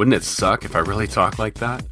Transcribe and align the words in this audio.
Wouldn't 0.00 0.16
it 0.16 0.24
suck 0.24 0.64
if 0.64 0.74
I 0.74 0.78
really 0.78 1.06
talk 1.06 1.38
like 1.38 1.52
that? 1.56 1.84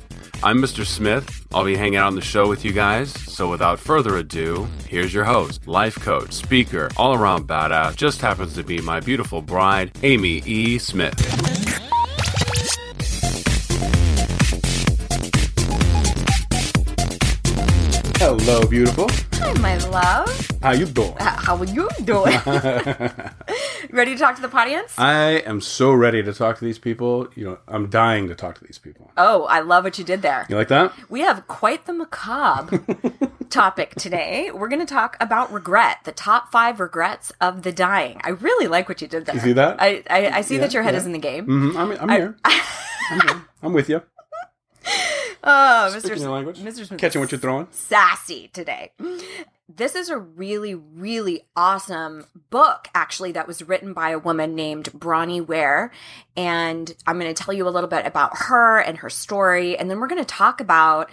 I'm 0.42 0.62
Mr. 0.62 0.86
Smith. 0.86 1.46
I'll 1.52 1.66
be 1.66 1.76
hanging 1.76 1.96
out 1.96 2.06
on 2.06 2.14
the 2.14 2.22
show 2.22 2.48
with 2.48 2.64
you 2.64 2.72
guys. 2.72 3.12
So 3.12 3.50
without 3.50 3.78
further 3.78 4.16
ado, 4.16 4.66
here's 4.88 5.12
your 5.12 5.24
host, 5.24 5.68
life 5.68 5.96
coach, 5.96 6.32
speaker, 6.32 6.88
all 6.96 7.12
around 7.12 7.46
badass, 7.46 7.96
just 7.96 8.22
happens 8.22 8.54
to 8.54 8.62
be 8.62 8.80
my 8.80 8.98
beautiful 8.98 9.42
bride, 9.42 9.92
Amy 10.02 10.42
E. 10.46 10.78
Smith. 10.78 11.12
Hello, 18.16 18.66
beautiful. 18.66 19.10
Hi, 19.34 19.52
my 19.60 19.76
love. 19.88 20.48
How 20.62 20.72
you 20.72 20.86
doing? 20.86 21.14
How 21.18 21.58
are 21.58 21.64
you 21.66 21.90
doing? 22.04 22.40
Ready 23.90 24.12
to 24.14 24.18
talk 24.18 24.36
to 24.36 24.42
the 24.42 24.54
audience? 24.56 24.92
I 24.98 25.42
am 25.46 25.60
so 25.60 25.92
ready 25.92 26.22
to 26.22 26.32
talk 26.32 26.58
to 26.58 26.64
these 26.64 26.78
people. 26.78 27.28
You 27.34 27.44
know, 27.44 27.58
I'm 27.68 27.88
dying 27.88 28.28
to 28.28 28.34
talk 28.34 28.56
to 28.58 28.64
these 28.64 28.78
people. 28.78 29.10
Oh, 29.16 29.44
I 29.44 29.60
love 29.60 29.84
what 29.84 29.98
you 29.98 30.04
did 30.04 30.22
there. 30.22 30.46
You 30.48 30.56
like 30.56 30.68
that? 30.68 30.92
We 31.08 31.20
have 31.20 31.46
quite 31.48 31.86
the 31.86 31.92
macabre 31.92 32.82
topic 33.50 33.94
today. 33.94 34.50
We're 34.52 34.68
going 34.68 34.84
to 34.84 34.92
talk 34.94 35.16
about 35.20 35.52
regret, 35.52 35.98
the 36.04 36.12
top 36.12 36.50
five 36.52 36.80
regrets 36.80 37.32
of 37.40 37.62
the 37.62 37.72
dying. 37.72 38.20
I 38.24 38.30
really 38.30 38.66
like 38.66 38.88
what 38.88 39.00
you 39.00 39.08
did 39.08 39.26
there. 39.26 39.34
You 39.36 39.40
see 39.40 39.52
that? 39.54 39.80
I, 39.80 40.02
I, 40.10 40.28
I 40.38 40.40
see 40.42 40.54
Yeah, 40.56 40.60
that 40.62 40.74
your 40.74 40.82
head 40.82 40.94
yeah. 40.94 41.00
is 41.00 41.06
in 41.06 41.12
the 41.12 41.18
game. 41.18 41.44
hmm 41.44 41.76
I'm, 41.76 41.92
I'm 41.92 42.08
here. 42.08 42.36
I'm 42.44 43.20
here. 43.20 43.44
I'm 43.62 43.72
with 43.72 43.88
you. 43.88 44.02
Oh, 45.44 45.90
Mr. 45.94 46.00
Speaking 46.00 46.16
S- 46.16 46.20
your 46.22 46.30
language. 46.32 46.58
Mr. 46.58 46.84
Smith 46.84 46.98
Catching 47.00 47.20
what 47.20 47.30
you're 47.30 47.38
throwing. 47.40 47.68
sassy 47.70 48.50
today. 48.52 48.90
This 49.68 49.94
is 49.94 50.08
a 50.08 50.18
really, 50.18 50.74
really 50.74 51.42
awesome 51.54 52.24
book, 52.50 52.88
actually, 52.94 53.32
that 53.32 53.46
was 53.46 53.62
written 53.62 53.92
by 53.92 54.10
a 54.10 54.18
woman 54.18 54.54
named 54.54 54.90
Bronnie 54.92 55.46
Ware. 55.46 55.92
And 56.36 56.94
I'm 57.06 57.18
going 57.18 57.32
to 57.32 57.42
tell 57.42 57.54
you 57.54 57.68
a 57.68 57.70
little 57.70 57.88
bit 57.90 58.06
about 58.06 58.30
her 58.34 58.78
and 58.78 58.98
her 58.98 59.10
story. 59.10 59.76
And 59.76 59.90
then 59.90 60.00
we're 60.00 60.08
going 60.08 60.22
to 60.24 60.34
talk 60.34 60.60
about 60.60 61.10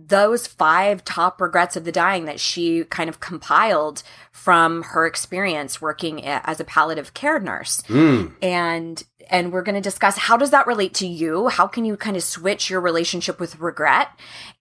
those 0.00 0.46
five 0.46 1.04
top 1.04 1.40
regrets 1.40 1.76
of 1.76 1.82
the 1.84 1.90
dying 1.90 2.26
that 2.26 2.38
she 2.38 2.84
kind 2.84 3.10
of 3.10 3.18
compiled 3.18 4.04
from 4.30 4.84
her 4.84 5.04
experience 5.06 5.82
working 5.82 6.24
as 6.24 6.60
a 6.60 6.64
palliative 6.64 7.14
care 7.14 7.40
nurse 7.40 7.82
Mm. 7.88 8.32
and 8.40 9.02
and 9.28 9.52
we're 9.52 9.62
going 9.62 9.74
to 9.74 9.80
discuss 9.80 10.16
how 10.16 10.36
does 10.36 10.52
that 10.52 10.68
relate 10.68 10.94
to 10.94 11.06
you 11.08 11.48
how 11.48 11.66
can 11.66 11.84
you 11.84 11.96
kind 11.96 12.16
of 12.16 12.22
switch 12.22 12.70
your 12.70 12.80
relationship 12.80 13.40
with 13.40 13.58
regret 13.58 14.08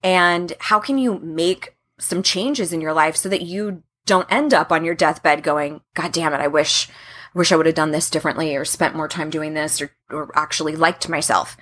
and 0.02 0.54
how 0.60 0.80
can 0.80 0.98
you 0.98 1.20
make 1.20 1.77
some 2.00 2.22
changes 2.24 2.72
in 2.74 2.82
your 2.82 2.94
life 2.94 3.16
so 3.16 3.28
that 3.30 3.42
you 3.42 3.84
don't 4.06 4.32
end 4.32 4.54
up 4.54 4.72
on 4.72 4.86
your 4.86 4.96
deathbed 4.96 5.44
going 5.44 5.82
god 5.96 6.12
damn 6.12 6.34
it 6.34 6.40
i 6.40 6.48
wish 6.48 6.88
wish 7.34 7.52
i 7.52 7.56
would 7.56 7.66
have 7.66 7.76
done 7.76 7.92
this 7.92 8.10
differently 8.10 8.56
or 8.56 8.64
spent 8.64 8.96
more 8.96 9.08
time 9.08 9.30
doing 9.30 9.54
this 9.54 9.82
or, 9.82 9.92
or 10.10 10.32
actually 10.36 10.76
liked 10.76 11.10
myself 11.10 11.58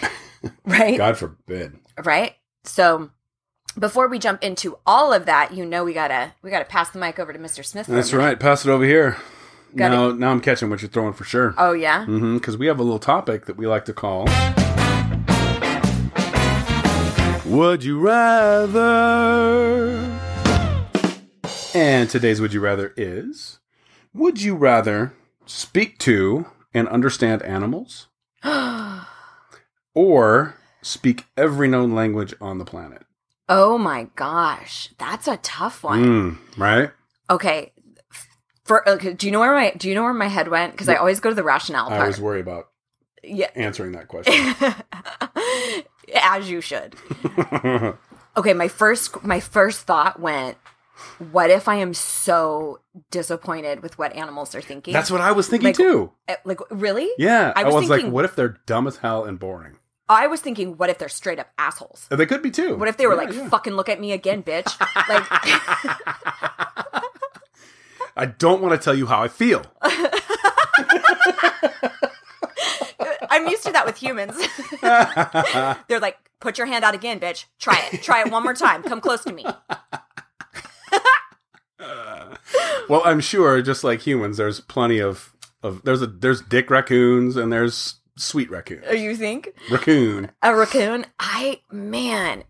right 0.64 0.96
God 0.98 1.16
forbid. 1.16 1.76
right 2.04 2.34
so 2.64 3.10
before 3.78 4.08
we 4.08 4.18
jump 4.18 4.42
into 4.42 4.78
all 4.86 5.12
of 5.12 5.26
that 5.26 5.52
you 5.54 5.64
know 5.64 5.84
we 5.84 5.92
gotta 5.92 6.32
we 6.42 6.50
gotta 6.50 6.64
pass 6.64 6.90
the 6.90 6.98
mic 6.98 7.18
over 7.18 7.32
to 7.32 7.38
mr 7.38 7.64
smith 7.64 7.86
That's 7.86 8.12
right. 8.12 8.38
Pass 8.38 8.64
it 8.64 8.70
over 8.70 8.84
here. 8.84 9.16
Got 9.76 9.90
now, 9.90 10.12
now 10.12 10.30
I'm 10.30 10.40
catching 10.40 10.70
what 10.70 10.80
you're 10.82 10.88
throwing 10.90 11.12
for 11.12 11.24
sure. 11.24 11.54
oh 11.58 11.72
yeah 11.72 12.02
mm-hmm, 12.06 12.36
Because 12.38 12.56
we 12.56 12.66
have 12.66 12.78
a 12.78 12.82
little 12.82 12.98
topic 12.98 13.46
that 13.46 13.56
we 13.56 13.66
like 13.66 13.84
to 13.86 13.92
call. 13.92 14.26
Would 17.48 17.82
you 17.84 17.98
rather? 17.98 19.86
And 21.74 22.08
today's 22.10 22.40
Would 22.40 22.52
You 22.52 22.60
Rather 22.60 22.92
is 22.96 23.58
Would 24.12 24.42
you 24.42 24.54
rather 24.54 25.14
speak 25.46 25.98
to 26.00 26.46
and 26.74 26.86
understand 26.88 27.42
animals 27.42 28.08
or 29.94 30.56
speak 30.82 31.24
every 31.36 31.68
known 31.68 31.94
language 31.94 32.34
on 32.40 32.58
the 32.58 32.64
planet? 32.64 33.02
oh 33.50 33.78
my 33.78 34.08
gosh 34.14 34.90
that's 34.98 35.26
a 35.26 35.38
tough 35.38 35.82
one 35.82 36.04
Mm, 36.04 36.36
right? 36.58 36.90
Okay. 37.30 37.72
For 38.64 38.86
okay, 38.86 39.14
do 39.14 39.26
you 39.26 39.32
know 39.32 39.40
where 39.40 39.54
my 39.54 39.70
do 39.70 39.88
you 39.88 39.94
know 39.94 40.02
where 40.02 40.12
my 40.12 40.28
head 40.28 40.48
went? 40.48 40.72
Because 40.72 40.90
I 40.90 40.96
always 40.96 41.20
go 41.20 41.30
to 41.30 41.34
the 41.34 41.42
rationale 41.42 41.86
I 41.86 41.88
part. 41.90 42.00
always 42.02 42.20
worry 42.20 42.40
about 42.40 42.68
yeah, 43.24 43.48
answering 43.54 43.92
that 43.92 44.08
question. 44.08 44.34
as 46.14 46.50
you 46.50 46.60
should. 46.60 46.94
Okay, 48.36 48.54
my 48.54 48.68
first 48.68 49.22
my 49.24 49.40
first 49.40 49.82
thought 49.82 50.20
went, 50.20 50.56
what 51.32 51.50
if 51.50 51.66
I 51.68 51.76
am 51.76 51.92
so 51.94 52.80
disappointed 53.10 53.82
with 53.82 53.98
what 53.98 54.12
animals 54.14 54.54
are 54.54 54.60
thinking? 54.60 54.92
That's 54.92 55.10
what 55.10 55.20
I 55.20 55.32
was 55.32 55.48
thinking 55.48 55.68
Like- 55.68 55.76
too. 55.76 56.12
Eh, 56.28 56.36
like 56.44 56.60
really. 56.70 57.08
Yeah. 57.18 57.52
I 57.56 57.62
I 57.62 57.64
was 57.64 57.74
was, 57.74 57.88
like, 57.90 57.98
thinking- 57.98 58.12
what 58.12 58.24
if 58.24 58.36
they're 58.36 58.58
dumb 58.66 58.86
as 58.86 58.98
hell 58.98 59.24
and 59.24 59.38
boring? 59.38 59.76
I 60.10 60.26
was 60.26 60.40
thinking, 60.40 60.76
what 60.78 60.88
if 60.88 60.96
they're 60.98 61.08
straight 61.10 61.38
up 61.38 61.48
assholes? 61.58 62.06
They 62.10 62.24
could 62.24 62.40
be 62.42 62.50
too. 62.50 62.76
What 62.76 62.88
if 62.88 62.96
they 62.96 63.06
were 63.06 63.12
Yeah, 63.14 63.20
like, 63.28 63.32
yeah. 63.34 63.48
"Fucking 63.50 63.74
look 63.74 63.90
at 63.90 64.00
me 64.00 64.12
again, 64.12 64.42
bitch"? 64.42 64.64
like, 65.06 65.26
I 68.16 68.26
don't 68.26 68.62
want 68.62 68.72
to 68.80 68.82
tell 68.84 68.94
you 68.94 69.06
how 69.06 69.22
I 69.22 69.28
feel. 69.28 69.62
To 73.68 73.72
that 73.72 73.86
with 73.86 73.96
humans. 73.96 74.36
They're 75.88 76.00
like, 76.00 76.18
"Put 76.40 76.58
your 76.58 76.66
hand 76.66 76.84
out 76.84 76.94
again, 76.94 77.20
bitch. 77.20 77.44
Try 77.58 77.88
it. 77.92 78.02
Try 78.02 78.20
it 78.22 78.30
one 78.30 78.42
more 78.42 78.54
time. 78.54 78.82
Come 78.82 79.00
close 79.00 79.22
to 79.24 79.32
me." 79.32 79.44
well, 82.88 83.02
I'm 83.04 83.20
sure, 83.20 83.62
just 83.62 83.84
like 83.84 84.00
humans, 84.00 84.36
there's 84.36 84.60
plenty 84.60 84.98
of 84.98 85.32
of 85.62 85.82
there's 85.84 86.02
a 86.02 86.06
there's 86.06 86.40
dick 86.40 86.70
raccoons 86.70 87.36
and 87.36 87.52
there's 87.52 88.00
sweet 88.16 88.50
raccoon. 88.50 88.82
Oh, 88.88 88.94
you 88.94 89.16
think? 89.16 89.50
Raccoon. 89.70 90.30
a 90.42 90.54
raccoon 90.54 91.06
i 91.20 91.60
man 91.70 92.44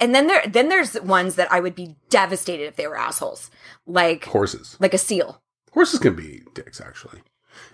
and 0.00 0.14
then 0.14 0.26
there 0.28 0.42
then 0.46 0.68
there's 0.68 1.00
ones 1.00 1.34
that 1.36 1.50
i 1.52 1.58
would 1.60 1.74
be 1.74 1.96
devastated 2.08 2.64
if 2.64 2.76
they 2.76 2.86
were 2.86 2.96
assholes 2.96 3.50
like 3.86 4.24
Horses. 4.24 4.76
like 4.80 4.94
a 4.94 4.98
seal 4.98 5.40
Horses 5.72 5.98
can 6.00 6.14
be 6.14 6.42
dicks, 6.54 6.80
actually. 6.80 7.20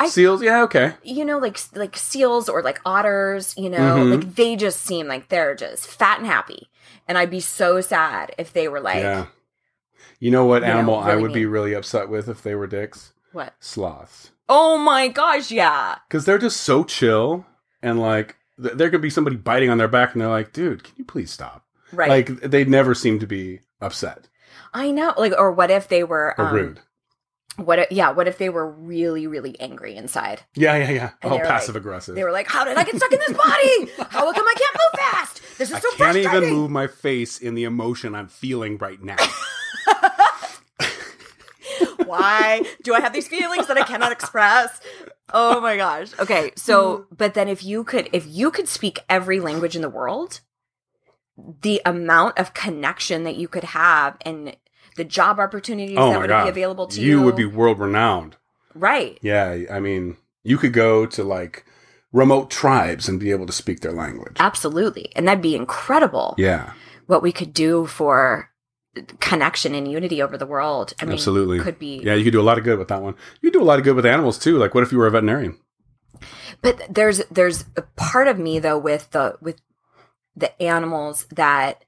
I- 0.00 0.08
Seals, 0.08 0.42
yeah, 0.42 0.62
okay. 0.62 0.94
you 1.02 1.24
know 1.24 1.38
like 1.38 1.58
like 1.74 1.96
seals 1.96 2.48
or 2.48 2.62
like 2.62 2.80
otters 2.84 3.54
you 3.56 3.70
know 3.70 3.78
Mhm. 3.96 4.10
like 4.16 4.34
they 4.34 4.56
just 4.56 4.82
seem 4.82 5.06
like 5.08 5.28
they're 5.28 5.54
just 5.54 5.86
fat 5.86 6.18
and 6.18 6.26
happy 6.26 6.68
and 7.06 7.16
i'd 7.18 7.30
be 7.30 7.40
so 7.40 7.80
sad 7.80 8.32
if 8.38 8.52
they 8.52 8.68
were 8.68 8.80
like 8.80 9.02
yeah. 9.02 9.26
You 10.18 10.30
know 10.30 10.44
what 10.44 10.62
you 10.62 10.68
know, 10.68 10.74
animal 10.74 10.96
I 10.98 11.10
really 11.10 11.22
would 11.22 11.32
be 11.32 11.46
really 11.46 11.72
upset 11.74 12.08
with 12.08 12.28
if 12.28 12.42
they 12.42 12.54
were 12.54 12.66
dicks? 12.68 13.12
what 13.32 13.54
Sloths. 13.60 14.30
oh 14.48 14.76
my 14.78 15.08
gosh 15.08 15.50
yeah 15.50 15.96
Because 16.08 16.24
they're 16.24 16.38
just 16.38 16.60
so 16.60 16.84
chill 16.84 17.44
and 17.82 18.00
like 18.00 18.36
th- 18.62 18.74
there 18.74 18.88
could 18.90 19.00
be 19.02 19.10
somebody 19.10 19.36
biting 19.36 19.68
on 19.70 19.78
their 19.78 19.88
back 19.88 20.12
and 20.12 20.20
they're 20.22 20.28
like, 20.28 20.52
dude, 20.52 20.84
can 20.84 20.94
you 20.96 21.04
please 21.04 21.30
stop? 21.30 21.64
right 21.92 22.08
Like 22.08 22.40
they 22.40 22.64
never 22.64 22.94
seem 22.94 23.18
to 23.20 23.26
be 23.26 23.60
upset 23.80 24.28
i 24.74 24.90
know 24.90 25.12
like 25.18 25.32
or 25.36 25.50
what 25.52 25.70
if 25.70 25.88
they 25.88 26.04
were 26.04 26.34
or 26.38 26.46
um, 26.46 26.54
rude. 26.54 26.80
What 27.56 27.78
if, 27.80 27.92
yeah 27.92 28.10
what 28.10 28.26
if 28.28 28.38
they 28.38 28.48
were 28.48 28.70
really 28.70 29.26
really 29.26 29.58
angry 29.60 29.94
inside 29.94 30.42
Yeah, 30.54 30.76
yeah, 30.76 30.90
yeah. 30.90 31.10
And 31.22 31.32
Oh, 31.32 31.38
passive 31.38 31.74
like- 31.74 31.82
aggressive. 31.82 32.14
they 32.14 32.24
were 32.24 32.32
like 32.32 32.48
how 32.48 32.64
did 32.64 32.76
i 32.76 32.84
get 32.84 32.96
stuck 32.96 33.12
in 33.12 33.18
this 33.18 33.36
body 33.36 33.90
how 34.10 34.32
come 34.32 34.46
i 34.46 34.54
can't 34.56 34.76
move 34.76 35.00
fast 35.00 35.42
this 35.58 35.68
is 35.70 35.74
I 35.74 35.80
so 35.80 35.88
i 35.94 35.96
can't 35.98 36.16
even 36.16 36.50
move 36.50 36.70
my 36.70 36.86
face 36.86 37.38
in 37.38 37.54
the 37.54 37.64
emotion 37.64 38.14
I'm 38.14 38.28
feeling 38.28 38.78
right 38.78 39.02
now. 39.02 39.16
why 42.04 42.62
do 42.82 42.94
I 42.94 43.00
have 43.00 43.12
these 43.12 43.28
feelings 43.28 43.66
that 43.68 43.78
I 43.78 43.84
cannot 43.84 44.12
express? 44.12 44.80
Oh 45.32 45.60
my 45.60 45.76
gosh. 45.76 46.10
Okay, 46.18 46.52
so 46.56 46.98
hmm. 47.08 47.14
but 47.16 47.34
then 47.34 47.48
if 47.48 47.64
you 47.64 47.84
could 47.84 48.08
if 48.12 48.26
you 48.26 48.50
could 48.50 48.68
speak 48.68 49.00
every 49.08 49.40
language 49.40 49.76
in 49.76 49.82
the 49.82 49.88
world, 49.88 50.40
the 51.62 51.80
amount 51.86 52.38
of 52.38 52.54
connection 52.54 53.24
that 53.24 53.36
you 53.36 53.48
could 53.48 53.64
have 53.64 54.16
and 54.22 54.56
the 54.96 55.04
job 55.04 55.38
opportunities 55.40 55.96
oh 55.98 56.10
that 56.10 56.20
would 56.20 56.28
god, 56.28 56.44
be 56.44 56.50
available 56.50 56.86
to 56.86 57.00
you 57.00 57.18
you. 57.18 57.22
would 57.22 57.36
be 57.36 57.44
world 57.44 57.78
renowned. 57.78 58.36
right. 58.74 59.18
Yeah, 59.22 59.64
I 59.70 59.80
mean, 59.80 60.16
you 60.44 60.58
could 60.58 60.72
go 60.72 61.06
to 61.06 61.22
like 61.24 61.64
remote 62.12 62.50
tribes 62.50 63.08
and 63.08 63.18
be 63.18 63.30
able 63.30 63.46
to 63.46 63.52
speak 63.52 63.80
their 63.80 63.92
language. 63.92 64.36
Absolutely. 64.38 65.10
And 65.16 65.26
that'd 65.26 65.42
be 65.42 65.56
incredible 65.56 66.34
Yeah, 66.38 66.72
what 67.06 67.22
we 67.22 67.32
could 67.32 67.54
do 67.54 67.86
for 67.86 68.50
connection 69.20 69.74
and 69.74 69.90
unity 69.90 70.20
over 70.20 70.36
the 70.36 70.44
world. 70.46 70.92
I 71.00 71.06
mean, 71.06 71.14
absolutely. 71.14 71.58
could 71.60 71.78
be 71.78 72.02
Yeah, 72.04 72.14
you 72.14 72.24
could 72.24 72.32
do 72.34 72.40
a 72.40 72.42
lot 72.44 72.58
of 72.58 72.64
good 72.64 72.78
with 72.78 72.88
that 72.88 73.00
one. 73.02 73.14
You 73.40 73.50
could 73.50 73.58
do 73.58 73.62
a 73.62 73.70
lot 73.70 73.78
of 73.78 73.84
good 73.84 73.96
with 73.96 74.04
animals 74.04 74.38
too. 74.38 74.58
Like, 74.58 74.74
what 74.74 74.82
if 74.82 74.92
you 74.92 74.98
were 74.98 75.06
a 75.06 75.10
veterinarian? 75.10 75.56
but 76.60 76.80
there's 76.88 77.18
there's 77.30 77.64
a 77.76 77.82
part 77.82 78.28
of 78.28 78.38
me 78.38 78.58
though 78.58 78.78
with 78.78 79.10
the 79.10 79.36
with 79.40 79.60
the 80.36 80.62
animals 80.62 81.26
that 81.34 81.84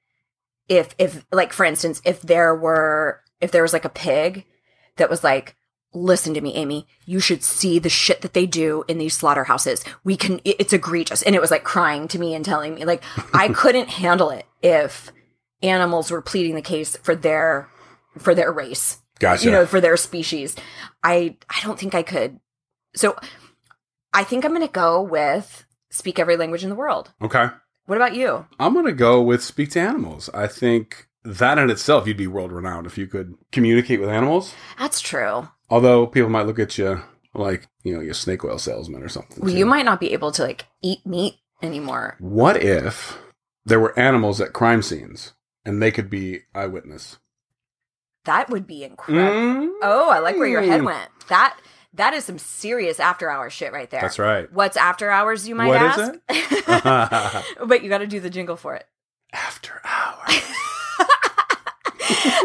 if 0.68 0.94
if 0.98 1.24
like 1.32 1.52
for 1.52 1.64
instance 1.64 2.00
if 2.04 2.20
there 2.22 2.54
were 2.54 3.20
if 3.40 3.50
there 3.50 3.62
was 3.62 3.72
like 3.72 3.84
a 3.84 3.90
pig 3.90 4.46
that 4.96 5.10
was 5.10 5.24
like 5.24 5.56
listen 5.94 6.34
to 6.34 6.40
me 6.40 6.54
amy. 6.54 6.86
You 7.06 7.20
should 7.20 7.42
see 7.42 7.78
the 7.78 7.88
shit 7.88 8.20
that 8.22 8.34
they 8.34 8.46
do 8.46 8.84
in 8.88 8.98
these 8.98 9.14
slaughterhouses. 9.14 9.84
We 10.02 10.16
can 10.16 10.40
it's 10.44 10.72
egregious. 10.72 11.22
And 11.22 11.34
it 11.34 11.40
was 11.40 11.50
like 11.50 11.64
crying 11.64 12.08
to 12.08 12.18
me 12.18 12.34
and 12.34 12.44
telling 12.44 12.74
me 12.74 12.84
like 12.84 13.02
i 13.34 13.48
couldn't 13.48 13.88
handle 13.90 14.30
it 14.30 14.46
if 14.62 15.12
animals 15.62 16.10
were 16.10 16.22
pleading 16.22 16.54
the 16.54 16.62
case 16.62 16.96
for 16.96 17.14
their 17.14 17.68
for 18.18 18.34
their 18.34 18.52
race 18.52 18.98
Gotcha. 19.18 19.44
you 19.44 19.50
know 19.50 19.66
for 19.66 19.80
their 19.80 19.96
species. 19.96 20.56
I 21.02 21.36
i 21.48 21.60
don't 21.62 21.78
think 21.78 21.94
i 21.94 22.02
could. 22.02 22.40
So 22.96 23.16
i 24.12 24.24
think 24.24 24.44
i'm 24.44 24.52
gonna 24.52 24.68
go 24.68 25.00
with 25.00 25.64
speak 25.90 26.18
every 26.18 26.36
language 26.36 26.64
in 26.64 26.70
the 26.70 26.76
world. 26.76 27.12
Okay. 27.22 27.48
What 27.86 27.96
about 27.96 28.14
you 28.14 28.46
I'm 28.58 28.72
going 28.74 28.86
to 28.86 28.92
go 28.92 29.20
with 29.22 29.42
speak 29.42 29.70
to 29.72 29.80
animals. 29.80 30.30
I 30.34 30.46
think 30.46 31.08
that 31.24 31.58
in 31.58 31.70
itself, 31.70 32.06
you'd 32.06 32.16
be 32.18 32.26
world 32.26 32.52
renowned 32.52 32.86
if 32.86 32.98
you 32.98 33.06
could 33.06 33.34
communicate 33.52 34.00
with 34.00 34.08
animals. 34.10 34.54
that's 34.78 35.00
true 35.00 35.48
Although 35.70 36.06
people 36.06 36.28
might 36.30 36.46
look 36.46 36.58
at 36.58 36.76
you 36.78 37.00
like, 37.34 37.66
you 37.82 37.92
know, 37.94 38.00
you're 38.00 38.12
a 38.12 38.14
snake 38.14 38.44
oil 38.44 38.58
salesman 38.58 39.02
or 39.02 39.08
something. 39.08 39.42
well, 39.44 39.54
you 39.54 39.66
might 39.66 39.84
not 39.84 39.98
be 40.00 40.12
able 40.12 40.30
to 40.32 40.42
like 40.42 40.66
eat 40.82 41.04
meat 41.06 41.36
anymore 41.62 42.16
What 42.20 42.56
if 42.62 43.18
there 43.64 43.80
were 43.80 43.98
animals 43.98 44.40
at 44.40 44.52
crime 44.52 44.82
scenes 44.82 45.32
and 45.64 45.82
they 45.82 45.90
could 45.90 46.10
be 46.10 46.40
eyewitness? 46.54 47.18
that 48.24 48.48
would 48.50 48.66
be 48.66 48.84
incredible 48.84 49.30
Mm. 49.30 49.70
oh 49.82 50.10
i 50.10 50.18
like 50.18 50.36
where 50.36 50.46
your 50.48 50.62
head 50.62 50.82
went 50.82 51.10
that 51.28 51.58
that 51.94 52.12
is 52.14 52.24
some 52.24 52.38
serious 52.38 52.98
after 53.00 53.30
hours 53.30 53.52
shit 53.52 53.72
right 53.72 53.88
there 53.90 54.00
That's 54.00 54.18
right. 54.18 54.52
what's 54.52 54.76
after 54.76 55.10
hours 55.10 55.48
you 55.48 55.54
might 55.54 55.68
What 55.68 55.98
is 55.98 55.98
ask 56.28 57.44
it? 57.58 57.58
but 57.68 57.82
you 57.82 57.88
got 57.88 57.98
to 57.98 58.06
do 58.06 58.20
the 58.20 58.30
jingle 58.30 58.56
for 58.56 58.74
it 58.74 58.86
After 59.32 59.80
hours. 59.84 60.42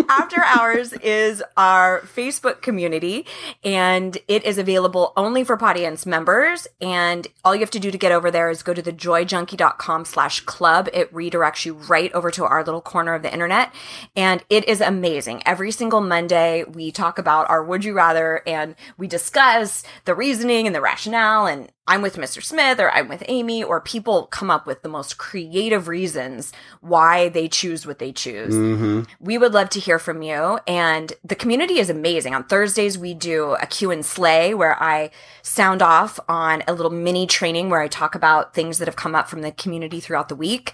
After 0.10 0.44
Hours 0.44 0.94
is 0.94 1.44
our 1.58 2.02
Facebook 2.02 2.62
community, 2.62 3.26
and 3.64 4.18
it 4.28 4.44
is 4.44 4.58
available 4.58 5.14
only 5.18 5.44
for 5.44 5.58
Podience 5.58 6.06
members. 6.06 6.68
And 6.80 7.28
all 7.44 7.54
you 7.54 7.62
have 7.62 7.72
to 7.72 7.80
do 7.80 7.92
to 7.92 7.98
get 7.98 8.12
over 8.12 8.32
there 8.32 8.50
is 8.50 8.64
go 8.64 8.74
to 8.74 8.82
thejoyjunkie.com 8.82 10.06
slash 10.06 10.42
club. 10.42 10.90
It 10.94 11.14
redirects 11.14 11.66
you 11.66 11.74
right 11.74 12.12
over 12.14 12.32
to 12.32 12.46
our 12.46 12.64
little 12.64 12.82
corner 12.82 13.14
of 13.14 13.22
the 13.22 13.32
internet. 13.32 13.74
And 14.16 14.44
it 14.50 14.68
is 14.68 14.82
amazing. 14.82 15.44
Every 15.46 15.72
single 15.72 16.02
Monday, 16.02 16.64
we 16.64 16.92
talk 16.92 17.20
about 17.20 17.50
our 17.50 17.64
would 17.64 17.84
you 17.84 17.94
rather 17.94 18.42
and 18.48 18.76
we 18.98 19.08
discuss 19.08 19.84
the 20.06 20.16
reasoning 20.16 20.68
and 20.68 20.76
the 20.76 20.82
rationale 20.82 21.46
and 21.46 21.72
I'm 21.90 22.04
with 22.04 22.18
Mr. 22.18 22.42
Smith 22.42 22.80
or 22.80 22.92
I'm 22.92 23.10
with 23.10 23.24
Amy, 23.28 23.64
or 23.64 23.82
people 23.82 24.28
come 24.28 24.52
up 24.52 24.68
with 24.68 24.84
the 24.84 24.90
most 24.90 25.18
creative 25.18 25.88
reasons 25.88 26.54
why 26.82 27.30
they 27.30 27.48
choose 27.48 27.88
what 27.88 27.98
they 27.98 28.12
choose. 28.12 28.54
hmm 28.54 29.02
We 29.20 29.40
would 29.40 29.54
love 29.54 29.70
to 29.72 29.80
hear 29.80 29.98
from 29.98 30.22
you. 30.22 30.60
And 30.68 31.12
the 31.26 31.36
community 31.36 31.80
is 31.80 31.90
amazing. 31.90 32.36
On 32.36 32.44
Thursdays, 32.44 32.96
we 32.98 33.16
do 33.16 33.56
a 33.60 33.66
Q 33.66 33.90
and 33.90 34.06
Slay 34.06 34.54
where 34.54 34.82
I 34.82 35.10
sound 35.42 35.82
off 35.82 36.20
on 36.30 36.64
a 36.68 36.74
little 36.74 36.92
mini 36.92 37.26
training 37.26 37.72
where 37.72 37.82
I 37.82 37.88
talk 37.88 38.14
about 38.14 38.54
things 38.54 38.78
that 38.78 38.88
have 38.88 38.96
come 38.96 39.16
up 39.16 39.28
from 39.28 39.42
the 39.42 39.52
community 39.52 40.00
throughout 40.00 40.30
the 40.30 40.36
week. 40.36 40.74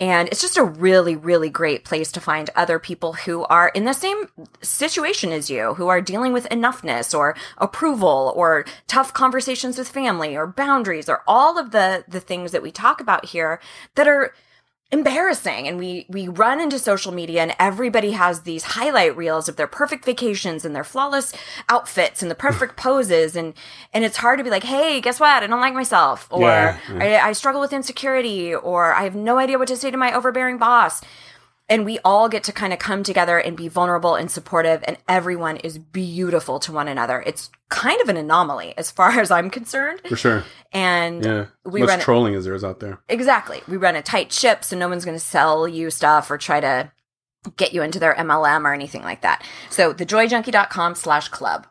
And 0.00 0.28
it's 0.28 0.42
just 0.42 0.58
a 0.58 0.64
really, 0.64 1.14
really 1.14 1.48
great 1.48 1.84
place 1.84 2.10
to 2.12 2.20
find 2.20 2.50
other 2.56 2.78
people 2.78 3.14
who 3.14 3.44
are 3.44 3.68
in 3.68 3.84
the 3.84 3.94
same 3.94 4.28
situation 4.60 5.30
as 5.32 5.48
you, 5.48 5.74
who 5.74 5.86
are 5.88 6.02
dealing 6.02 6.32
with 6.32 6.48
enoughness 6.48 7.16
or 7.16 7.36
approval 7.56 8.32
or 8.36 8.66
tough 8.88 9.14
conversations 9.14 9.78
with 9.78 9.88
family 9.88 10.36
or 10.36 10.46
boundaries 10.56 11.08
or 11.08 11.22
all 11.26 11.58
of 11.58 11.70
the, 11.70 12.04
the 12.08 12.20
things 12.20 12.52
that 12.52 12.62
we 12.62 12.70
talk 12.70 13.00
about 13.00 13.26
here 13.26 13.60
that 13.94 14.08
are 14.08 14.32
embarrassing. 14.92 15.66
And 15.66 15.78
we 15.78 16.06
we 16.08 16.28
run 16.28 16.60
into 16.60 16.78
social 16.78 17.12
media 17.12 17.42
and 17.42 17.56
everybody 17.58 18.12
has 18.12 18.42
these 18.42 18.62
highlight 18.62 19.16
reels 19.16 19.48
of 19.48 19.56
their 19.56 19.66
perfect 19.66 20.04
vacations 20.04 20.64
and 20.64 20.76
their 20.76 20.84
flawless 20.84 21.34
outfits 21.68 22.22
and 22.22 22.30
the 22.30 22.36
perfect 22.36 22.76
poses. 22.86 23.34
And 23.34 23.54
and 23.92 24.04
it's 24.04 24.18
hard 24.18 24.38
to 24.38 24.44
be 24.44 24.50
like 24.50 24.62
hey 24.62 25.00
guess 25.00 25.18
what? 25.18 25.42
I 25.42 25.46
don't 25.48 25.60
like 25.60 25.74
myself 25.74 26.28
or 26.30 26.42
Yeah, 26.42 26.78
yeah. 26.88 27.24
I, 27.24 27.28
I 27.28 27.32
struggle 27.32 27.60
with 27.60 27.72
insecurity 27.72 28.54
or 28.54 28.94
i 28.94 29.02
have 29.02 29.14
no 29.14 29.38
idea 29.38 29.58
what 29.58 29.68
to 29.68 29.76
say 29.76 29.90
to 29.90 29.96
my 29.96 30.12
overbearing 30.14 30.58
boss 30.58 31.02
and 31.68 31.84
we 31.84 31.98
all 32.04 32.28
get 32.28 32.44
to 32.44 32.52
kind 32.52 32.72
of 32.72 32.78
come 32.78 33.02
together 33.02 33.38
and 33.38 33.56
be 33.56 33.68
vulnerable 33.68 34.14
and 34.14 34.30
supportive 34.30 34.84
and 34.86 34.96
everyone 35.08 35.56
is 35.58 35.78
beautiful 35.78 36.58
to 36.60 36.72
one 36.72 36.88
another 36.88 37.22
it's 37.26 37.50
kind 37.68 38.00
of 38.00 38.08
an 38.08 38.16
anomaly 38.16 38.72
as 38.76 38.90
far 38.90 39.10
as 39.20 39.30
i'm 39.30 39.50
concerned 39.50 40.00
For 40.08 40.16
sure. 40.16 40.44
and 40.72 41.24
Yeah. 41.24 41.46
we 41.64 41.80
Much 41.80 41.88
run 41.88 42.00
trolling 42.00 42.34
as 42.34 42.44
there 42.44 42.54
is 42.54 42.62
out 42.64 42.80
there. 42.80 43.00
Exactly. 43.08 43.60
We 43.68 43.76
run 43.76 43.96
a 43.96 44.02
tight 44.02 44.32
ship, 44.32 44.62
so 44.64 44.76
no 44.76 44.88
one's 44.88 45.04
going 45.04 45.16
to 45.16 45.24
sell 45.24 45.66
you 45.66 45.90
stuff 45.90 46.30
or 46.30 46.38
try 46.38 46.60
to 46.60 46.92
get 47.56 47.72
you 47.72 47.82
into 47.82 47.98
their 47.98 48.14
MLM 48.14 48.64
or 48.64 48.72
anything 48.74 49.02
like 49.02 49.22
that. 49.22 49.44
So 49.70 49.92
thejoyjunkie.com 49.94 50.94
slash 50.96 51.28
club. 51.28 51.66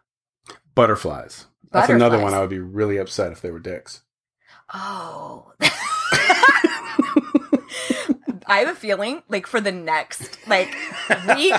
Butterflies. 0.74 1.46
That's 1.72 1.90
another 1.90 2.20
one 2.20 2.34
I 2.34 2.40
would 2.40 2.50
be 2.50 2.60
really 2.60 2.98
upset 2.98 3.32
if 3.32 3.42
they 3.42 3.52
were 3.52 3.60
dicks. 3.60 4.02
Oh. 4.74 5.54
I 8.48 8.60
have 8.60 8.70
a 8.70 8.76
feeling 8.76 9.24
like 9.30 9.48
for 9.48 9.62
the 9.62 9.72
next 9.72 10.38
like 10.48 10.74
week, 11.36 11.54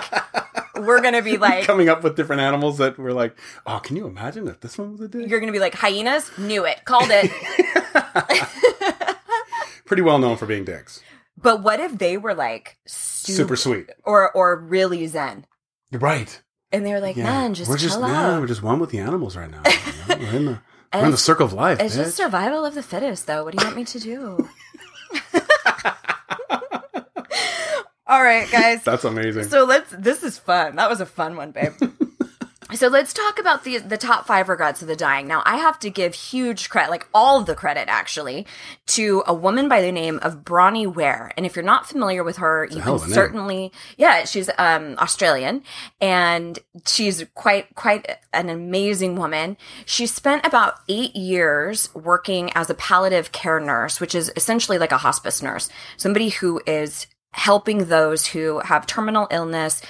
we're 0.77 1.01
going 1.01 1.15
to 1.15 1.23
be 1.23 1.37
like, 1.37 1.65
Coming 1.65 1.89
up 1.89 2.03
with 2.05 2.17
different 2.17 2.43
animals 2.43 2.79
that 2.79 2.99
we're 2.99 3.13
like, 3.13 3.37
oh, 3.67 3.79
can 3.79 3.97
you 3.97 4.07
imagine 4.07 4.47
if 4.49 4.61
this 4.61 4.79
one 4.79 4.93
was 4.93 5.01
a 5.01 5.09
dick? 5.09 5.29
you're 5.29 5.41
going 5.41 5.53
to 5.53 5.57
be 5.57 5.61
like, 5.61 5.75
hyenas? 5.75 6.31
Knew 6.39 6.65
it. 6.65 6.85
Called 6.85 7.09
it. 7.11 7.31
Pretty 9.87 10.03
well 10.03 10.19
known 10.19 10.37
for 10.37 10.47
being 10.47 10.65
dicks. 10.65 11.01
but 11.41 11.63
what 11.63 11.79
if 11.81 11.97
they 11.99 12.17
were 12.17 12.35
like 12.35 12.77
super, 12.87 13.37
Super 13.37 13.57
sweet. 13.57 13.91
or, 14.05 14.31
or 14.33 14.57
really 14.59 15.07
zen? 15.07 15.47
Right. 15.93 16.43
And 16.73 16.85
they 16.85 16.93
were 16.93 17.01
like, 17.01 17.17
Yeah. 17.17 17.25
man, 17.25 17.55
just 17.55 17.71
we're 17.71 17.77
just 17.79 17.99
out. 18.01 18.41
we're 18.41 18.47
just 18.49 18.63
one 18.63 18.81
with 18.81 18.91
the 18.91 18.99
animals 18.99 19.37
right 19.37 19.51
now. 19.51 19.63
you 19.65 19.73
know? 19.73 20.17
We're 20.33 20.37
in 20.37 20.45
the 20.47 20.61
we're 20.95 21.05
in 21.05 21.11
the 21.11 21.17
circle 21.19 21.45
of 21.47 21.53
life. 21.53 21.79
It's 21.81 21.95
bitch. 21.95 22.05
just 22.05 22.17
survival 22.17 22.65
of 22.65 22.75
the 22.75 22.83
fittest, 22.83 23.27
though. 23.27 23.45
What 23.45 23.57
do 23.57 23.63
you 23.63 23.67
want 23.67 23.77
me 23.77 23.85
to 23.85 24.01
do? 24.01 24.49
All 28.07 28.23
right, 28.23 28.51
guys. 28.53 28.83
That's 28.83 29.05
amazing. 29.05 29.45
So 29.45 29.65
let's. 29.65 29.91
This 29.91 30.23
is 30.23 30.39
fun. 30.39 30.77
That 30.77 30.89
was 30.89 31.01
a 31.01 31.07
fun 31.07 31.37
one, 31.37 31.51
babe. 31.51 31.73
So 32.75 32.89
let's 32.89 33.13
talk 33.13 33.39
about 33.39 33.63
the 33.63 33.79
the 33.79 33.97
top 33.97 34.27
five 34.27 34.49
regrets 34.49 34.83
of 34.83 34.89
the 34.89 34.97
dying. 34.97 35.29
Now, 35.29 35.41
I 35.47 35.59
have 35.59 35.79
to 35.81 35.91
give 35.91 36.17
huge 36.17 36.69
credit, 36.69 36.91
like 36.91 37.07
all 37.15 37.41
the 37.43 37.55
credit, 37.55 37.85
actually, 37.89 38.45
to 38.89 39.23
a 39.25 39.33
woman 39.33 39.69
by 39.69 39.81
the 39.81 39.93
name 39.93 40.19
of 40.21 40.45
Bronnie 40.45 40.87
Ware. 40.87 41.31
And 41.37 41.47
if 41.47 41.55
you're 41.55 41.65
not 41.65 41.89
familiar 41.89 42.25
with 42.25 42.39
her, 42.39 42.65
you 42.65 42.81
can 42.81 42.95
a 42.95 42.99
name. 42.99 43.09
certainly, 43.09 43.73
yeah, 43.97 44.25
she's 44.25 44.51
um 44.59 44.97
Australian, 44.99 45.63
and 46.01 46.59
she's 46.85 47.25
quite 47.35 47.73
quite 47.77 48.11
an 48.33 48.49
amazing 48.49 49.15
woman. 49.15 49.57
She 49.85 50.09
spent 50.09 50.45
about 50.45 50.81
eight 50.89 51.15
years 51.15 51.95
working 51.95 52.51
as 52.57 52.69
a 52.69 52.75
palliative 52.75 53.31
care 53.31 53.61
nurse, 53.61 54.01
which 54.01 54.15
is 54.15 54.33
essentially 54.35 54.77
like 54.77 54.93
a 54.93 54.99
hospice 54.99 55.41
nurse, 55.41 55.69
somebody 55.97 56.31
who 56.31 56.61
is 56.67 57.07
helping 57.33 57.87
those 57.87 58.27
who 58.27 58.61
have 58.61 58.87
terminal 58.87 59.27
illness 59.31 59.83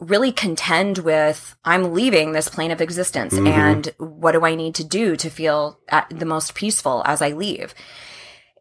really 0.00 0.30
contend 0.30 0.98
with 0.98 1.56
I'm 1.64 1.92
leaving 1.92 2.32
this 2.32 2.48
plane 2.48 2.70
of 2.70 2.80
existence 2.80 3.34
Mhm. 3.34 3.48
and 3.48 3.94
what 3.98 4.32
do 4.32 4.44
I 4.44 4.54
need 4.54 4.74
to 4.76 4.84
do 4.84 5.16
to 5.16 5.28
feel 5.28 5.80
at 5.88 6.06
the 6.10 6.24
most 6.24 6.54
peaceful 6.54 7.02
as 7.04 7.20
I 7.20 7.30
leave? 7.30 7.74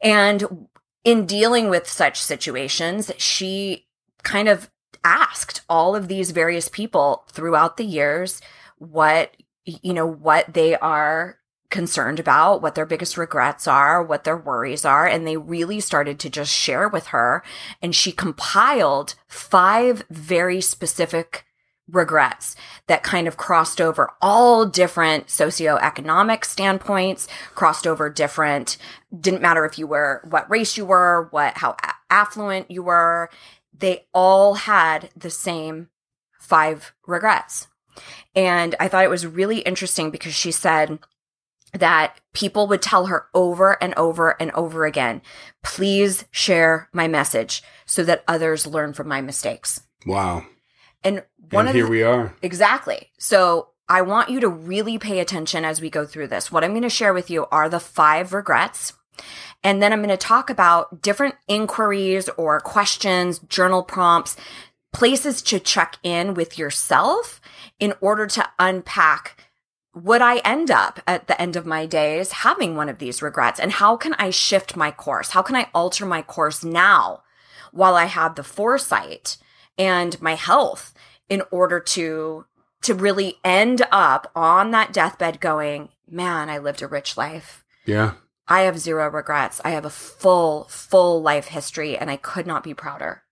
And 0.01 0.67
in 1.03 1.25
dealing 1.25 1.69
with 1.69 1.87
such 1.87 2.19
situations, 2.19 3.11
she 3.17 3.87
kind 4.23 4.49
of 4.49 4.69
asked 5.03 5.61
all 5.69 5.95
of 5.95 6.07
these 6.07 6.31
various 6.31 6.69
people 6.69 7.23
throughout 7.31 7.77
the 7.77 7.85
years 7.85 8.41
what 8.77 9.35
you 9.65 9.93
know 9.93 10.05
what 10.07 10.53
they 10.53 10.75
are 10.75 11.36
concerned 11.69 12.19
about, 12.19 12.61
what 12.61 12.75
their 12.75 12.85
biggest 12.85 13.17
regrets 13.17 13.67
are, 13.67 14.01
what 14.01 14.23
their 14.23 14.37
worries 14.37 14.85
are, 14.85 15.05
and 15.05 15.27
they 15.27 15.37
really 15.37 15.79
started 15.79 16.19
to 16.19 16.29
just 16.29 16.53
share 16.53 16.87
with 16.87 17.07
her 17.07 17.43
and 17.81 17.95
she 17.95 18.11
compiled 18.11 19.15
five 19.27 20.03
very 20.09 20.61
specific 20.61 21.45
regrets 21.89 22.55
that 22.87 23.03
kind 23.03 23.27
of 23.27 23.37
crossed 23.37 23.79
over 23.79 24.11
all 24.21 24.65
different 24.65 25.27
socioeconomic 25.27 26.43
standpoints, 26.43 27.27
crossed 27.55 27.87
over 27.87 28.09
different, 28.09 28.77
didn't 29.17 29.41
matter 29.41 29.65
if 29.65 29.77
you 29.77 29.87
were, 29.87 30.21
what 30.29 30.49
race 30.49 30.77
you 30.77 30.85
were, 30.85 31.27
what, 31.31 31.57
how 31.57 31.75
affluent 32.09 32.69
you 32.69 32.83
were. 32.83 33.29
They 33.77 34.05
all 34.13 34.55
had 34.55 35.09
the 35.15 35.29
same 35.29 35.89
five 36.39 36.93
regrets. 37.05 37.67
And 38.35 38.75
I 38.79 38.87
thought 38.87 39.05
it 39.05 39.09
was 39.09 39.25
really 39.25 39.59
interesting 39.59 40.11
because 40.11 40.33
she 40.33 40.51
said, 40.51 40.99
that 41.73 42.19
people 42.33 42.67
would 42.67 42.81
tell 42.81 43.07
her 43.07 43.27
over 43.33 43.81
and 43.81 43.93
over 43.95 44.39
and 44.41 44.51
over 44.51 44.85
again, 44.85 45.21
please 45.63 46.25
share 46.31 46.89
my 46.93 47.07
message 47.07 47.61
so 47.85 48.03
that 48.03 48.23
others 48.27 48.65
learn 48.65 48.93
from 48.93 49.07
my 49.07 49.21
mistakes. 49.21 49.81
wow. 50.05 50.45
And 51.03 51.23
one 51.51 51.67
and 51.67 51.69
of 51.69 51.75
here 51.75 51.85
the, 51.85 51.91
we 51.91 52.03
are. 52.03 52.33
exactly. 52.41 53.11
So 53.19 53.69
I 53.87 54.01
want 54.01 54.29
you 54.29 54.39
to 54.41 54.49
really 54.49 54.97
pay 54.97 55.19
attention 55.19 55.63
as 55.63 55.79
we 55.79 55.89
go 55.89 56.05
through 56.05 56.27
this. 56.27 56.51
What 56.51 56.63
I'm 56.63 56.71
going 56.71 56.81
to 56.81 56.89
share 56.89 57.13
with 57.13 57.29
you 57.29 57.45
are 57.51 57.69
the 57.69 57.79
five 57.79 58.33
regrets. 58.33 58.93
And 59.63 59.81
then 59.81 59.93
I'm 59.93 59.99
going 59.99 60.09
to 60.09 60.17
talk 60.17 60.49
about 60.49 61.01
different 61.01 61.35
inquiries 61.47 62.29
or 62.29 62.59
questions, 62.59 63.39
journal 63.39 63.83
prompts, 63.83 64.35
places 64.91 65.41
to 65.43 65.59
check 65.59 65.97
in 66.03 66.33
with 66.33 66.57
yourself 66.57 67.39
in 67.79 67.93
order 68.01 68.27
to 68.27 68.49
unpack 68.59 69.46
would 70.03 70.21
I 70.21 70.37
end 70.37 70.69
up 70.69 70.99
at 71.07 71.27
the 71.27 71.39
end 71.41 71.55
of 71.55 71.65
my 71.65 71.85
days 71.85 72.31
having 72.31 72.75
one 72.75 72.89
of 72.89 72.99
these 72.99 73.21
regrets? 73.21 73.59
And 73.59 73.71
how 73.73 73.97
can 73.97 74.13
I 74.15 74.29
shift 74.29 74.75
my 74.75 74.91
course? 74.91 75.31
How 75.31 75.41
can 75.41 75.55
I 75.55 75.69
alter 75.73 76.05
my 76.05 76.21
course 76.21 76.63
now 76.63 77.23
while 77.71 77.95
I 77.95 78.05
have 78.05 78.35
the 78.35 78.43
foresight 78.43 79.37
and 79.77 80.19
my 80.21 80.35
health 80.35 80.93
in 81.29 81.41
order 81.51 81.79
to 81.79 82.45
to 82.83 82.93
really 82.93 83.37
end 83.43 83.81
up 83.91 84.31
on 84.35 84.71
that 84.71 84.93
deathbed 84.93 85.39
going, 85.39 85.89
man, 86.07 86.49
I 86.49 86.59
lived 86.59 86.81
a 86.81 86.87
rich 86.87 87.17
life. 87.17 87.65
Yeah. 87.85 88.13
I 88.47 88.61
have 88.61 88.79
zero 88.79 89.09
regrets. 89.09 89.59
I 89.65 89.71
have 89.71 89.83
a 89.83 89.89
full, 89.89 90.65
full 90.69 91.21
life 91.21 91.47
history 91.47 91.97
and 91.97 92.09
I 92.09 92.17
could 92.17 92.47
not 92.47 92.63
be 92.63 92.73
prouder. 92.73 93.23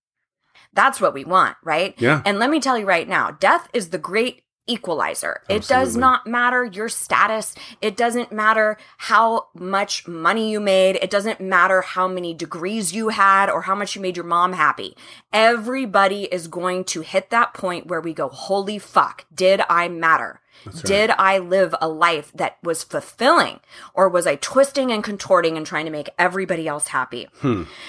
That's 0.73 0.99
what 0.99 1.13
we 1.13 1.23
want, 1.23 1.55
right? 1.63 1.95
Yeah. 1.99 2.21
And 2.25 2.37
let 2.37 2.49
me 2.49 2.59
tell 2.59 2.77
you 2.77 2.85
right 2.85 3.07
now, 3.07 3.31
death 3.31 3.69
is 3.71 3.89
the 3.89 3.97
great 3.97 4.41
equalizer. 4.67 5.41
It 5.47 5.67
does 5.67 5.95
not 5.95 6.25
matter 6.27 6.63
your 6.65 6.89
status. 6.89 7.55
It 7.81 7.95
doesn't 7.95 8.31
matter 8.31 8.77
how 8.97 9.47
much 9.53 10.07
money 10.07 10.51
you 10.51 10.59
made. 10.59 10.97
It 10.97 11.09
doesn't 11.09 11.39
matter 11.39 11.81
how 11.81 12.07
many 12.07 12.33
degrees 12.33 12.93
you 12.93 13.09
had 13.09 13.49
or 13.49 13.63
how 13.63 13.75
much 13.75 13.95
you 13.95 14.01
made 14.01 14.17
your 14.17 14.25
mom 14.25 14.53
happy. 14.53 14.95
Everybody 15.31 16.23
is 16.25 16.47
going 16.47 16.83
to 16.85 17.01
hit 17.01 17.29
that 17.29 17.53
point 17.53 17.87
where 17.87 18.01
we 18.01 18.13
go, 18.13 18.29
holy 18.29 18.79
fuck, 18.79 19.25
did 19.33 19.61
I 19.69 19.87
matter? 19.87 20.41
Did 20.83 21.11
I 21.11 21.37
live 21.37 21.75
a 21.81 21.87
life 21.87 22.31
that 22.33 22.57
was 22.63 22.83
fulfilling 22.83 23.59
or 23.93 24.09
was 24.09 24.25
I 24.25 24.35
twisting 24.37 24.91
and 24.91 25.03
contorting 25.03 25.57
and 25.57 25.65
trying 25.65 25.85
to 25.85 25.91
make 25.91 26.09
everybody 26.17 26.67
else 26.67 26.87
happy? 26.87 27.27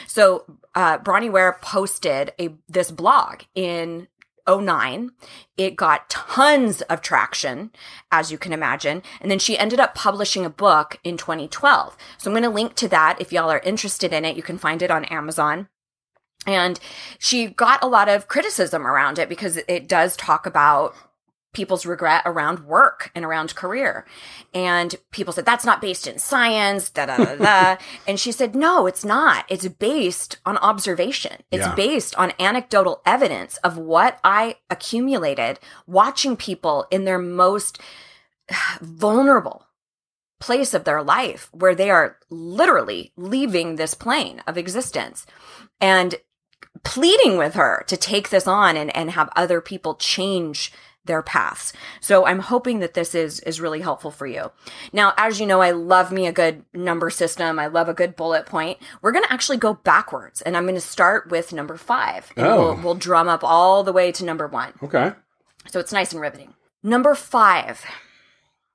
So, 0.06 0.44
uh, 0.74 0.98
Bronnie 0.98 1.30
Ware 1.30 1.58
posted 1.62 2.32
a, 2.38 2.50
this 2.68 2.90
blog 2.90 3.42
in 3.54 4.08
09. 4.48 5.10
It 5.56 5.76
got 5.76 6.10
tons 6.10 6.82
of 6.82 7.00
traction, 7.00 7.70
as 8.10 8.30
you 8.30 8.38
can 8.38 8.52
imagine. 8.52 9.02
And 9.20 9.30
then 9.30 9.38
she 9.38 9.58
ended 9.58 9.80
up 9.80 9.94
publishing 9.94 10.44
a 10.44 10.50
book 10.50 10.98
in 11.04 11.16
2012. 11.16 11.96
So 12.18 12.30
I'm 12.30 12.34
going 12.34 12.42
to 12.42 12.50
link 12.50 12.74
to 12.76 12.88
that 12.88 13.20
if 13.20 13.32
y'all 13.32 13.50
are 13.50 13.60
interested 13.60 14.12
in 14.12 14.24
it. 14.24 14.36
You 14.36 14.42
can 14.42 14.58
find 14.58 14.82
it 14.82 14.90
on 14.90 15.04
Amazon. 15.06 15.68
And 16.46 16.78
she 17.18 17.46
got 17.46 17.82
a 17.82 17.88
lot 17.88 18.08
of 18.08 18.28
criticism 18.28 18.86
around 18.86 19.18
it 19.18 19.28
because 19.28 19.58
it 19.68 19.88
does 19.88 20.16
talk 20.16 20.46
about 20.46 20.94
people's 21.56 21.86
regret 21.86 22.22
around 22.26 22.60
work 22.66 23.10
and 23.14 23.24
around 23.24 23.54
career. 23.54 24.04
And 24.52 24.94
people 25.10 25.32
said, 25.32 25.46
that's 25.46 25.64
not 25.64 25.80
based 25.80 26.06
in 26.06 26.18
science, 26.18 26.90
da 26.90 27.06
da 27.06 27.16
da 27.16 27.34
da. 27.36 27.76
and 28.06 28.20
she 28.20 28.30
said, 28.30 28.54
no, 28.54 28.86
it's 28.86 29.04
not. 29.06 29.46
It's 29.48 29.66
based 29.66 30.38
on 30.44 30.58
observation. 30.58 31.38
It's 31.50 31.66
Yeah. 31.66 31.74
based 31.74 32.14
on 32.16 32.34
anecdotal 32.38 33.00
evidence 33.06 33.56
of 33.64 33.78
what 33.78 34.18
I 34.22 34.56
accumulated 34.68 35.58
watching 35.86 36.36
people 36.36 36.86
in 36.90 37.04
their 37.06 37.18
most 37.18 37.80
vulnerable 38.82 39.64
place 40.38 40.74
of 40.74 40.84
their 40.84 41.02
life 41.02 41.48
where 41.52 41.74
they 41.74 41.88
are 41.88 42.18
literally 42.28 43.12
leaving 43.16 43.76
this 43.76 43.94
plane 43.94 44.42
of 44.46 44.58
existence 44.58 45.24
and 45.80 46.16
pleading 46.84 47.38
with 47.38 47.54
her 47.54 47.82
to 47.88 47.96
take 47.96 48.28
this 48.28 48.46
on 48.46 48.76
and, 48.76 48.94
and 48.94 49.12
have 49.12 49.30
other 49.34 49.62
people 49.62 49.94
change 49.94 50.70
their 51.06 51.22
paths. 51.22 51.72
So 52.00 52.26
I'm 52.26 52.40
hoping 52.40 52.80
that 52.80 52.94
this 52.94 53.14
is 53.14 53.40
is 53.40 53.60
really 53.60 53.80
helpful 53.80 54.10
for 54.10 54.26
you. 54.26 54.50
Now, 54.92 55.12
as 55.16 55.40
you 55.40 55.46
know, 55.46 55.60
I 55.62 55.70
love 55.70 56.12
me 56.12 56.26
a 56.26 56.32
good 56.32 56.64
number 56.74 57.10
system. 57.10 57.58
I 57.58 57.66
love 57.68 57.88
a 57.88 57.94
good 57.94 58.16
bullet 58.16 58.46
point. 58.46 58.78
We're 59.02 59.12
going 59.12 59.24
to 59.24 59.32
actually 59.32 59.58
go 59.58 59.74
backwards 59.74 60.42
and 60.42 60.56
I'm 60.56 60.64
going 60.64 60.74
to 60.74 60.80
start 60.80 61.30
with 61.30 61.52
number 61.52 61.76
5. 61.76 62.32
And 62.36 62.46
Oh. 62.46 62.60
we'll, 62.74 62.82
we'll 62.82 62.94
drum 62.94 63.28
up 63.28 63.42
all 63.42 63.82
the 63.82 63.92
way 63.92 64.12
to 64.12 64.24
number 64.24 64.46
1. 64.46 64.72
Okay. 64.84 65.12
So 65.68 65.80
it's 65.80 65.92
nice 65.92 66.12
and 66.12 66.20
riveting. 66.20 66.54
Number 66.82 67.14
5. 67.14 67.84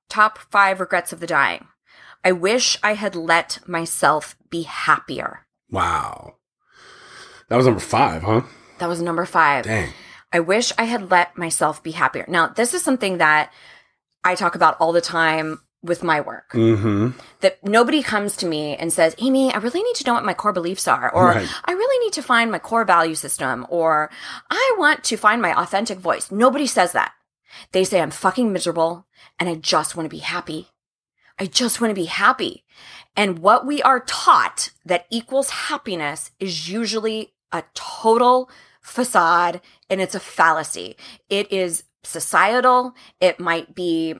Top 0.09 0.37
5 0.37 0.79
regrets 0.79 1.13
of 1.13 1.19
the 1.19 1.27
dying. 1.27 1.67
I 2.23 2.31
wish 2.33 2.77
I 2.83 2.93
had 2.93 3.15
let 3.15 3.59
myself 3.67 4.35
be 4.49 4.63
happier. 4.63 5.45
Wow. 5.71 6.35
That 7.49 7.55
was 7.57 7.65
number 7.65 7.79
five, 7.81 8.23
huh? 8.23 8.41
That 8.79 8.87
was 8.87 9.01
number 9.01 9.25
5. 9.25 9.65
Dang. 9.65 9.91
I 10.33 10.39
wish 10.39 10.71
I 10.77 10.85
had 10.85 11.11
let 11.11 11.37
myself 11.37 11.83
be 11.83 11.91
happier. 11.91 12.25
Now, 12.27 12.47
this 12.47 12.73
is 12.73 12.83
something 12.83 13.17
that 13.17 13.51
I 14.23 14.35
talk 14.35 14.55
about 14.55 14.77
all 14.79 14.91
the 14.91 15.01
time 15.01 15.61
with 15.83 16.03
my 16.03 16.21
work. 16.21 16.51
Mm-hmm. 16.51 17.19
That 17.41 17.63
nobody 17.63 18.03
comes 18.03 18.37
to 18.37 18.45
me 18.45 18.75
and 18.77 18.93
says, 18.93 19.15
Amy, 19.17 19.51
I 19.53 19.57
really 19.57 19.81
need 19.81 19.95
to 19.95 20.05
know 20.05 20.13
what 20.13 20.25
my 20.25 20.33
core 20.35 20.53
beliefs 20.53 20.87
are, 20.87 21.11
or 21.11 21.29
Right. 21.29 21.49
I 21.65 21.71
really 21.71 22.05
need 22.05 22.13
to 22.13 22.21
find 22.21 22.51
my 22.51 22.59
core 22.59 22.85
value 22.85 23.15
system, 23.15 23.65
or 23.69 24.11
I 24.49 24.75
want 24.77 25.03
to 25.05 25.17
find 25.17 25.41
my 25.41 25.59
authentic 25.59 25.97
voice. 25.97 26.31
Nobody 26.31 26.67
says 26.67 26.91
that. 26.91 27.13
They 27.71 27.83
say, 27.83 27.99
I'm 27.99 28.11
fucking 28.11 28.53
miserable 28.53 29.07
and 29.39 29.49
I 29.49 29.55
just 29.55 29.95
want 29.95 30.05
to 30.05 30.15
be 30.15 30.21
happy. 30.21 30.69
I 31.39 31.47
just 31.47 31.81
want 31.81 31.91
to 31.91 31.95
be 31.95 32.05
happy. 32.05 32.63
And 33.15 33.39
what 33.39 33.65
we 33.65 33.81
are 33.81 33.99
taught 33.99 34.71
that 34.85 35.05
equals 35.09 35.49
happiness 35.49 36.31
is 36.39 36.69
usually 36.69 37.33
a 37.51 37.63
total 37.73 38.49
facade 38.81 39.61
and 39.89 40.01
it's 40.01 40.15
a 40.15 40.19
fallacy. 40.19 40.97
It 41.29 41.51
is 41.51 41.83
societal. 42.03 42.93
It 43.19 43.39
might 43.39 43.75
be 43.75 44.15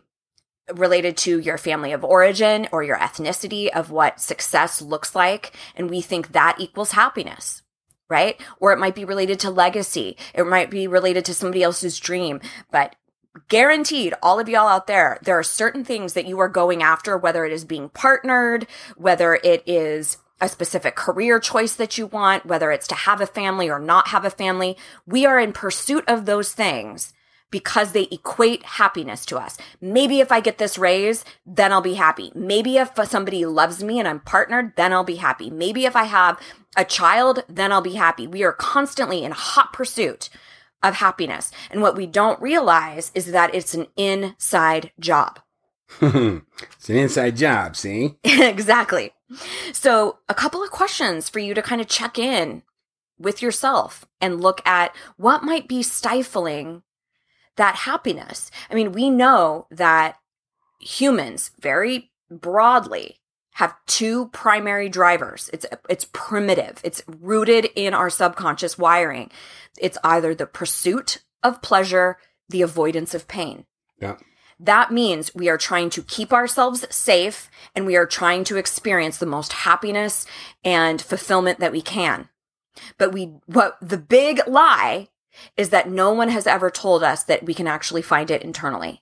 related 0.74 1.18
to 1.18 1.40
your 1.40 1.58
family 1.58 1.92
of 1.92 2.04
origin 2.04 2.68
or 2.72 2.84
your 2.84 2.98
ethnicity 2.98 3.68
of 3.70 3.92
what 3.92 4.22
success 4.22 4.82
looks 4.82 5.16
like. 5.16 5.54
And 5.76 5.90
we 5.90 6.02
think 6.02 6.32
that 6.32 6.58
equals 6.60 6.92
happiness. 6.92 7.64
Right? 8.10 8.42
Or 8.60 8.74
it 8.74 8.80
might 8.80 8.94
be 8.94 9.06
related 9.06 9.40
to 9.40 9.50
legacy. 9.50 10.18
It 10.34 10.46
might 10.46 10.70
be 10.70 10.86
related 10.86 11.24
to 11.26 11.34
somebody 11.34 11.64
else's 11.64 11.98
dream. 11.98 12.42
But 12.70 12.98
guaranteed, 13.48 14.14
all 14.22 14.38
of 14.38 14.50
y'all 14.50 14.68
out 14.68 14.88
there, 14.88 15.18
there 15.24 15.40
are 15.40 15.44
certain 15.44 15.86
things 15.86 16.12
that 16.12 16.28
you 16.28 16.38
are 16.40 16.50
going 16.50 16.84
after, 16.84 17.18
whether 17.18 17.46
it 17.46 17.54
is 17.54 17.64
being 17.64 17.88
partnered, 17.88 18.68
whether 18.98 19.36
it 19.36 19.64
is 19.66 20.18
a 20.42 20.50
specific 20.50 20.96
career 20.96 21.40
choice 21.40 21.76
that 21.76 21.98
you 21.98 22.08
want, 22.08 22.46
whether 22.46 22.72
it's 22.72 22.88
to 22.88 22.96
have 22.96 23.22
a 23.22 23.28
family 23.28 23.70
or 23.70 23.80
not 23.80 24.10
have 24.10 24.26
a 24.26 24.30
family. 24.30 24.76
We 25.06 25.26
are 25.26 25.40
in 25.40 25.54
pursuit 25.54 26.04
of 26.08 26.26
those 26.26 26.54
things 26.54 27.14
because 27.52 27.92
they 27.92 28.08
equate 28.12 28.64
happiness 28.64 29.26
to 29.28 29.38
us. 29.38 29.58
Maybe 29.80 30.22
if 30.22 30.32
I 30.32 30.40
get 30.40 30.58
this 30.58 30.78
raise, 30.78 31.24
then 31.46 31.72
I'll 31.72 31.82
be 31.82 31.94
happy. 31.94 32.32
Maybe 32.34 32.78
if 32.78 32.92
somebody 33.04 33.46
loves 33.46 33.84
me 33.84 34.00
and 34.00 34.08
I'm 34.08 34.22
partnered, 34.22 34.74
then 34.78 34.94
I'll 34.94 35.04
be 35.04 35.18
happy. 35.18 35.50
Maybe 35.50 35.86
if 35.86 35.96
I 35.96 36.06
have 36.06 36.40
a 36.76 36.86
child, 36.86 37.44
then 37.48 37.72
I'll 37.72 37.82
be 37.82 37.96
happy. 37.96 38.26
We 38.26 38.44
are 38.44 38.54
constantly 38.54 39.24
in 39.24 39.34
hot 39.34 39.74
pursuit 39.74 40.30
of 40.82 40.96
happiness. 40.96 41.52
And 41.70 41.82
what 41.82 41.96
we 41.96 42.08
don't 42.08 42.42
realize 42.42 43.12
is 43.14 43.32
that 43.32 43.54
it's 43.54 43.74
an 43.74 43.88
inside 43.98 44.92
job. 45.00 45.40
it's 46.02 46.90
an 46.90 46.96
inside 46.96 47.36
job, 47.36 47.76
see? 47.76 48.16
exactly. 48.24 49.14
So, 49.74 50.20
a 50.28 50.34
couple 50.34 50.64
of 50.64 50.72
questions 50.72 51.30
for 51.30 51.40
you 51.40 51.54
to 51.54 51.62
kind 51.62 51.82
of 51.82 51.88
check 51.88 52.18
in 52.18 52.64
with 53.20 53.42
yourself 53.42 54.06
and 54.20 54.42
look 54.42 54.66
at 54.66 54.96
what 55.18 55.44
might 55.44 55.68
be 55.68 55.84
stifling 55.84 56.84
that 57.58 57.76
happiness. 57.76 58.50
I 58.70 58.76
mean, 58.76 58.92
we 58.92 59.10
know 59.10 59.68
that 59.72 60.18
humans 60.80 61.52
very 61.60 62.12
broadly 62.30 63.20
have 63.54 63.76
two 63.86 64.30
primary 64.30 64.90
drivers. 64.90 65.50
It's 65.54 65.66
it's 65.90 66.08
primitive. 66.12 66.80
It's 66.84 67.04
rooted 67.08 67.66
in 67.76 67.94
our 67.94 68.10
subconscious 68.10 68.78
wiring. 68.78 69.30
It's 69.78 69.98
either 70.04 70.34
the 70.34 70.46
pursuit 70.46 71.22
of 71.44 71.62
pleasure, 71.62 72.18
the 72.50 72.62
avoidance 72.62 73.14
of 73.14 73.28
pain. 73.28 73.66
Yeah. 74.00 74.16
That 74.64 74.92
means 74.92 75.34
we 75.34 75.50
are 75.50 75.58
trying 75.58 75.90
to 75.92 76.04
keep 76.04 76.32
ourselves 76.32 76.86
safe 76.94 77.50
and 77.76 77.86
we 77.86 77.96
are 77.96 78.06
trying 78.06 78.44
to 78.46 78.58
experience 78.58 79.18
the 79.18 79.26
most 79.26 79.54
happiness 79.54 80.26
and 80.64 81.02
fulfillment 81.02 81.60
that 81.60 81.72
we 81.72 81.82
can. 81.82 82.30
But 83.00 83.12
we, 83.12 83.34
what 83.48 83.78
the 83.82 83.98
big 83.98 84.42
lie 84.48 85.10
is 85.58 85.70
that 85.70 85.90
no 85.90 86.14
one 86.14 86.30
has 86.30 86.46
ever 86.46 86.70
told 86.70 87.04
us 87.04 87.24
that 87.24 87.44
we 87.44 87.56
can 87.56 87.68
actually 87.68 88.04
find 88.04 88.30
it 88.30 88.44
internally. 88.44 89.02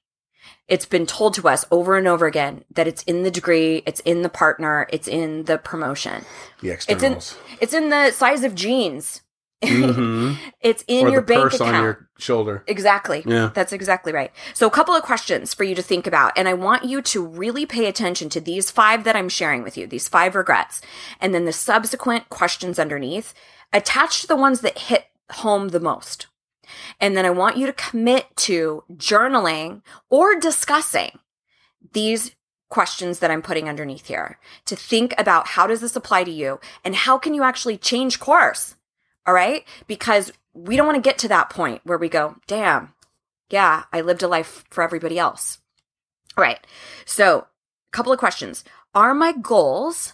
It's 0.69 0.85
been 0.85 1.05
told 1.05 1.33
to 1.33 1.49
us 1.49 1.65
over 1.71 1.97
and 1.97 2.07
over 2.07 2.25
again 2.25 2.63
that 2.71 2.87
it's 2.87 3.03
in 3.03 3.23
the 3.23 3.31
degree, 3.31 3.83
it's 3.85 3.99
in 4.01 4.21
the 4.21 4.29
partner, 4.29 4.87
it's 4.93 5.07
in 5.07 5.43
the 5.43 5.57
promotion. 5.57 6.23
The 6.61 6.71
It's 6.93 7.03
in, 7.03 7.57
it's 7.59 7.73
in 7.73 7.89
the 7.89 8.11
size 8.11 8.43
of 8.43 8.55
jeans. 8.55 9.23
Mhm. 9.63 10.37
It's 10.61 10.83
in 10.87 11.07
or 11.07 11.09
your 11.11 11.21
bank 11.21 11.53
account. 11.53 11.75
on 11.75 11.83
your 11.83 12.09
shoulder. 12.17 12.63
Exactly. 12.67 13.23
Yeah. 13.25 13.51
That's 13.53 13.73
exactly 13.73 14.11
right. 14.11 14.31
So, 14.53 14.67
a 14.67 14.71
couple 14.71 14.93
of 14.95 15.03
questions 15.03 15.53
for 15.53 15.63
you 15.63 15.75
to 15.75 15.81
think 15.81 16.05
about. 16.07 16.33
And 16.37 16.47
I 16.47 16.53
want 16.53 16.85
you 16.85 17.01
to 17.01 17.25
really 17.25 17.65
pay 17.65 17.85
attention 17.85 18.29
to 18.29 18.41
these 18.41 18.71
five 18.71 19.03
that 19.03 19.15
I'm 19.15 19.29
sharing 19.29 19.63
with 19.63 19.77
you, 19.77 19.87
these 19.87 20.07
five 20.07 20.35
regrets, 20.35 20.81
and 21.19 21.33
then 21.33 21.45
the 21.45 21.53
subsequent 21.53 22.29
questions 22.29 22.79
underneath, 22.79 23.33
attached 23.73 24.21
to 24.21 24.27
the 24.27 24.35
ones 24.35 24.61
that 24.61 24.77
hit 24.77 25.05
home 25.31 25.69
the 25.69 25.79
most. 25.79 26.27
And 26.99 27.17
then 27.17 27.25
I 27.25 27.29
want 27.29 27.57
you 27.57 27.65
to 27.65 27.73
commit 27.73 28.27
to 28.37 28.83
journaling 28.93 29.81
or 30.09 30.39
discussing 30.39 31.19
these 31.93 32.35
questions 32.69 33.19
that 33.19 33.31
I'm 33.31 33.41
putting 33.41 33.67
underneath 33.67 34.05
here 34.07 34.37
to 34.65 34.75
think 34.75 35.15
about 35.17 35.47
how 35.47 35.65
does 35.67 35.81
this 35.81 35.95
apply 35.95 36.23
to 36.25 36.31
you 36.31 36.59
and 36.85 36.95
how 36.95 37.17
can 37.17 37.33
you 37.33 37.43
actually 37.43 37.77
change 37.77 38.19
course? 38.19 38.75
All 39.29 39.35
right? 39.35 39.63
Because 39.85 40.33
we 40.55 40.75
don't 40.75 40.87
want 40.87 40.95
to 40.95 41.07
get 41.07 41.19
to 41.19 41.27
that 41.27 41.51
point 41.51 41.81
where 41.83 41.99
we 41.99 42.09
go, 42.09 42.37
damn, 42.47 42.95
yeah, 43.51 43.83
I 43.93 44.01
lived 44.01 44.23
a 44.23 44.27
life 44.27 44.63
for 44.71 44.83
everybody 44.83 45.19
else. 45.19 45.59
All 46.35 46.41
right. 46.41 46.57
So, 47.05 47.41
a 47.41 47.45
couple 47.91 48.11
of 48.11 48.17
questions. 48.17 48.63
Are 48.95 49.13
my 49.13 49.33
goals 49.33 50.13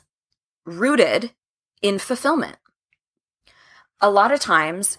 rooted 0.65 1.31
in 1.81 1.98
fulfillment? 1.98 2.57
A 4.01 4.12
lot 4.12 4.34
of 4.34 4.41
times 4.41 4.98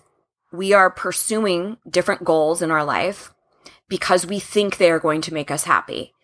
we 0.51 0.73
are 0.73 0.89
pursuing 0.89 1.77
different 1.87 2.25
goals 2.25 2.63
in 2.63 2.71
our 2.71 2.85
life 2.87 3.35
because 3.87 4.25
we 4.25 4.39
think 4.39 4.79
they 4.79 4.91
are 4.91 4.99
going 4.99 5.21
to 5.21 5.35
make 5.35 5.51
us 5.51 5.65
happy. 5.65 6.15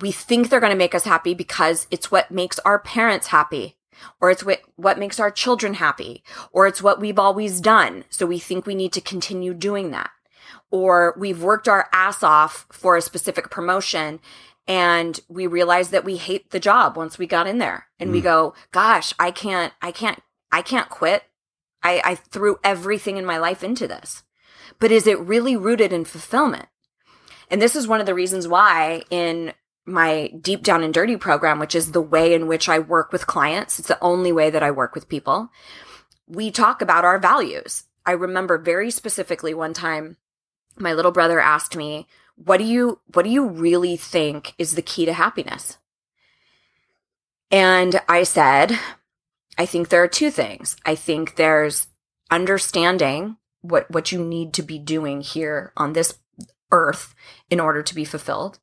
We 0.00 0.12
think 0.12 0.48
they're 0.48 0.60
going 0.60 0.72
to 0.72 0.78
make 0.78 0.94
us 0.94 1.04
happy 1.04 1.34
because 1.34 1.88
it's 1.90 2.10
what 2.10 2.30
makes 2.30 2.58
our 2.60 2.78
parents 2.78 3.26
happy 3.26 3.76
or 4.20 4.30
it's 4.30 4.44
what, 4.44 4.60
what 4.76 4.98
makes 4.98 5.20
our 5.20 5.30
children 5.30 5.74
happy. 5.74 6.22
Or 6.52 6.66
it's 6.66 6.82
what 6.82 7.00
we've 7.00 7.18
always 7.18 7.60
done. 7.60 8.04
So 8.10 8.26
we 8.26 8.38
think 8.38 8.66
we 8.66 8.74
need 8.74 8.92
to 8.92 9.00
continue 9.00 9.54
doing 9.54 9.90
that. 9.90 10.10
Or 10.70 11.14
we've 11.18 11.42
worked 11.42 11.68
our 11.68 11.88
ass 11.92 12.22
off 12.22 12.66
for 12.72 12.96
a 12.96 13.02
specific 13.02 13.50
promotion 13.50 14.20
and 14.66 15.20
we 15.28 15.46
realize 15.46 15.90
that 15.90 16.04
we 16.04 16.16
hate 16.16 16.50
the 16.50 16.60
job 16.60 16.96
once 16.96 17.18
we 17.18 17.26
got 17.26 17.46
in 17.46 17.58
there. 17.58 17.88
And 17.98 18.10
mm. 18.10 18.14
we 18.14 18.20
go 18.20 18.54
gosh 18.72 19.12
i 19.18 19.30
can't 19.30 19.72
i 19.82 19.92
can't 19.92 20.22
i 20.50 20.62
can't 20.62 20.88
quit. 20.88 21.24
I, 21.82 22.00
I 22.02 22.14
threw 22.14 22.56
everything 22.64 23.18
in 23.18 23.26
my 23.26 23.36
life 23.36 23.62
into 23.62 23.86
this. 23.86 24.22
But 24.78 24.90
is 24.90 25.06
it 25.06 25.20
really 25.20 25.54
rooted 25.54 25.92
in 25.92 26.06
fulfillment? 26.06 26.66
And 27.50 27.60
this 27.60 27.76
is 27.76 27.86
one 27.86 28.00
of 28.00 28.06
the 28.06 28.14
reasons 28.14 28.48
why 28.48 29.02
in 29.10 29.52
my 29.86 30.32
deep 30.40 30.62
down 30.62 30.82
and 30.82 30.94
dirty 30.94 31.16
program 31.16 31.58
which 31.58 31.74
is 31.74 31.92
the 31.92 32.00
way 32.00 32.34
in 32.34 32.46
which 32.46 32.68
i 32.68 32.78
work 32.78 33.12
with 33.12 33.26
clients 33.26 33.78
it's 33.78 33.88
the 33.88 34.02
only 34.02 34.32
way 34.32 34.50
that 34.50 34.62
i 34.62 34.70
work 34.70 34.94
with 34.94 35.08
people 35.08 35.50
we 36.26 36.50
talk 36.50 36.80
about 36.80 37.04
our 37.04 37.18
values 37.18 37.84
i 38.06 38.12
remember 38.12 38.56
very 38.58 38.90
specifically 38.90 39.52
one 39.52 39.74
time 39.74 40.16
my 40.78 40.92
little 40.92 41.12
brother 41.12 41.40
asked 41.40 41.76
me, 41.76 42.06
"What 42.36 42.58
do 42.58 42.64
you 42.64 43.00
what 43.12 43.24
do 43.24 43.30
you 43.30 43.46
really 43.46 43.96
think 43.96 44.54
is 44.58 44.74
the 44.74 44.82
key 44.82 45.04
to 45.06 45.12
happiness?" 45.12 45.78
And 47.50 48.00
I 48.08 48.24
said, 48.24 48.78
"I 49.56 49.66
think 49.66 49.88
there 49.88 50.02
are 50.02 50.08
two 50.08 50.30
things. 50.30 50.76
I 50.84 50.94
think 50.94 51.36
there's 51.36 51.88
understanding 52.30 53.36
what 53.60 53.90
what 53.90 54.12
you 54.12 54.22
need 54.22 54.52
to 54.54 54.62
be 54.62 54.78
doing 54.78 55.20
here 55.20 55.72
on 55.76 55.92
this 55.92 56.18
earth 56.72 57.14
in 57.50 57.60
order 57.60 57.82
to 57.82 57.94
be 57.94 58.04
fulfilled. 58.04 58.58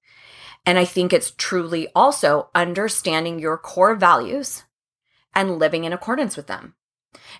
And 0.65 0.77
I 0.77 0.85
think 0.85 1.11
it's 1.11 1.33
truly 1.37 1.87
also 1.95 2.49
understanding 2.53 3.39
your 3.39 3.57
core 3.57 3.95
values 3.95 4.63
and 5.33 5.57
living 5.57 5.85
in 5.85 5.93
accordance 5.93 6.37
with 6.37 6.47
them 6.47 6.75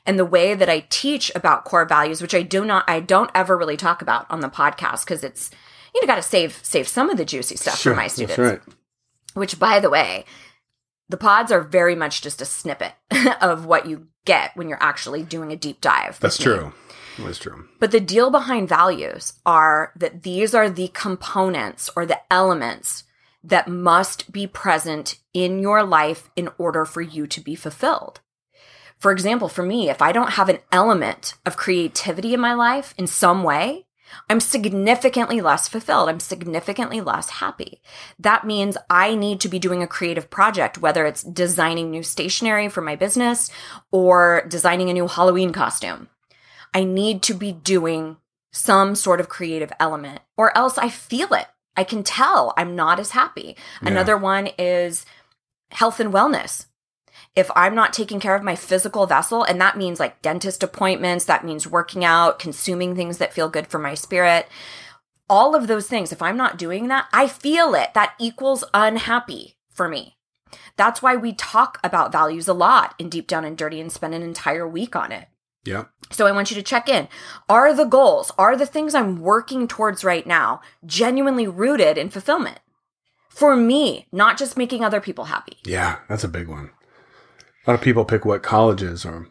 and 0.06 0.18
the 0.18 0.25
way 0.25 0.54
that 0.54 0.70
I 0.70 0.86
teach 0.90 1.32
about 1.36 1.66
core 1.66 1.86
values, 1.86 2.22
which 2.22 2.36
I 2.36 2.42
do 2.42 2.66
not, 2.66 2.90
I 2.90 3.00
don't 3.00 3.32
ever 3.34 3.58
really 3.58 3.78
talk 3.78 4.01
about 4.01 4.30
on 4.30 4.42
the 4.42 4.50
podcast 4.50 5.06
because 5.06 5.24
it's, 5.24 5.51
you 5.94 6.01
know, 6.01 6.08
got 6.08 6.16
to 6.16 6.22
save, 6.22 6.60
save 6.63 6.88
some 6.88 7.10
of 7.10 7.18
the 7.18 7.25
juicy 7.25 7.56
stuff 7.56 7.80
sure, 7.80 7.94
for 7.94 7.98
my 7.98 8.08
students. 8.08 8.38
Right. 8.38 8.62
Which, 9.34 9.60
by 9.60 9.80
the 9.80 9.90
way, 9.90 10.25
the 11.10 11.18
pods 11.18 11.51
are 11.51 11.62
very 11.62 11.96
much 11.96 12.22
just 12.22 12.42
a 12.42 12.46
snippet 12.46 12.94
of 13.42 13.66
what 13.66 13.86
you 13.86 14.08
get 14.25 14.56
when 14.56 14.70
you're 14.70 14.82
actually 14.82 15.24
doing 15.24 15.51
a 15.51 15.58
deep 15.58 15.82
dive. 15.82 16.20
That's 16.20 16.38
true. 16.38 16.74
That's 17.20 17.38
true. 17.38 17.68
But 17.80 17.92
the 17.92 18.00
deal 18.00 18.32
behind 18.32 18.70
values 18.70 19.34
are 19.46 19.92
that 19.98 20.24
these 20.24 20.56
are 20.56 20.70
the 20.70 20.88
components 20.90 21.90
or 21.96 22.06
the 22.06 22.20
elements 22.32 23.04
that 23.43 23.67
must 23.67 24.31
be 24.31 24.48
present 24.48 25.19
in 25.33 25.60
your 25.60 25.83
life 25.83 26.29
in 26.36 26.50
order 26.57 26.86
for 26.86 27.01
you 27.01 27.27
to 27.27 27.41
be 27.41 27.55
fulfilled. 27.55 28.19
For 28.98 29.12
example, 29.12 29.50
for 29.50 29.63
me, 29.63 29.89
if 29.89 30.01
I 30.01 30.12
don't 30.12 30.33
have 30.33 30.48
an 30.48 30.60
element 30.71 31.33
of 31.45 31.57
creativity 31.57 32.33
in 32.33 32.39
my 32.39 32.53
life 32.53 32.93
in 32.97 33.08
some 33.08 33.43
way, 33.43 33.88
I'm 34.30 34.39
significantly 34.39 35.41
less 35.41 35.67
fulfilled. 35.67 36.10
I'm 36.10 36.19
significantly 36.19 37.01
less 37.01 37.30
happy. 37.30 37.82
That 38.19 38.45
means 38.45 38.77
I 38.89 39.15
need 39.15 39.39
to 39.41 39.49
be 39.49 39.60
doing 39.60 39.82
a 39.82 39.88
creative 39.88 40.30
project, 40.30 40.77
whether 40.77 41.06
it's 41.06 41.23
designing 41.23 41.89
new 41.89 42.04
stationery 42.04 42.69
for 42.69 42.82
my 42.82 42.95
business 42.95 43.49
or 43.91 44.45
designing 44.47 44.89
a 44.89 44.93
new 44.93 45.08
Halloween 45.08 45.51
costume. 45.54 46.10
I 46.73 46.84
need 46.84 47.21
to 47.23 47.34
be 47.34 47.51
doing 47.51 48.17
some 48.51 48.95
sort 48.95 49.19
of 49.19 49.30
creative 49.30 49.71
element 49.80 50.21
or 50.38 50.56
else 50.58 50.77
I 50.77 50.89
feel 50.89 51.34
it. 51.34 51.47
I 51.75 51.84
can 51.84 52.03
tell 52.03 52.53
I'm 52.57 52.75
not 52.75 52.99
as 52.99 53.12
happy. 53.12 53.55
Yeah. 53.81 53.89
Another 53.89 54.17
one 54.17 54.49
is 54.57 55.05
health 55.71 55.99
and 55.99 56.13
wellness 56.13 56.65
if 57.36 57.49
I'm 57.55 57.75
not 57.75 57.93
taking 57.93 58.19
care 58.19 58.36
of 58.36 58.43
my 58.43 58.55
physical 58.55 59.07
vessel, 59.07 59.43
and 59.43 59.60
that 59.62 59.77
means 59.77 59.99
like 59.99 60.21
dentist 60.21 60.63
appointments, 60.63 61.25
that 61.25 61.45
means 61.45 61.65
working 61.65 62.03
out, 62.03 62.39
consuming 62.39 62.95
things 62.95 63.19
that 63.19 63.34
feel 63.34 63.49
good 63.49 63.67
for 63.67 63.79
my 63.79 63.93
spirit, 63.93 64.47
all 65.29 65.55
of 65.55 65.67
those 65.67 65.88
things, 65.88 66.12
if 66.12 66.21
I'm 66.21 66.36
not 66.36 66.57
doing 66.57 66.89
that, 66.89 67.07
I 67.13 67.27
feel 67.27 67.73
it. 67.73 67.93
That 67.93 68.15
equals 68.19 68.65
unhappy 68.73 69.55
for 69.71 69.88
me. 69.88 70.17
That's 70.75 71.01
why 71.01 71.15
we 71.15 71.31
talk 71.31 71.79
about 71.86 72.12
values 72.12 72.49
a 72.49 72.53
lot 72.53 72.95
in 72.99 73.07
Deep 73.07 73.27
Down 73.27 73.45
and 73.45 73.57
Dirty 73.57 73.79
and 73.79 73.89
spend 73.89 74.13
an 74.13 74.23
entire 74.23 74.67
week 74.67 74.93
on 74.93 75.13
it. 75.13 75.29
Yeah. 75.63 75.86
So 76.12 76.28
I 76.28 76.32
want 76.32 76.52
you 76.52 76.56
to 76.56 76.63
check 76.63 76.89
in. 76.89 77.08
Are 77.47 77.74
the 77.74 77.86
goals, 77.86 78.32
are 78.38 78.58
the 78.58 78.65
things 78.65 78.95
I'm 78.95 79.21
working 79.21 79.67
towards 79.67 80.04
right 80.04 80.26
now 80.26 80.62
genuinely 80.86 81.47
rooted 81.47 81.97
in 81.97 82.10
fulfillment? 82.10 82.60
For 83.30 83.56
me, 83.56 84.08
not 84.12 84.38
just 84.38 84.58
making 84.58 84.84
other 84.84 85.00
people 85.00 85.26
happy. 85.26 85.58
Yeah, 85.65 86.00
that's 86.10 86.24
a 86.24 86.30
big 86.30 86.47
one. 86.47 86.71
A 87.65 87.71
lot 87.71 87.76
of 87.76 87.82
people 87.82 88.06
pick 88.06 88.26
what 88.26 88.43
colleges 88.43 89.06
or 89.06 89.28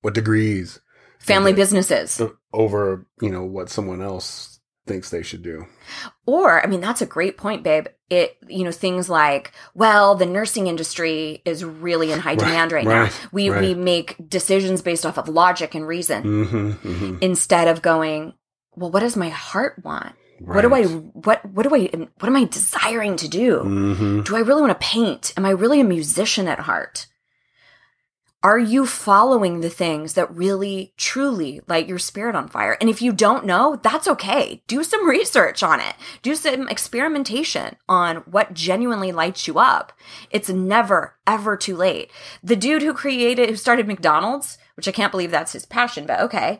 what 0.00 0.14
degrees, 0.14 0.80
family 1.18 1.52
businesses 1.52 2.20
over, 2.52 3.06
you 3.20 3.30
know, 3.30 3.44
what 3.44 3.68
someone 3.68 4.00
else 4.00 4.53
thinks 4.86 5.10
they 5.10 5.22
should 5.22 5.42
do. 5.42 5.66
Or, 6.26 6.62
I 6.62 6.66
mean, 6.66 6.80
that's 6.80 7.02
a 7.02 7.06
great 7.06 7.36
point, 7.36 7.62
babe. 7.62 7.86
It, 8.10 8.36
you 8.48 8.64
know, 8.64 8.70
things 8.72 9.08
like, 9.08 9.52
well, 9.74 10.14
the 10.14 10.26
nursing 10.26 10.66
industry 10.66 11.42
is 11.44 11.64
really 11.64 12.12
in 12.12 12.20
high 12.20 12.34
demand 12.34 12.72
right, 12.72 12.84
right, 12.84 13.10
now. 13.10 13.28
We 13.32 13.50
right. 13.50 13.60
we 13.60 13.74
make 13.74 14.16
decisions 14.28 14.82
based 14.82 15.06
off 15.06 15.18
of 15.18 15.28
logic 15.28 15.74
and 15.74 15.86
reason 15.86 16.22
mm-hmm, 16.22 16.70
mm-hmm. 16.70 17.18
instead 17.22 17.66
of 17.66 17.82
going, 17.82 18.34
well, 18.76 18.90
what 18.90 19.00
does 19.00 19.16
my 19.16 19.30
heart 19.30 19.82
want? 19.82 20.14
What 20.40 20.62
do 20.62 20.74
I 20.74 20.84
what 20.84 21.44
what 21.46 21.62
do 21.62 21.74
I 21.74 21.88
what 22.18 22.28
am 22.28 22.36
I 22.36 22.44
desiring 22.44 23.16
to 23.16 23.28
do? 23.28 23.60
Mm-hmm. 23.60 24.22
Do 24.22 24.36
I 24.36 24.40
really 24.40 24.60
want 24.60 24.78
to 24.78 24.86
paint? 24.86 25.32
Am 25.36 25.46
I 25.46 25.50
really 25.50 25.80
a 25.80 25.84
musician 25.84 26.48
at 26.48 26.58
heart? 26.60 27.06
Are 28.44 28.58
you 28.58 28.84
following 28.84 29.62
the 29.62 29.70
things 29.70 30.12
that 30.12 30.30
really, 30.30 30.92
truly 30.98 31.62
light 31.66 31.88
your 31.88 31.98
spirit 31.98 32.36
on 32.36 32.46
fire? 32.46 32.76
And 32.78 32.90
if 32.90 33.00
you 33.00 33.10
don't 33.10 33.46
know, 33.46 33.80
that's 33.82 34.06
okay. 34.06 34.62
Do 34.66 34.84
some 34.84 35.08
research 35.08 35.62
on 35.62 35.80
it. 35.80 35.94
Do 36.20 36.34
some 36.34 36.68
experimentation 36.68 37.76
on 37.88 38.16
what 38.16 38.52
genuinely 38.52 39.12
lights 39.12 39.48
you 39.48 39.58
up. 39.58 39.94
It's 40.30 40.50
never, 40.50 41.16
ever 41.26 41.56
too 41.56 41.74
late. 41.74 42.10
The 42.42 42.54
dude 42.54 42.82
who 42.82 42.92
created, 42.92 43.48
who 43.48 43.56
started 43.56 43.88
McDonald's, 43.88 44.58
which 44.74 44.88
I 44.88 44.92
can't 44.92 45.10
believe 45.10 45.30
that's 45.30 45.52
his 45.52 45.64
passion, 45.64 46.04
but 46.04 46.20
okay. 46.20 46.58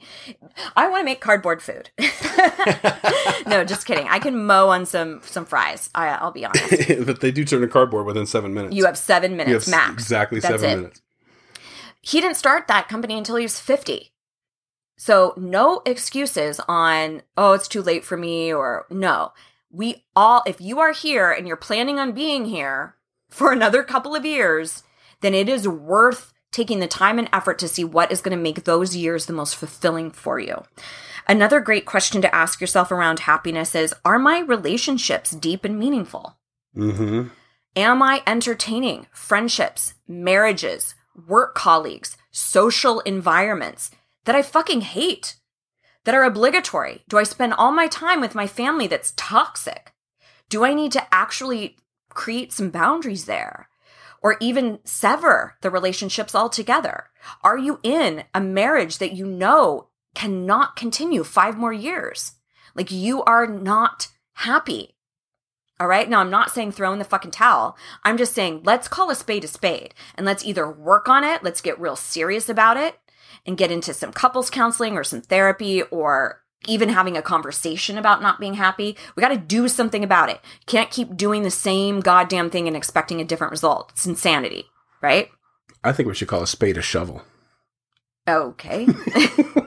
I 0.76 0.88
want 0.88 1.02
to 1.02 1.04
make 1.04 1.20
cardboard 1.20 1.60
food. 1.60 1.90
no, 3.46 3.62
just 3.62 3.84
kidding. 3.84 4.08
I 4.08 4.20
can 4.20 4.46
mow 4.46 4.70
on 4.70 4.86
some 4.86 5.20
some 5.22 5.44
fries. 5.44 5.90
I, 5.94 6.24
will 6.24 6.30
be 6.30 6.46
honest. 6.46 6.88
but 7.06 7.20
they 7.20 7.32
do 7.32 7.44
turn 7.44 7.60
to 7.60 7.68
cardboard 7.68 8.06
within 8.06 8.24
seven 8.24 8.54
minutes. 8.54 8.74
You 8.74 8.86
have 8.86 8.96
seven 8.96 9.36
minutes 9.36 9.66
have 9.66 9.70
max. 9.70 10.04
Exactly 10.04 10.40
That's 10.40 10.54
seven 10.54 10.70
it. 10.70 10.76
minutes 10.76 11.00
he 12.04 12.20
didn't 12.20 12.36
start 12.36 12.68
that 12.68 12.88
company 12.88 13.16
until 13.16 13.36
he 13.36 13.44
was 13.44 13.58
50. 13.58 14.12
So 14.96 15.32
no 15.38 15.80
excuses 15.86 16.60
on, 16.68 17.22
oh, 17.36 17.54
it's 17.54 17.66
too 17.66 17.82
late 17.82 18.04
for 18.04 18.16
me 18.16 18.52
or 18.52 18.86
no. 18.90 19.32
We 19.70 20.04
all, 20.14 20.42
if 20.46 20.60
you 20.60 20.80
are 20.80 20.92
here 20.92 21.32
and 21.32 21.48
you're 21.48 21.56
planning 21.56 21.98
on 21.98 22.12
being 22.12 22.44
here 22.44 22.94
for 23.30 23.52
another 23.52 23.82
couple 23.82 24.14
of 24.14 24.26
years, 24.26 24.84
then 25.22 25.32
it 25.32 25.48
is 25.48 25.66
worth 25.66 26.32
taking 26.52 26.78
the 26.78 26.86
time 26.86 27.18
and 27.18 27.28
effort 27.32 27.58
to 27.60 27.68
see 27.68 27.84
what 27.84 28.12
is 28.12 28.20
going 28.20 28.36
to 28.36 28.42
make 28.42 28.64
those 28.64 28.94
years 28.94 29.24
the 29.24 29.32
most 29.32 29.56
fulfilling 29.56 30.10
for 30.10 30.38
you. 30.38 30.62
Another 31.26 31.58
great 31.58 31.86
question 31.86 32.20
to 32.20 32.34
ask 32.34 32.60
yourself 32.60 32.92
around 32.92 33.20
happiness 33.20 33.74
is 33.74 33.94
Are 34.04 34.18
my 34.18 34.40
relationships 34.40 35.30
deep 35.30 35.64
and 35.64 35.78
meaningful? 35.78 36.36
Mm-hmm. 36.76 37.28
Am 37.76 38.02
I 38.02 38.22
entertaining 38.26 39.06
friendships, 39.10 39.94
marriages, 40.06 40.94
work 41.26 41.54
colleagues, 41.54 42.16
social 42.30 43.00
environments 43.00 43.90
that 44.24 44.34
I 44.34 44.42
fucking 44.42 44.82
hate, 44.82 45.36
that 46.04 46.14
are 46.14 46.24
obligatory? 46.24 47.02
Do 47.08 47.18
I 47.18 47.22
spend 47.22 47.54
all 47.54 47.72
my 47.72 47.86
time 47.86 48.20
with 48.20 48.34
my 48.34 48.46
family 48.46 48.86
that's 48.86 49.14
toxic? 49.16 49.92
Do 50.48 50.64
I 50.64 50.74
need 50.74 50.92
to 50.92 51.14
actually 51.14 51.76
create 52.10 52.52
some 52.52 52.70
boundaries 52.70 53.24
there? 53.24 53.68
Or 54.22 54.36
even 54.40 54.78
sever 54.84 55.56
the 55.60 55.70
relationships 55.70 56.34
altogether? 56.34 57.10
Are 57.42 57.58
you 57.58 57.78
in 57.82 58.24
a 58.34 58.40
marriage 58.40 58.98
that 58.98 59.12
you 59.12 59.26
know 59.26 59.88
cannot 60.14 60.76
continue 60.76 61.24
five 61.24 61.58
more 61.58 61.72
years. 61.72 62.32
Like 62.74 62.90
you 62.90 63.22
are 63.24 63.46
not 63.46 64.08
happy. 64.34 64.93
All 65.80 65.88
right. 65.88 66.08
Now, 66.08 66.20
I'm 66.20 66.30
not 66.30 66.50
saying 66.50 66.72
throw 66.72 66.92
in 66.92 66.98
the 66.98 67.04
fucking 67.04 67.32
towel. 67.32 67.76
I'm 68.04 68.16
just 68.16 68.34
saying 68.34 68.62
let's 68.64 68.88
call 68.88 69.10
a 69.10 69.14
spade 69.14 69.44
a 69.44 69.48
spade 69.48 69.94
and 70.14 70.24
let's 70.24 70.44
either 70.44 70.70
work 70.70 71.08
on 71.08 71.24
it, 71.24 71.42
let's 71.42 71.60
get 71.60 71.80
real 71.80 71.96
serious 71.96 72.48
about 72.48 72.76
it 72.76 72.98
and 73.46 73.58
get 73.58 73.70
into 73.70 73.92
some 73.92 74.12
couples 74.12 74.50
counseling 74.50 74.96
or 74.96 75.04
some 75.04 75.20
therapy 75.20 75.82
or 75.82 76.42
even 76.66 76.88
having 76.88 77.16
a 77.16 77.22
conversation 77.22 77.98
about 77.98 78.22
not 78.22 78.40
being 78.40 78.54
happy. 78.54 78.96
We 79.16 79.20
got 79.20 79.28
to 79.28 79.36
do 79.36 79.68
something 79.68 80.02
about 80.02 80.30
it. 80.30 80.40
Can't 80.66 80.90
keep 80.90 81.16
doing 81.16 81.42
the 81.42 81.50
same 81.50 82.00
goddamn 82.00 82.50
thing 82.50 82.66
and 82.66 82.76
expecting 82.76 83.20
a 83.20 83.24
different 83.24 83.50
result. 83.50 83.90
It's 83.92 84.06
insanity, 84.06 84.66
right? 85.02 85.28
I 85.82 85.92
think 85.92 86.08
we 86.08 86.14
should 86.14 86.28
call 86.28 86.42
a 86.42 86.46
spade 86.46 86.78
a 86.78 86.82
shovel. 86.82 87.22
Okay. 88.26 88.86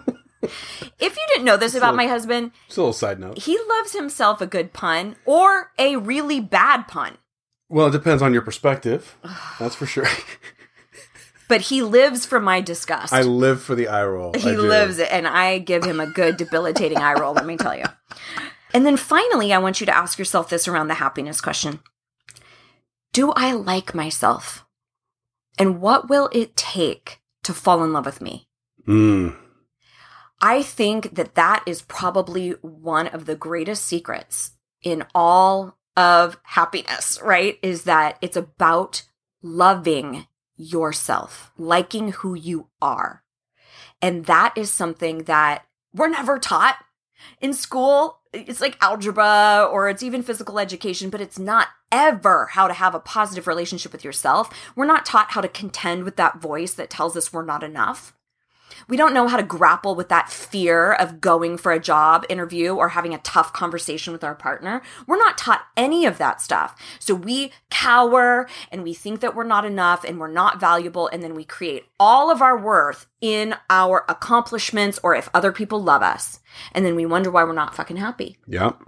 if 1.00 1.16
you 1.16 1.24
didn't 1.30 1.46
know 1.46 1.58
this 1.58 1.76
about 1.76 1.96
my 1.96 2.08
husband, 2.08 2.52
Just 2.68 2.78
a 2.78 2.82
little 2.82 2.94
side 2.94 3.20
note. 3.20 3.40
he 3.40 3.58
loves 3.70 3.94
himself 3.94 4.42
a 4.42 4.48
good 4.48 4.74
pun 4.74 5.16
or 5.26 5.72
a 5.78 5.96
really 5.98 6.40
bad 6.40 6.88
pun. 6.88 7.18
Well, 7.70 7.88
it 7.88 7.92
depends 7.92 8.22
on 8.24 8.34
your 8.34 8.42
perspective. 8.42 9.18
That's 9.60 9.76
for 9.76 9.86
sure. 9.86 10.08
But 11.48 11.62
he 11.62 11.82
lives 11.82 12.26
for 12.26 12.40
my 12.40 12.60
disgust. 12.60 13.14
I 13.14 13.22
live 13.22 13.62
for 13.62 13.74
the 13.74 13.88
eye 13.88 14.04
roll. 14.04 14.34
He 14.34 14.58
lives 14.58 15.00
it, 15.00 15.08
and 15.12 15.26
I 15.26 15.60
give 15.60 15.84
him 15.86 16.00
a 16.00 16.08
good 16.08 16.36
debilitating 16.36 16.98
eye 16.98 17.14
roll, 17.14 17.34
let 17.34 17.46
me 17.46 17.56
tell 17.56 17.74
you. 17.74 17.86
And 18.74 18.86
then 18.86 18.98
finally, 18.98 19.54
I 19.54 19.58
want 19.58 19.80
you 19.80 19.86
to 19.86 19.96
ask 19.96 20.20
yourself 20.20 20.50
this 20.50 20.68
around 20.68 20.90
the 20.90 20.96
happiness 20.96 21.40
question 21.40 21.80
Do 23.14 23.32
I 23.32 23.54
like 23.54 23.96
myself? 23.96 24.66
And 25.58 25.80
what 25.80 26.10
will 26.10 26.30
it 26.34 26.56
take 26.56 27.22
to 27.44 27.54
fall 27.54 27.82
in 27.84 27.94
love 27.94 28.06
with 28.06 28.22
me? 28.22 28.48
Mm. 28.86 29.36
I 30.42 30.62
think 30.62 31.16
that 31.16 31.36
that 31.36 31.64
is 31.66 31.82
probably 31.82 32.52
one 32.62 33.08
of 33.08 33.26
the 33.26 33.36
greatest 33.36 33.86
secrets 33.86 34.52
in 34.84 35.04
all 35.16 35.78
of 35.96 36.38
happiness, 36.44 37.20
right? 37.24 37.58
Is 37.64 37.84
that 37.84 38.18
it's 38.22 38.38
about 38.38 39.04
loving 39.42 40.28
yourself, 40.56 41.52
liking 41.58 42.12
who 42.12 42.36
you 42.36 42.70
are. 42.82 43.24
And 44.02 44.26
that 44.26 44.54
is 44.56 44.72
something 44.72 45.24
that 45.24 45.66
we're 45.94 46.10
never 46.10 46.38
taught 46.38 46.78
in 47.42 47.54
school. 47.54 48.20
It's 48.34 48.62
like 48.62 48.78
algebra 48.82 49.68
or 49.72 49.90
it's 49.90 50.04
even 50.04 50.22
physical 50.22 50.60
education, 50.60 51.10
but 51.10 51.22
it's 51.22 51.40
not 51.40 51.70
ever 51.92 52.48
how 52.52 52.68
to 52.68 52.74
have 52.74 52.94
a 52.94 53.00
positive 53.00 53.48
relationship 53.48 53.92
with 53.92 54.04
yourself. 54.04 54.50
We're 54.76 54.86
not 54.86 55.06
taught 55.06 55.32
how 55.32 55.42
to 55.42 55.48
contend 55.48 56.04
with 56.04 56.16
that 56.18 56.40
voice 56.40 56.74
that 56.76 56.90
tells 56.90 57.18
us 57.18 57.34
we're 57.34 57.46
not 57.46 57.64
enough. 57.64 58.14
We 58.88 58.98
don't 58.98 59.14
know 59.14 59.28
how 59.28 59.38
to 59.38 59.44
grapple 59.44 59.96
with 59.96 60.10
that 60.10 60.32
fear 60.32 60.94
of 60.94 61.20
going 61.20 61.58
for 61.58 61.72
a 61.72 61.80
job 61.80 62.26
interview 62.30 62.76
or 62.76 62.90
having 62.90 63.14
a 63.14 63.20
tough 63.20 63.54
conversation 63.54 64.14
with 64.14 64.24
our 64.24 64.36
partner. 64.36 64.82
We're 65.06 65.18
not 65.18 65.38
taught 65.38 65.66
any 65.76 66.06
of 66.06 66.18
that 66.18 66.42
stuff. 66.42 66.76
So 67.00 67.14
we 67.14 67.52
cower 67.70 68.48
and 68.72 68.84
we 68.84 68.94
think 68.94 69.20
that 69.22 69.36
we're 69.36 69.44
not 69.44 69.66
enough 69.66 70.04
and 70.04 70.20
we're 70.20 70.32
not 70.32 70.60
valuable. 70.60 71.08
And 71.08 71.22
then 71.22 71.36
we 71.36 71.44
create 71.44 71.86
all 72.00 72.32
of 72.32 72.42
our 72.42 72.58
worth 72.58 73.08
in 73.22 73.56
our 73.70 74.06
accomplishments 74.08 75.00
or 75.04 75.16
if 75.16 75.30
other 75.34 75.52
people 75.52 75.82
love 75.82 76.02
us. 76.02 76.40
And 76.72 76.86
then 76.86 76.96
we 76.96 77.06
wonder 77.06 77.32
why 77.32 77.44
we're 77.44 77.54
not 77.54 77.76
fucking 77.76 77.98
happy. 77.98 78.38
Yep. 78.48 78.80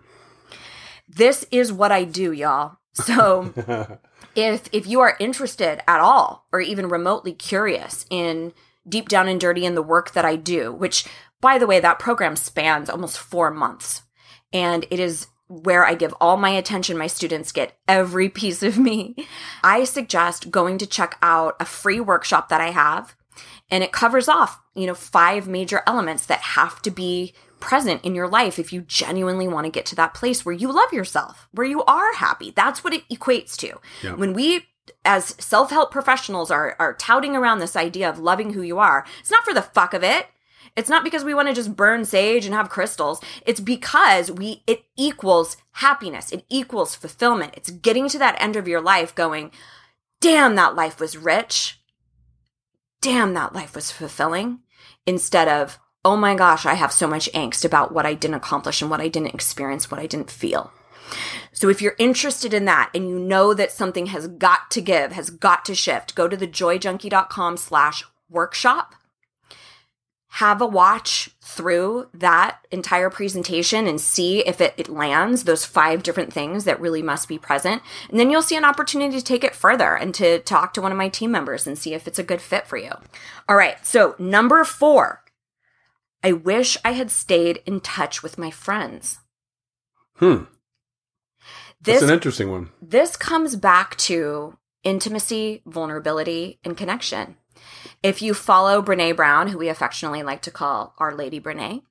This 1.07 1.45
is 1.51 1.73
what 1.73 1.91
I 1.91 2.03
do, 2.03 2.31
y'all. 2.31 2.77
So 2.93 3.53
if 4.35 4.69
if 4.71 4.87
you 4.87 4.99
are 4.99 5.17
interested 5.19 5.81
at 5.87 5.99
all 5.99 6.45
or 6.51 6.61
even 6.61 6.87
remotely 6.89 7.33
curious 7.33 8.05
in 8.09 8.53
deep 8.87 9.09
down 9.09 9.27
and 9.27 9.39
dirty 9.39 9.65
in 9.65 9.75
the 9.75 9.81
work 9.81 10.11
that 10.11 10.25
I 10.25 10.35
do, 10.35 10.71
which 10.71 11.05
by 11.41 11.57
the 11.57 11.67
way, 11.67 11.79
that 11.79 11.99
program 11.99 12.35
spans 12.35 12.89
almost 12.89 13.17
4 13.17 13.51
months. 13.51 14.03
And 14.51 14.85
it 14.89 14.99
is 14.99 15.27
where 15.47 15.85
I 15.85 15.95
give 15.95 16.13
all 16.21 16.37
my 16.37 16.51
attention. 16.51 16.97
My 16.97 17.07
students 17.07 17.51
get 17.51 17.77
every 17.87 18.29
piece 18.41 18.63
of 18.63 18.77
me. 18.77 19.15
I 19.63 19.83
suggest 19.83 20.51
going 20.51 20.77
to 20.77 20.85
check 20.85 21.17
out 21.21 21.55
a 21.59 21.65
free 21.65 21.99
workshop 21.99 22.49
that 22.49 22.61
I 22.61 22.71
have. 22.71 23.15
And 23.71 23.83
it 23.83 23.91
covers 23.91 24.27
off, 24.27 24.59
you 24.75 24.87
know, 24.87 24.95
five 24.95 25.47
major 25.47 25.81
elements 25.85 26.25
that 26.25 26.39
have 26.39 26.81
to 26.81 26.91
be 26.91 27.33
present 27.59 28.03
in 28.03 28.15
your 28.15 28.27
life 28.27 28.57
if 28.57 28.73
you 28.73 28.81
genuinely 28.81 29.47
want 29.47 29.65
to 29.65 29.71
get 29.71 29.85
to 29.87 29.95
that 29.95 30.13
place 30.13 30.45
where 30.45 30.55
you 30.55 30.71
love 30.71 30.91
yourself, 30.93 31.47
where 31.51 31.67
you 31.67 31.83
are 31.83 32.13
happy. 32.15 32.51
That's 32.51 32.83
what 32.83 32.93
it 32.93 33.07
equates 33.09 33.55
to. 33.57 33.79
Yeah. 34.01 34.13
When 34.13 34.33
we 34.33 34.65
as 35.05 35.35
self-help 35.39 35.91
professionals 35.91 36.51
are 36.51 36.75
are 36.79 36.93
touting 36.93 37.35
around 37.35 37.59
this 37.59 37.75
idea 37.75 38.09
of 38.09 38.19
loving 38.19 38.53
who 38.53 38.61
you 38.61 38.79
are, 38.79 39.05
it's 39.19 39.31
not 39.31 39.43
for 39.43 39.53
the 39.53 39.61
fuck 39.61 39.93
of 39.93 40.03
it. 40.03 40.27
It's 40.75 40.89
not 40.89 41.03
because 41.03 41.23
we 41.23 41.33
want 41.33 41.47
to 41.47 41.53
just 41.53 41.75
burn 41.75 42.05
sage 42.05 42.45
and 42.45 42.53
have 42.53 42.69
crystals. 42.69 43.21
It's 43.45 43.59
because 43.59 44.31
we 44.31 44.63
it 44.67 44.83
equals 44.97 45.57
happiness. 45.73 46.31
It 46.31 46.45
equals 46.49 46.95
fulfillment. 46.95 47.53
It's 47.57 47.71
getting 47.71 48.07
to 48.09 48.19
that 48.19 48.39
end 48.41 48.55
of 48.55 48.67
your 48.67 48.81
life 48.81 49.15
going, 49.15 49.51
"Damn, 50.21 50.55
that 50.55 50.75
life 50.75 50.99
was 50.99 51.17
rich. 51.17 51.81
Damn, 53.01 53.33
that 53.33 53.53
life 53.53 53.75
was 53.75 53.91
fulfilling." 53.91 54.59
Instead 55.05 55.47
of, 55.47 55.79
"Oh 56.05 56.15
my 56.15 56.35
gosh, 56.35 56.65
I 56.65 56.75
have 56.75 56.91
so 56.91 57.07
much 57.07 57.29
angst 57.33 57.65
about 57.65 57.91
what 57.91 58.05
I 58.05 58.13
didn't 58.13 58.35
accomplish 58.35 58.81
and 58.81 58.91
what 58.91 59.01
I 59.01 59.07
didn't 59.07 59.33
experience, 59.33 59.89
what 59.89 59.99
I 59.99 60.05
didn't 60.05 60.31
feel." 60.31 60.71
So 61.51 61.69
if 61.69 61.81
you're 61.81 61.95
interested 61.97 62.53
in 62.53 62.65
that 62.65 62.89
and 62.93 63.09
you 63.09 63.19
know 63.19 63.53
that 63.53 63.71
something 63.71 64.07
has 64.07 64.27
got 64.27 64.71
to 64.71 64.81
give, 64.81 65.11
has 65.11 65.29
got 65.29 65.65
to 65.65 65.75
shift, 65.75 66.15
go 66.15 66.27
to 66.27 66.37
thejoyjunkie.com 66.37 67.57
slash 67.57 68.03
workshop. 68.29 68.95
Have 70.33 70.61
a 70.61 70.67
watch 70.67 71.31
through 71.41 72.07
that 72.13 72.59
entire 72.71 73.09
presentation 73.09 73.87
and 73.87 73.99
see 73.99 74.39
if 74.45 74.61
it, 74.61 74.75
it 74.77 74.87
lands 74.87 75.43
those 75.43 75.65
five 75.65 76.03
different 76.03 76.31
things 76.31 76.65
that 76.65 76.79
really 76.79 77.01
must 77.01 77.27
be 77.27 77.39
present. 77.39 77.81
And 78.09 78.19
then 78.19 78.29
you'll 78.29 78.43
see 78.43 78.55
an 78.55 78.63
opportunity 78.63 79.17
to 79.17 79.23
take 79.23 79.43
it 79.43 79.55
further 79.55 79.95
and 79.95 80.13
to 80.15 80.39
talk 80.39 80.73
to 80.75 80.81
one 80.81 80.91
of 80.91 80.99
my 80.99 81.09
team 81.09 81.31
members 81.31 81.65
and 81.65 81.77
see 81.77 81.95
if 81.95 82.07
it's 82.07 82.19
a 82.19 82.23
good 82.23 82.41
fit 82.41 82.67
for 82.67 82.77
you. 82.77 82.91
All 83.49 83.55
right. 83.55 83.83
So 83.83 84.15
number 84.19 84.63
four, 84.63 85.23
I 86.23 86.33
wish 86.33 86.77
I 86.85 86.91
had 86.91 87.09
stayed 87.09 87.61
in 87.65 87.79
touch 87.79 88.21
with 88.21 88.37
my 88.37 88.51
friends. 88.51 89.19
Hmm. 90.17 90.43
This 91.81 91.99
That's 91.99 92.09
an 92.09 92.13
interesting 92.13 92.51
one. 92.51 92.69
this 92.81 93.15
comes 93.15 93.55
back 93.55 93.95
to 93.97 94.57
intimacy, 94.83 95.61
vulnerability, 95.65 96.59
and 96.63 96.75
connection. 96.77 97.37
If 98.03 98.21
you 98.21 98.33
follow 98.33 98.81
Brene 98.81 99.15
Brown, 99.15 99.47
who 99.49 99.57
we 99.57 99.69
affectionately 99.69 100.23
like 100.23 100.41
to 100.43 100.51
call 100.51 100.93
Our 100.97 101.13
Lady 101.15 101.39
Brene, 101.39 101.83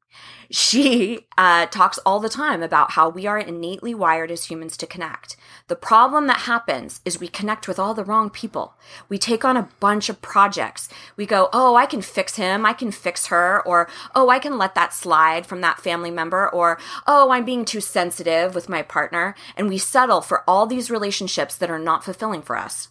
she 0.51 1.27
uh, 1.37 1.67
talks 1.67 1.99
all 1.99 2.21
the 2.21 2.29
time 2.29 2.63
about 2.63 2.93
how 2.93 3.09
we 3.09 3.27
are 3.27 3.39
innately 3.39 3.95
wired 3.95 4.31
as 4.31 4.45
humans 4.45 4.77
to 4.79 4.87
connect. 4.87 5.37
The 5.69 5.77
problem 5.77 6.27
that 6.27 6.41
happens 6.41 7.03
is 7.05 7.21
we 7.21 7.29
connect 7.29 7.69
with 7.69 7.79
all 7.79 7.93
the 7.93 8.05
wrong 8.05 8.31
people. 8.31 8.75
We 9.09 9.19
take 9.19 9.45
on 9.45 9.57
a 9.57 9.69
bunch 9.81 10.09
of 10.09 10.23
projects. 10.23 10.89
We 11.15 11.27
go, 11.27 11.51
oh, 11.53 11.77
I 11.77 11.85
can 11.85 12.01
fix 12.01 12.37
him, 12.37 12.65
I 12.65 12.73
can 12.73 12.91
fix 12.91 13.27
her, 13.27 13.61
or 13.67 13.89
oh, 14.15 14.31
I 14.31 14.39
can 14.39 14.57
let 14.57 14.75
that 14.75 14.95
slide 14.95 15.47
from 15.47 15.61
that 15.61 15.81
family 15.81 16.11
member, 16.11 16.49
or 16.49 16.79
oh, 17.07 17.31
I'm 17.31 17.45
being 17.45 17.67
too 17.67 17.83
sensitive 17.83 18.55
with 18.55 18.71
my 18.71 18.81
partner. 18.81 19.35
And 19.57 19.69
we 19.69 19.77
settle 19.77 20.23
for 20.23 20.43
all 20.49 20.67
these 20.67 20.91
relationships 20.91 21.55
that 21.57 21.71
are 21.71 21.79
not 21.79 22.03
fulfilling 22.03 22.43
for 22.43 22.57
us. 22.57 22.89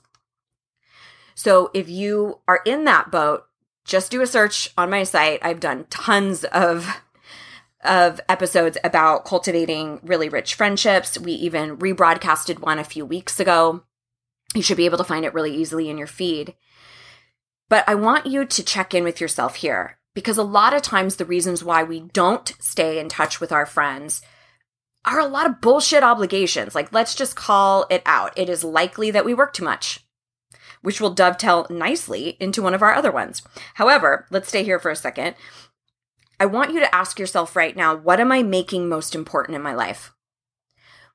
So 1.34 1.72
if 1.74 1.90
you 1.90 2.40
are 2.48 2.62
in 2.64 2.86
that 2.86 3.10
boat, 3.10 3.46
just 3.86 4.12
do 4.12 4.22
a 4.22 4.28
search 4.28 4.70
on 4.78 4.90
my 4.90 5.04
site. 5.04 5.40
I've 5.42 5.60
done 5.60 5.86
tons 5.90 6.44
of 6.44 7.02
of 7.88 8.22
episodes 8.30 8.78
about 8.84 9.26
cultivating 9.26 10.00
really 10.04 10.30
rich 10.30 10.56
friendships. 10.56 11.18
We 11.18 11.34
even 11.34 11.78
rebroadcasted 11.78 12.60
one 12.60 12.80
a 12.80 12.84
few 12.84 13.06
weeks 13.06 13.40
ago. 13.40 13.84
You 14.54 14.62
should 14.62 14.78
be 14.78 14.86
able 14.86 14.98
to 14.98 15.04
find 15.04 15.26
it 15.26 15.34
really 15.34 15.56
easily 15.56 15.90
in 15.90 15.98
your 15.98 16.08
feed. 16.08 16.56
But 17.70 17.84
I 17.88 17.96
want 17.96 18.26
you 18.26 18.46
to 18.46 18.64
check 18.64 18.94
in 18.94 19.04
with 19.04 19.20
yourself 19.20 19.56
here 19.56 19.98
because 20.14 20.38
a 20.38 20.44
lot 20.44 20.74
of 20.74 20.82
times 20.82 21.16
the 21.16 21.26
reasons 21.26 21.64
why 21.64 21.84
we 21.84 22.00
don't 22.00 22.54
stay 22.60 23.00
in 23.00 23.10
touch 23.10 23.40
with 23.40 23.52
our 23.52 23.66
friends 23.66 24.22
are 25.06 25.20
a 25.20 25.26
lot 25.26 25.46
of 25.46 25.62
bullshit 25.62 26.04
obligations. 26.04 26.76
Like, 26.76 26.92
let's 26.92 27.16
just 27.16 27.36
call 27.36 27.86
it 27.90 28.02
out. 28.06 28.38
It 28.38 28.50
is 28.50 28.64
likely 28.64 29.12
that 29.12 29.26
we 29.26 29.34
work 29.34 29.54
too 29.54 29.64
much 29.64 30.00
which 30.82 31.02
will 31.02 31.10
dovetail 31.10 31.68
nicely 31.70 32.38
into 32.40 32.62
one 32.62 32.74
of 32.74 32.82
our 32.82 32.94
other 32.94 33.12
ones. 33.12 33.42
However, 33.76 34.26
let's 34.30 34.48
stay 34.50 34.64
here 34.64 34.80
for 34.80 34.92
a 34.92 34.96
second. 34.96 35.36
I 36.40 36.46
want 36.46 36.72
you 36.72 36.80
to 36.80 36.96
ask 36.96 37.20
yourself 37.20 37.56
right 37.56 37.76
now 37.76 37.96
what 37.96 38.20
am 38.20 38.32
I 38.32 38.44
making 38.44 38.88
most 38.88 39.16
important 39.16 39.56
in 39.56 39.62
my 39.62 39.74
life? 39.74 40.14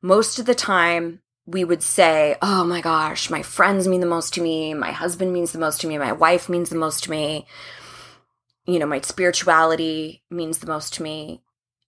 Most 0.01 0.39
of 0.39 0.47
the 0.47 0.55
time, 0.55 1.21
we 1.47 1.65
would 1.65 1.83
say, 1.83 2.37
Oh 2.43 2.65
my 2.65 2.81
gosh, 2.81 3.31
my 3.31 3.43
friends 3.43 3.87
mean 3.87 4.01
the 4.01 4.07
most 4.07 4.35
to 4.35 4.43
me. 4.43 4.75
My 4.75 4.93
husband 4.93 5.33
means 5.33 5.53
the 5.53 5.59
most 5.59 5.81
to 5.81 5.87
me. 5.87 5.99
My 5.99 6.13
wife 6.13 6.49
means 6.49 6.71
the 6.71 6.77
most 6.77 7.05
to 7.05 7.11
me. 7.11 7.47
You 8.67 8.79
know, 8.79 8.87
my 8.87 9.01
spirituality 9.01 10.23
means 10.31 10.59
the 10.59 10.67
most 10.67 10.95
to 10.95 11.03
me. 11.03 11.43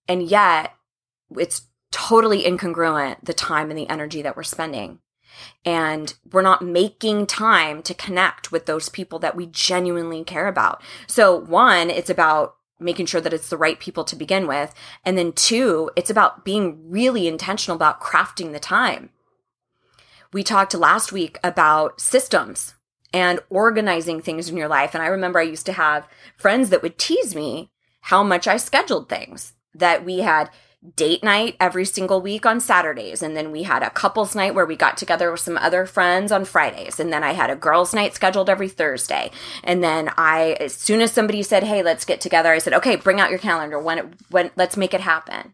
And 0.07 0.23
yet, 0.23 0.73
it's 1.37 1.67
totally 1.91 2.43
incongruent 2.43 3.23
the 3.23 3.33
time 3.33 3.69
and 3.69 3.79
the 3.79 3.89
energy 3.89 4.21
that 4.21 4.35
we're 4.35 4.43
spending 4.43 4.99
and 5.63 6.13
we're 6.31 6.41
not 6.41 6.61
making 6.61 7.25
time 7.25 7.81
to 7.83 7.93
connect 7.93 8.51
with 8.51 8.65
those 8.65 8.89
people 8.89 9.19
that 9.19 9.35
we 9.35 9.47
genuinely 9.47 10.23
care 10.23 10.47
about. 10.47 10.81
So, 11.07 11.35
one, 11.35 11.89
it's 11.89 12.09
about 12.09 12.54
making 12.79 13.05
sure 13.05 13.21
that 13.21 13.33
it's 13.33 13.49
the 13.49 13.57
right 13.57 13.79
people 13.79 14.03
to 14.03 14.15
begin 14.15 14.47
with. 14.47 14.73
And 15.03 15.17
then 15.17 15.31
two, 15.31 15.89
it's 15.95 16.09
about 16.09 16.43
being 16.43 16.89
really 16.89 17.27
intentional 17.27 17.75
about 17.75 18.01
crafting 18.01 18.51
the 18.51 18.59
time. 18.59 19.09
We 20.33 20.43
talked 20.43 20.73
last 20.73 21.11
week 21.11 21.39
about 21.43 22.01
systems 22.01 22.75
and 23.13 23.39
organizing 23.49 24.21
things 24.21 24.49
in 24.49 24.57
your 24.57 24.67
life. 24.67 24.93
And 24.93 25.01
I 25.01 25.07
remember 25.07 25.39
I 25.39 25.43
used 25.43 25.65
to 25.67 25.73
have 25.73 26.07
friends 26.35 26.69
that 26.69 26.81
would 26.81 26.97
tease 26.97 27.33
me 27.33 27.71
how 28.01 28.23
much 28.23 28.47
I 28.47 28.57
scheduled 28.57 29.07
things, 29.07 29.53
that 29.73 30.03
we 30.03 30.19
had 30.19 30.49
date 30.95 31.23
night 31.23 31.55
every 31.59 31.85
single 31.85 32.21
week 32.21 32.45
on 32.45 32.59
Saturdays. 32.59 33.21
And 33.21 33.35
then 33.35 33.51
we 33.51 33.63
had 33.63 33.83
a 33.83 33.89
couples 33.89 34.35
night 34.35 34.55
where 34.55 34.65
we 34.65 34.75
got 34.75 34.97
together 34.97 35.31
with 35.31 35.41
some 35.41 35.57
other 35.57 35.85
friends 35.85 36.31
on 36.31 36.45
Fridays. 36.45 36.99
And 36.99 37.11
then 37.11 37.23
I 37.23 37.33
had 37.33 37.49
a 37.49 37.55
girls' 37.55 37.93
night 37.93 38.13
scheduled 38.13 38.49
every 38.49 38.69
Thursday. 38.69 39.31
And 39.63 39.83
then 39.83 40.09
I, 40.17 40.57
as 40.59 40.73
soon 40.73 41.01
as 41.01 41.11
somebody 41.11 41.43
said, 41.43 41.63
Hey, 41.63 41.83
let's 41.83 42.05
get 42.05 42.21
together, 42.21 42.51
I 42.51 42.59
said, 42.59 42.73
okay, 42.73 42.95
bring 42.95 43.19
out 43.19 43.29
your 43.29 43.39
calendar. 43.39 43.79
When, 43.79 43.97
it, 43.97 44.05
when, 44.29 44.51
let's 44.55 44.77
make 44.77 44.93
it 44.93 45.01
happen. 45.01 45.53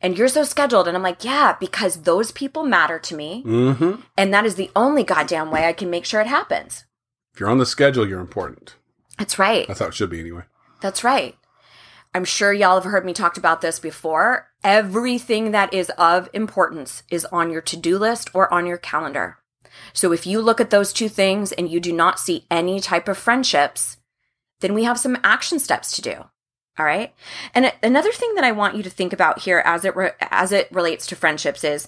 And 0.00 0.18
you're 0.18 0.28
so 0.28 0.42
scheduled. 0.42 0.88
And 0.88 0.96
I'm 0.96 1.02
like, 1.02 1.24
yeah, 1.24 1.56
because 1.60 2.02
those 2.02 2.32
people 2.32 2.64
matter 2.64 2.98
to 2.98 3.14
me. 3.14 3.44
Mm-hmm. 3.46 4.00
And 4.16 4.34
that 4.34 4.44
is 4.44 4.56
the 4.56 4.70
only 4.74 5.04
goddamn 5.04 5.50
way 5.50 5.66
I 5.66 5.72
can 5.72 5.90
make 5.90 6.04
sure 6.04 6.20
it 6.20 6.26
happens. 6.26 6.84
If 7.32 7.40
you're 7.40 7.48
on 7.48 7.58
the 7.58 7.66
schedule, 7.66 8.06
you're 8.06 8.20
important. 8.20 8.74
That's 9.16 9.38
right. 9.38 9.66
That's 9.68 9.80
how 9.80 9.86
it 9.86 9.94
should 9.94 10.10
be 10.10 10.20
anyway. 10.20 10.42
That's 10.80 11.04
right. 11.04 11.36
I'm 12.14 12.24
sure 12.24 12.52
y'all 12.52 12.74
have 12.74 12.90
heard 12.90 13.06
me 13.06 13.12
talked 13.12 13.38
about 13.38 13.62
this 13.62 13.78
before. 13.78 14.48
Everything 14.62 15.50
that 15.52 15.72
is 15.72 15.90
of 15.96 16.28
importance 16.32 17.02
is 17.10 17.24
on 17.26 17.50
your 17.50 17.62
to 17.62 17.76
do 17.76 17.98
list 17.98 18.30
or 18.34 18.52
on 18.52 18.66
your 18.66 18.76
calendar. 18.76 19.38
So 19.94 20.12
if 20.12 20.26
you 20.26 20.40
look 20.40 20.60
at 20.60 20.70
those 20.70 20.92
two 20.92 21.08
things 21.08 21.52
and 21.52 21.70
you 21.70 21.80
do 21.80 21.92
not 21.92 22.18
see 22.18 22.46
any 22.50 22.80
type 22.80 23.08
of 23.08 23.16
friendships, 23.16 23.96
then 24.60 24.74
we 24.74 24.84
have 24.84 24.98
some 24.98 25.18
action 25.24 25.58
steps 25.58 25.96
to 25.96 26.02
do. 26.02 26.24
All 26.78 26.86
right. 26.86 27.14
And 27.54 27.72
another 27.82 28.12
thing 28.12 28.34
that 28.34 28.44
I 28.44 28.52
want 28.52 28.76
you 28.76 28.82
to 28.82 28.90
think 28.90 29.12
about 29.12 29.40
here 29.40 29.62
as 29.64 29.84
it 29.84 29.94
re- 29.94 30.12
as 30.20 30.52
it 30.52 30.72
relates 30.72 31.06
to 31.08 31.16
friendships 31.16 31.64
is 31.64 31.86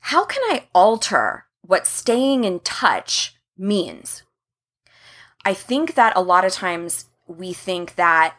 how 0.00 0.24
can 0.24 0.42
I 0.44 0.66
alter 0.74 1.44
what 1.62 1.86
staying 1.86 2.44
in 2.44 2.60
touch 2.60 3.36
means? 3.56 4.22
I 5.44 5.54
think 5.54 5.94
that 5.94 6.16
a 6.16 6.20
lot 6.20 6.44
of 6.44 6.52
times 6.52 7.06
we 7.28 7.52
think 7.52 7.94
that 7.94 8.34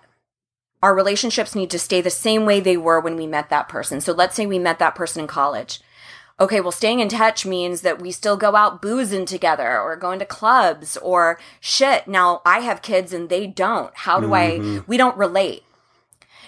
our 0.82 0.96
relationships 0.96 1.56
need 1.56 1.70
to 1.72 1.80
stay 1.80 2.02
the 2.02 2.10
same 2.10 2.46
way 2.46 2.60
they 2.60 2.78
were 2.78 3.00
when 3.00 3.16
we 3.16 3.28
met 3.28 3.50
that 3.50 3.68
person. 3.68 4.00
So 4.02 4.14
let's 4.14 4.36
say 4.36 4.46
we 4.46 4.60
met 4.60 4.80
that 4.80 4.96
person 4.96 5.22
in 5.22 5.28
college. 5.28 5.82
Okay, 6.40 6.62
well, 6.62 6.72
staying 6.72 7.02
in 7.02 7.10
touch 7.10 7.46
means 7.46 7.82
that 7.82 8.02
we 8.02 8.12
still 8.12 8.38
go 8.38 8.56
out 8.56 8.82
boozing 8.82 9.26
together 9.26 9.78
or 9.80 9.98
going 9.98 10.20
to 10.20 10.26
clubs 10.26 10.96
or 10.98 11.38
shit. 11.60 12.08
Now 12.08 12.42
I 12.46 12.60
have 12.60 12.82
kids 12.82 13.12
and 13.12 13.28
they 13.28 13.46
don't. 13.46 13.92
How 13.94 14.22
do 14.22 14.28
mm-hmm. 14.28 14.78
I, 14.78 14.84
we 14.88 14.96
don't 14.96 15.18
relate. 15.18 15.64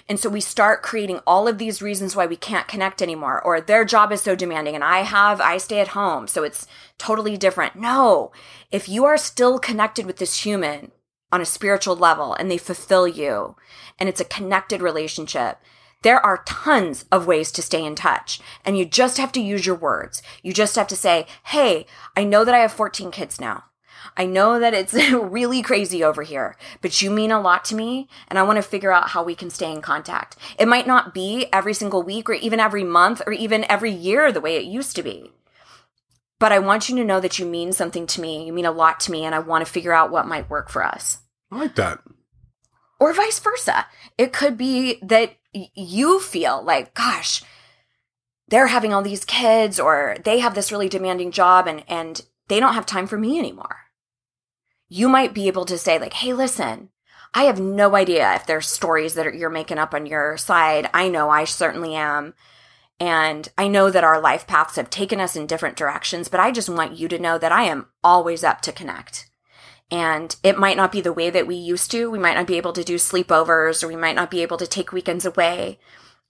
And 0.08 0.18
so 0.18 0.28
we 0.28 0.40
start 0.40 0.82
creating 0.82 1.20
all 1.26 1.46
of 1.46 1.58
these 1.58 1.82
reasons 1.82 2.16
why 2.16 2.26
we 2.26 2.36
can't 2.36 2.66
connect 2.66 3.02
anymore, 3.02 3.40
or 3.40 3.60
their 3.60 3.84
job 3.84 4.12
is 4.12 4.22
so 4.22 4.34
demanding 4.34 4.74
and 4.74 4.82
I 4.82 5.00
have, 5.00 5.40
I 5.40 5.58
stay 5.58 5.80
at 5.80 5.88
home. 5.88 6.26
So 6.26 6.42
it's 6.42 6.66
totally 6.98 7.36
different. 7.36 7.76
No, 7.76 8.32
if 8.70 8.88
you 8.88 9.04
are 9.04 9.18
still 9.18 9.58
connected 9.58 10.06
with 10.06 10.16
this 10.16 10.42
human 10.42 10.90
on 11.32 11.40
a 11.40 11.46
spiritual 11.46 11.96
level 11.96 12.34
and 12.34 12.50
they 12.50 12.58
fulfill 12.58 13.08
you 13.08 13.56
and 13.98 14.08
it's 14.08 14.20
a 14.20 14.24
connected 14.24 14.82
relationship, 14.82 15.58
there 16.02 16.24
are 16.24 16.42
tons 16.44 17.04
of 17.10 17.26
ways 17.26 17.50
to 17.52 17.62
stay 17.62 17.84
in 17.84 17.94
touch 17.94 18.40
and 18.64 18.76
you 18.76 18.84
just 18.84 19.18
have 19.18 19.32
to 19.32 19.40
use 19.40 19.66
your 19.66 19.76
words. 19.76 20.22
You 20.42 20.52
just 20.52 20.76
have 20.76 20.88
to 20.88 20.96
say, 20.96 21.26
Hey, 21.44 21.86
I 22.16 22.24
know 22.24 22.44
that 22.44 22.54
I 22.54 22.58
have 22.58 22.72
14 22.72 23.10
kids 23.10 23.40
now. 23.40 23.64
I 24.16 24.26
know 24.26 24.58
that 24.58 24.74
it's 24.74 24.94
really 25.12 25.62
crazy 25.62 26.02
over 26.04 26.22
here, 26.22 26.56
but 26.80 27.00
you 27.00 27.10
mean 27.10 27.30
a 27.30 27.40
lot 27.40 27.64
to 27.66 27.74
me 27.74 28.08
and 28.28 28.38
I 28.38 28.42
want 28.42 28.56
to 28.56 28.62
figure 28.62 28.92
out 28.92 29.10
how 29.10 29.22
we 29.22 29.34
can 29.34 29.50
stay 29.50 29.72
in 29.72 29.80
contact. 29.80 30.36
It 30.58 30.68
might 30.68 30.86
not 30.86 31.14
be 31.14 31.46
every 31.52 31.74
single 31.74 32.02
week 32.02 32.28
or 32.28 32.34
even 32.34 32.60
every 32.60 32.84
month 32.84 33.22
or 33.26 33.32
even 33.32 33.64
every 33.70 33.92
year 33.92 34.30
the 34.30 34.40
way 34.40 34.56
it 34.56 34.64
used 34.64 34.96
to 34.96 35.02
be. 35.02 35.32
But 36.38 36.52
I 36.52 36.58
want 36.58 36.88
you 36.88 36.96
to 36.96 37.04
know 37.04 37.20
that 37.20 37.38
you 37.38 37.46
mean 37.46 37.72
something 37.72 38.06
to 38.08 38.20
me. 38.20 38.44
You 38.44 38.52
mean 38.52 38.66
a 38.66 38.72
lot 38.72 38.98
to 39.00 39.12
me 39.12 39.24
and 39.24 39.34
I 39.34 39.38
want 39.38 39.64
to 39.64 39.72
figure 39.72 39.92
out 39.92 40.10
what 40.10 40.26
might 40.26 40.50
work 40.50 40.68
for 40.68 40.84
us. 40.84 41.21
I 41.52 41.58
like 41.58 41.74
that. 41.74 41.98
Or 42.98 43.12
vice 43.12 43.38
versa. 43.38 43.86
It 44.16 44.32
could 44.32 44.56
be 44.56 44.98
that 45.02 45.36
you 45.52 46.18
feel 46.18 46.62
like, 46.62 46.94
gosh, 46.94 47.42
they're 48.48 48.68
having 48.68 48.94
all 48.94 49.02
these 49.02 49.24
kids 49.24 49.78
or 49.78 50.16
they 50.24 50.38
have 50.38 50.54
this 50.54 50.72
really 50.72 50.88
demanding 50.88 51.30
job 51.30 51.66
and, 51.66 51.84
and 51.86 52.22
they 52.48 52.58
don't 52.58 52.74
have 52.74 52.86
time 52.86 53.06
for 53.06 53.18
me 53.18 53.38
anymore. 53.38 53.80
You 54.88 55.08
might 55.08 55.34
be 55.34 55.46
able 55.46 55.66
to 55.66 55.76
say 55.76 55.98
like, 55.98 56.14
Hey, 56.14 56.32
listen, 56.32 56.88
I 57.34 57.44
have 57.44 57.60
no 57.60 57.96
idea 57.96 58.34
if 58.34 58.46
there's 58.46 58.66
stories 58.66 59.14
that 59.14 59.34
you're 59.34 59.50
making 59.50 59.78
up 59.78 59.94
on 59.94 60.06
your 60.06 60.38
side. 60.38 60.88
I 60.94 61.08
know 61.08 61.28
I 61.28 61.44
certainly 61.44 61.94
am. 61.94 62.34
And 62.98 63.48
I 63.58 63.68
know 63.68 63.90
that 63.90 64.04
our 64.04 64.20
life 64.20 64.46
paths 64.46 64.76
have 64.76 64.88
taken 64.88 65.20
us 65.20 65.34
in 65.34 65.46
different 65.46 65.76
directions, 65.76 66.28
but 66.28 66.40
I 66.40 66.50
just 66.50 66.68
want 66.68 66.98
you 66.98 67.08
to 67.08 67.18
know 67.18 67.36
that 67.36 67.52
I 67.52 67.64
am 67.64 67.88
always 68.04 68.44
up 68.44 68.60
to 68.62 68.72
connect. 68.72 69.28
And 69.92 70.34
it 70.42 70.58
might 70.58 70.78
not 70.78 70.90
be 70.90 71.02
the 71.02 71.12
way 71.12 71.28
that 71.28 71.46
we 71.46 71.54
used 71.54 71.90
to. 71.90 72.10
We 72.10 72.18
might 72.18 72.34
not 72.34 72.46
be 72.46 72.56
able 72.56 72.72
to 72.72 72.82
do 72.82 72.94
sleepovers 72.94 73.84
or 73.84 73.88
we 73.88 73.94
might 73.94 74.16
not 74.16 74.30
be 74.30 74.40
able 74.40 74.56
to 74.56 74.66
take 74.66 74.90
weekends 74.90 75.26
away. 75.26 75.78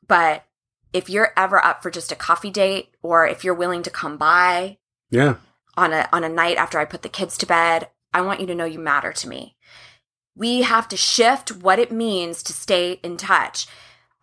But 0.08 0.44
if 0.92 1.08
you're 1.08 1.32
ever 1.36 1.64
up 1.64 1.80
for 1.80 1.90
just 1.90 2.10
a 2.10 2.16
coffee 2.16 2.50
date 2.50 2.88
or 3.02 3.24
if 3.24 3.44
you're 3.44 3.54
willing 3.54 3.84
to 3.84 3.90
come 3.90 4.16
by 4.16 4.78
yeah 5.10 5.36
on 5.76 5.92
a 5.92 6.08
on 6.12 6.24
a 6.24 6.28
night 6.28 6.56
after 6.56 6.78
I 6.78 6.84
put 6.84 7.02
the 7.02 7.08
kids 7.08 7.38
to 7.38 7.46
bed, 7.46 7.88
I 8.12 8.20
want 8.22 8.40
you 8.40 8.46
to 8.48 8.54
know 8.54 8.64
you 8.64 8.80
matter 8.80 9.12
to 9.12 9.28
me. 9.28 9.56
We 10.34 10.62
have 10.62 10.88
to 10.88 10.96
shift 10.96 11.52
what 11.54 11.78
it 11.78 11.92
means 11.92 12.42
to 12.42 12.52
stay 12.52 12.98
in 13.04 13.16
touch. 13.16 13.68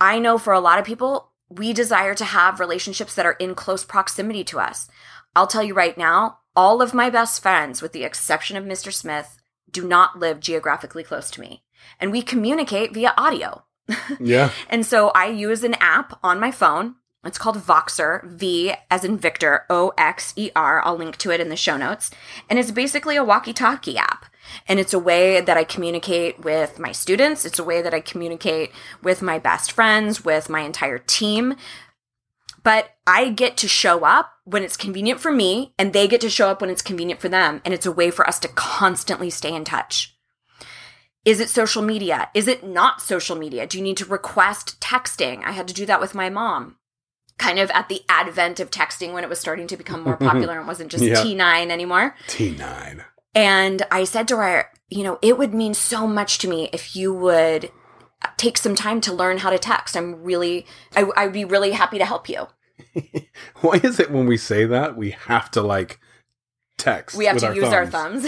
I 0.02 0.19
know 0.19 0.38
for 0.38 0.52
a 0.52 0.60
lot 0.60 0.80
of 0.80 0.86
people, 0.86 1.32
we 1.49 1.71
desire 1.71 2.13
to 2.15 2.25
have 2.25 2.60
relationships 2.60 3.15
that 3.15 3.25
are 3.25 3.34
in 3.34 3.56
close 3.56 3.86
proximity 3.86 4.43
to 4.45 4.60
us. 4.60 4.89
I'll 5.36 5.47
tell 5.47 5.63
you 5.63 5.73
right 5.73 5.97
now, 5.97 6.38
all 6.55 6.81
of 6.81 6.93
my 6.93 7.09
best 7.09 7.41
friends, 7.41 7.81
with 7.81 7.93
the 7.93 8.03
exception 8.03 8.57
of 8.57 8.63
Mr. 8.63 8.91
Smith, 8.93 9.38
do 9.71 9.88
not 9.88 10.19
live 10.19 10.39
geographically 10.39 11.03
close 11.03 11.29
to 11.31 11.41
me. 11.41 11.63
And 11.99 12.12
we 12.12 12.21
communicate 12.21 12.93
via 12.93 13.13
audio. 13.17 13.63
Yeah. 14.19 14.51
and 14.69 14.85
so 14.85 15.09
I 15.09 15.27
use 15.27 15.63
an 15.63 15.75
app 15.79 16.19
on 16.23 16.39
my 16.39 16.51
phone. 16.51 16.95
It's 17.25 17.38
called 17.38 17.57
Voxer, 17.57 18.23
V 18.25 18.73
as 18.89 19.03
in 19.03 19.17
Victor, 19.17 19.65
O 19.69 19.91
X 19.97 20.33
E 20.35 20.51
R. 20.55 20.81
I'll 20.85 20.95
link 20.95 21.17
to 21.17 21.31
it 21.31 21.39
in 21.39 21.49
the 21.49 21.55
show 21.55 21.75
notes. 21.75 22.12
And 22.49 22.59
it's 22.59 22.71
basically 22.71 23.15
a 23.15 23.23
walkie 23.23 23.53
talkie 23.53 23.97
app. 23.97 24.25
And 24.67 24.79
it's 24.79 24.93
a 24.93 24.99
way 24.99 25.41
that 25.41 25.57
I 25.57 25.63
communicate 25.63 26.43
with 26.43 26.79
my 26.79 26.91
students. 26.91 27.45
It's 27.45 27.59
a 27.59 27.63
way 27.63 27.81
that 27.81 27.93
I 27.93 27.99
communicate 27.99 28.71
with 29.03 29.21
my 29.21 29.38
best 29.38 29.71
friends, 29.71 30.23
with 30.23 30.49
my 30.49 30.62
entire 30.62 30.99
team 30.99 31.55
but 32.63 32.89
I 33.07 33.29
get 33.29 33.57
to 33.57 33.67
show 33.67 34.03
up 34.05 34.33
when 34.49 34.63
it's 34.63 34.77
convenient 34.77 35.19
for 35.19 35.31
me 35.31 35.73
and 35.77 35.93
they 35.93 36.07
get 36.07 36.21
to 36.21 36.29
show 36.29 36.49
up 36.49 36.62
when 36.62 36.69
it's 36.69 36.81
convenient 36.81 37.21
for 37.21 37.29
them. 37.29 37.62
And 37.63 37.73
it's 37.73 37.85
a 37.85 37.91
way 37.91 38.12
for 38.12 38.27
us 38.27 38.39
to 38.39 38.47
constantly 38.47 39.29
stay 39.29 39.53
in 39.53 39.63
touch. 39.63 40.15
Is 41.25 41.39
it 41.39 41.49
social 41.49 41.81
media? 41.81 42.29
Is 42.33 42.47
it 42.47 42.63
not 42.63 43.01
social 43.01 43.35
media? 43.35 43.67
Do 43.67 43.77
you 43.77 43.83
need 43.83 43.97
to 43.97 44.05
request 44.05 44.79
texting? 44.79 45.43
I 45.43 45.51
had 45.51 45.67
to 45.67 45.73
do 45.73 45.85
that 45.85 46.01
with 46.01 46.15
my 46.15 46.29
mom. 46.29 46.77
Kind 47.38 47.59
of 47.59 47.69
at 47.71 47.89
the 47.89 48.01
advent 48.09 48.59
of 48.59 48.71
texting 48.71 49.13
when 49.13 49.23
it 49.23 49.29
was 49.29 49.39
starting 49.39 49.67
to 49.67 49.77
become 49.77 50.03
more 50.03 50.17
popular 50.17 50.57
and 50.57 50.67
wasn't 50.67 50.91
just 50.91 51.03
yep. 51.03 51.17
T9 51.17 51.69
anymore. 51.69 52.15
T9. 52.27 53.03
And 53.35 53.83
I 53.91 54.05
said 54.05 54.27
to 54.29 54.38
her, 54.38 54.69
you 54.89 55.03
know, 55.03 55.19
it 55.21 55.38
would 55.38 55.53
mean 55.53 55.73
so 55.73 56.07
much 56.07 56.39
to 56.39 56.47
me 56.47 56.69
if 56.73 56.95
you 56.95 57.13
would 57.13 57.71
take 58.38 58.57
some 58.57 58.75
time 58.75 58.99
to 59.01 59.13
learn 59.13 59.38
how 59.38 59.49
to 59.49 59.59
text. 59.59 59.95
I'm 59.95 60.23
really, 60.23 60.65
I, 60.95 61.09
I'd 61.15 61.33
be 61.33 61.45
really 61.45 61.71
happy 61.71 61.97
to 61.99 62.05
help 62.05 62.27
you. 62.27 62.47
Why 63.62 63.80
is 63.84 63.99
it 63.99 64.12
when 64.12 64.25
we 64.25 64.38
say 64.38 64.65
that 64.65 64.97
we 64.97 65.12
have 65.12 65.52
to 65.52 65.62
like 65.62 65.99
text? 66.78 67.15
We 67.15 67.25
have 67.25 67.38
to 67.38 67.47
our 67.47 67.56
use 67.56 67.69
thumbs? 67.69 67.73
our 67.73 67.86
thumbs. 67.86 68.23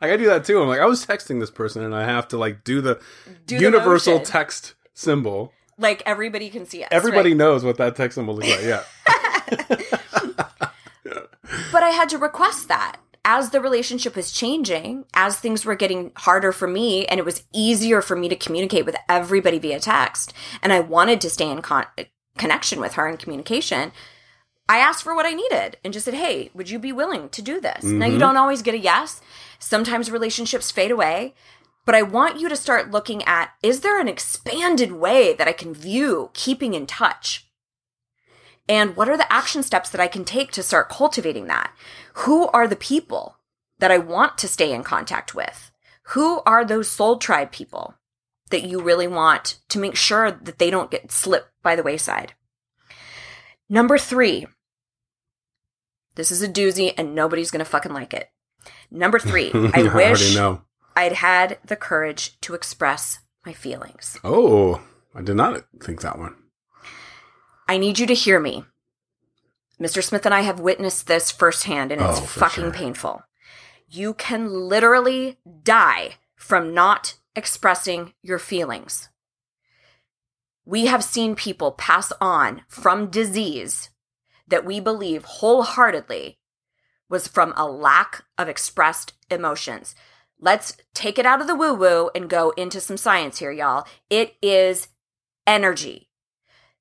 I 0.12 0.16
do 0.16 0.26
that 0.26 0.44
too. 0.44 0.60
I'm 0.60 0.68
like, 0.68 0.80
I 0.80 0.86
was 0.86 1.04
texting 1.04 1.40
this 1.40 1.50
person 1.50 1.82
and 1.82 1.94
I 1.94 2.04
have 2.04 2.28
to 2.28 2.38
like 2.38 2.64
do 2.64 2.80
the 2.80 3.00
do 3.46 3.56
universal 3.56 4.18
the 4.18 4.24
text 4.24 4.74
symbol. 4.94 5.52
Like 5.78 6.02
everybody 6.06 6.50
can 6.50 6.66
see 6.66 6.82
us. 6.82 6.88
Everybody 6.90 7.30
right? 7.30 7.38
knows 7.38 7.64
what 7.64 7.78
that 7.78 7.96
text 7.96 8.16
symbol 8.16 8.38
is 8.40 8.50
like. 8.50 8.64
Yeah. 8.64 8.82
but 11.72 11.82
I 11.82 11.90
had 11.90 12.08
to 12.10 12.18
request 12.18 12.68
that 12.68 12.98
as 13.24 13.50
the 13.50 13.60
relationship 13.60 14.16
was 14.16 14.32
changing, 14.32 15.04
as 15.14 15.38
things 15.38 15.64
were 15.64 15.74
getting 15.74 16.12
harder 16.16 16.52
for 16.52 16.66
me, 16.66 17.06
and 17.06 17.20
it 17.20 17.24
was 17.24 17.44
easier 17.52 18.02
for 18.02 18.16
me 18.16 18.28
to 18.28 18.36
communicate 18.36 18.84
with 18.84 18.96
everybody 19.08 19.58
via 19.58 19.78
text, 19.78 20.32
and 20.62 20.72
I 20.72 20.80
wanted 20.80 21.20
to 21.20 21.30
stay 21.30 21.48
in 21.48 21.62
con- 21.62 21.86
connection 22.38 22.80
with 22.80 22.94
her 22.94 23.06
and 23.06 23.18
communication, 23.18 23.92
I 24.68 24.78
asked 24.78 25.02
for 25.02 25.14
what 25.14 25.26
I 25.26 25.32
needed 25.32 25.76
and 25.84 25.92
just 25.92 26.04
said, 26.04 26.14
Hey, 26.14 26.50
would 26.54 26.70
you 26.70 26.78
be 26.78 26.92
willing 26.92 27.28
to 27.30 27.42
do 27.42 27.60
this? 27.60 27.84
Mm-hmm. 27.84 27.98
Now, 27.98 28.06
you 28.06 28.12
mm-hmm. 28.12 28.20
don't 28.20 28.36
always 28.36 28.62
get 28.62 28.74
a 28.74 28.78
yes. 28.78 29.20
Sometimes 29.58 30.10
relationships 30.10 30.70
fade 30.70 30.90
away, 30.90 31.34
but 31.84 31.94
I 31.94 32.02
want 32.02 32.40
you 32.40 32.48
to 32.48 32.56
start 32.56 32.90
looking 32.90 33.22
at 33.24 33.50
is 33.62 33.80
there 33.80 34.00
an 34.00 34.08
expanded 34.08 34.92
way 34.92 35.34
that 35.34 35.48
I 35.48 35.52
can 35.52 35.74
view 35.74 36.30
keeping 36.32 36.74
in 36.74 36.86
touch? 36.86 37.46
And 38.68 38.96
what 38.96 39.08
are 39.08 39.16
the 39.16 39.30
action 39.32 39.62
steps 39.62 39.90
that 39.90 40.00
I 40.00 40.06
can 40.06 40.24
take 40.24 40.52
to 40.52 40.62
start 40.62 40.88
cultivating 40.88 41.46
that? 41.48 41.72
Who 42.14 42.48
are 42.48 42.68
the 42.68 42.76
people 42.76 43.36
that 43.80 43.90
I 43.90 43.98
want 43.98 44.38
to 44.38 44.48
stay 44.48 44.72
in 44.72 44.84
contact 44.84 45.34
with? 45.34 45.72
Who 46.10 46.40
are 46.46 46.64
those 46.64 46.88
soul 46.88 47.18
tribe 47.18 47.50
people 47.50 47.94
that 48.50 48.62
you 48.62 48.80
really 48.80 49.08
want 49.08 49.58
to 49.70 49.78
make 49.78 49.96
sure 49.96 50.30
that 50.30 50.58
they 50.58 50.70
don't 50.70 50.90
get 50.90 51.10
slipped 51.10 51.51
by 51.62 51.76
the 51.76 51.82
wayside. 51.82 52.34
Number 53.68 53.98
three. 53.98 54.46
This 56.14 56.30
is 56.30 56.42
a 56.42 56.48
doozy 56.48 56.92
and 56.98 57.14
nobody's 57.14 57.50
going 57.50 57.64
to 57.64 57.70
fucking 57.70 57.92
like 57.92 58.12
it. 58.12 58.28
Number 58.90 59.18
three. 59.18 59.50
I 59.54 59.88
I 59.88 59.94
wish. 59.94 60.36
I'd 60.94 61.12
had 61.12 61.58
the 61.64 61.76
courage 61.76 62.38
to 62.42 62.54
express 62.54 63.20
my 63.46 63.52
feelings. 63.52 64.18
Oh, 64.22 64.82
I 65.14 65.22
did 65.22 65.36
not 65.36 65.64
think 65.82 66.02
that 66.02 66.18
one. 66.18 66.34
I 67.68 67.78
need 67.78 67.98
you 67.98 68.06
to 68.06 68.14
hear 68.14 68.38
me. 68.38 68.64
Mr. 69.80 70.02
Smith 70.04 70.26
and 70.26 70.34
I 70.34 70.42
have 70.42 70.60
witnessed 70.60 71.06
this 71.06 71.30
firsthand, 71.30 71.90
and 71.90 72.00
it's 72.02 72.18
Oh, 72.20 72.24
fucking 72.24 72.64
sure. 72.64 72.72
painful. 72.72 73.22
You 73.88 74.14
can 74.14 74.48
literally 74.68 75.38
die 75.64 76.16
from 76.36 76.74
not 76.74 77.14
expressing 77.34 78.12
your 78.22 78.38
feelings. 78.38 79.08
We 80.64 80.86
have 80.86 81.02
seen 81.02 81.34
people 81.34 81.72
pass 81.72 82.12
on 82.20 82.62
from 82.68 83.10
disease 83.10 83.90
that 84.46 84.64
we 84.64 84.80
believe 84.80 85.24
wholeheartedly 85.24 86.38
was 87.08 87.26
from 87.26 87.52
a 87.56 87.66
lack 87.66 88.24
of 88.38 88.48
expressed 88.48 89.12
emotions. 89.30 89.94
Let's 90.38 90.76
take 90.94 91.18
it 91.18 91.26
out 91.26 91.40
of 91.40 91.46
the 91.46 91.54
woo 91.54 91.74
woo 91.74 92.10
and 92.14 92.28
go 92.28 92.50
into 92.50 92.80
some 92.80 92.96
science 92.96 93.38
here, 93.38 93.52
y'all. 93.52 93.86
It 94.08 94.34
is 94.42 94.88
energy. 95.46 96.08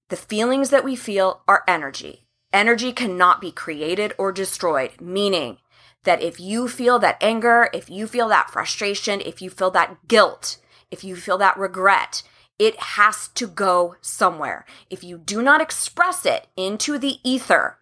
The 0.09 0.15
feelings 0.15 0.69
that 0.69 0.83
we 0.83 0.95
feel 0.95 1.41
are 1.47 1.63
energy. 1.67 2.27
Energy 2.53 2.91
cannot 2.91 3.39
be 3.39 3.51
created 3.51 4.13
or 4.17 4.31
destroyed, 4.31 4.99
meaning 4.99 5.57
that 6.03 6.21
if 6.21 6.39
you 6.39 6.67
feel 6.67 6.99
that 6.99 7.17
anger, 7.21 7.69
if 7.73 7.89
you 7.89 8.07
feel 8.07 8.27
that 8.29 8.49
frustration, 8.49 9.21
if 9.21 9.41
you 9.41 9.49
feel 9.49 9.71
that 9.71 10.07
guilt, 10.07 10.57
if 10.89 11.03
you 11.03 11.15
feel 11.15 11.37
that 11.37 11.57
regret, 11.57 12.23
it 12.61 12.75
has 12.79 13.27
to 13.29 13.47
go 13.47 13.95
somewhere. 14.01 14.67
If 14.91 15.03
you 15.03 15.17
do 15.17 15.41
not 15.41 15.61
express 15.61 16.27
it 16.27 16.45
into 16.55 16.99
the 16.99 17.17
ether, 17.23 17.79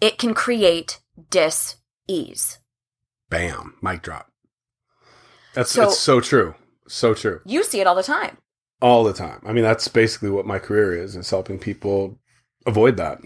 it 0.00 0.18
can 0.18 0.34
create 0.34 0.98
dis 1.30 1.76
ease. 2.08 2.58
Bam, 3.30 3.76
mic 3.80 4.02
drop. 4.02 4.26
That's 5.54 5.70
So- 5.70 5.84
it's 5.84 5.98
so 6.00 6.20
true. 6.20 6.56
So 6.88 7.14
true. 7.14 7.40
You 7.44 7.62
see 7.62 7.80
it 7.80 7.86
all 7.86 7.94
the 7.94 8.02
time. 8.02 8.38
All 8.82 9.04
the 9.04 9.12
time. 9.12 9.40
I 9.46 9.52
mean, 9.52 9.62
that's 9.62 9.86
basically 9.86 10.30
what 10.30 10.44
my 10.44 10.58
career 10.58 11.00
is, 11.00 11.14
is 11.14 11.30
helping 11.30 11.60
people 11.60 12.18
avoid 12.66 12.96
that. 12.96 13.20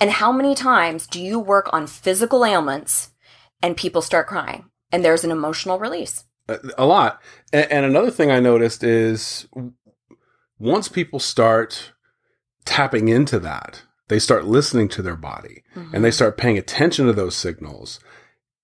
And 0.00 0.10
how 0.10 0.32
many 0.32 0.54
times 0.54 1.06
do 1.06 1.22
you 1.22 1.38
work 1.38 1.68
on 1.74 1.86
physical 1.86 2.42
ailments 2.42 3.10
and 3.62 3.76
people 3.76 4.00
start 4.00 4.28
crying 4.28 4.64
and 4.90 5.04
there's 5.04 5.24
an 5.24 5.30
emotional 5.30 5.78
release? 5.78 6.24
A, 6.78 6.86
lot. 6.86 7.20
And, 7.52 7.70
and 7.70 7.84
another 7.84 8.10
thing 8.10 8.30
I 8.30 8.40
noticed 8.40 8.82
is 8.82 9.46
once 10.58 10.88
people 10.88 11.18
start 11.18 11.92
tapping 12.64 13.08
into 13.08 13.38
that, 13.40 13.82
they 14.08 14.18
start 14.18 14.46
listening 14.46 14.88
to 14.88 15.02
their 15.02 15.16
body 15.16 15.62
and 15.74 15.92
they 15.92 15.98
mm-hmm. 15.98 16.10
start 16.10 16.38
paying 16.38 16.58
attention 16.58 17.06
to 17.06 17.12
those 17.12 17.36
signals. 17.36 18.00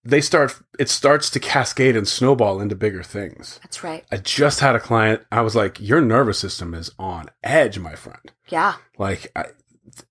They 0.03 0.21
start, 0.21 0.61
it 0.79 0.91
starts 0.91 1.31
to 1.31 1.41
cascade 1.41 1.97
and 1.97 2.07
snowball 2.07 2.61
into 2.61 2.75
bigger 2.75 3.03
things. 3.03 3.59
That's 3.63 3.83
right. 3.83 4.05
I 4.13 4.19
just 4.19 4.61
had 4.61 4.75
a 4.75 4.81
client. 4.81 5.23
I 5.33 5.41
was 5.41 5.57
like, 5.57 5.81
your 5.81 6.01
nervous 6.01 6.39
system 6.39 6.75
is 6.75 6.91
on 6.99 7.31
edge, 7.43 7.79
my 7.79 7.95
friend. 7.95 8.33
Yeah. 8.49 8.75
Like, 8.99 9.33
I, 9.35 9.47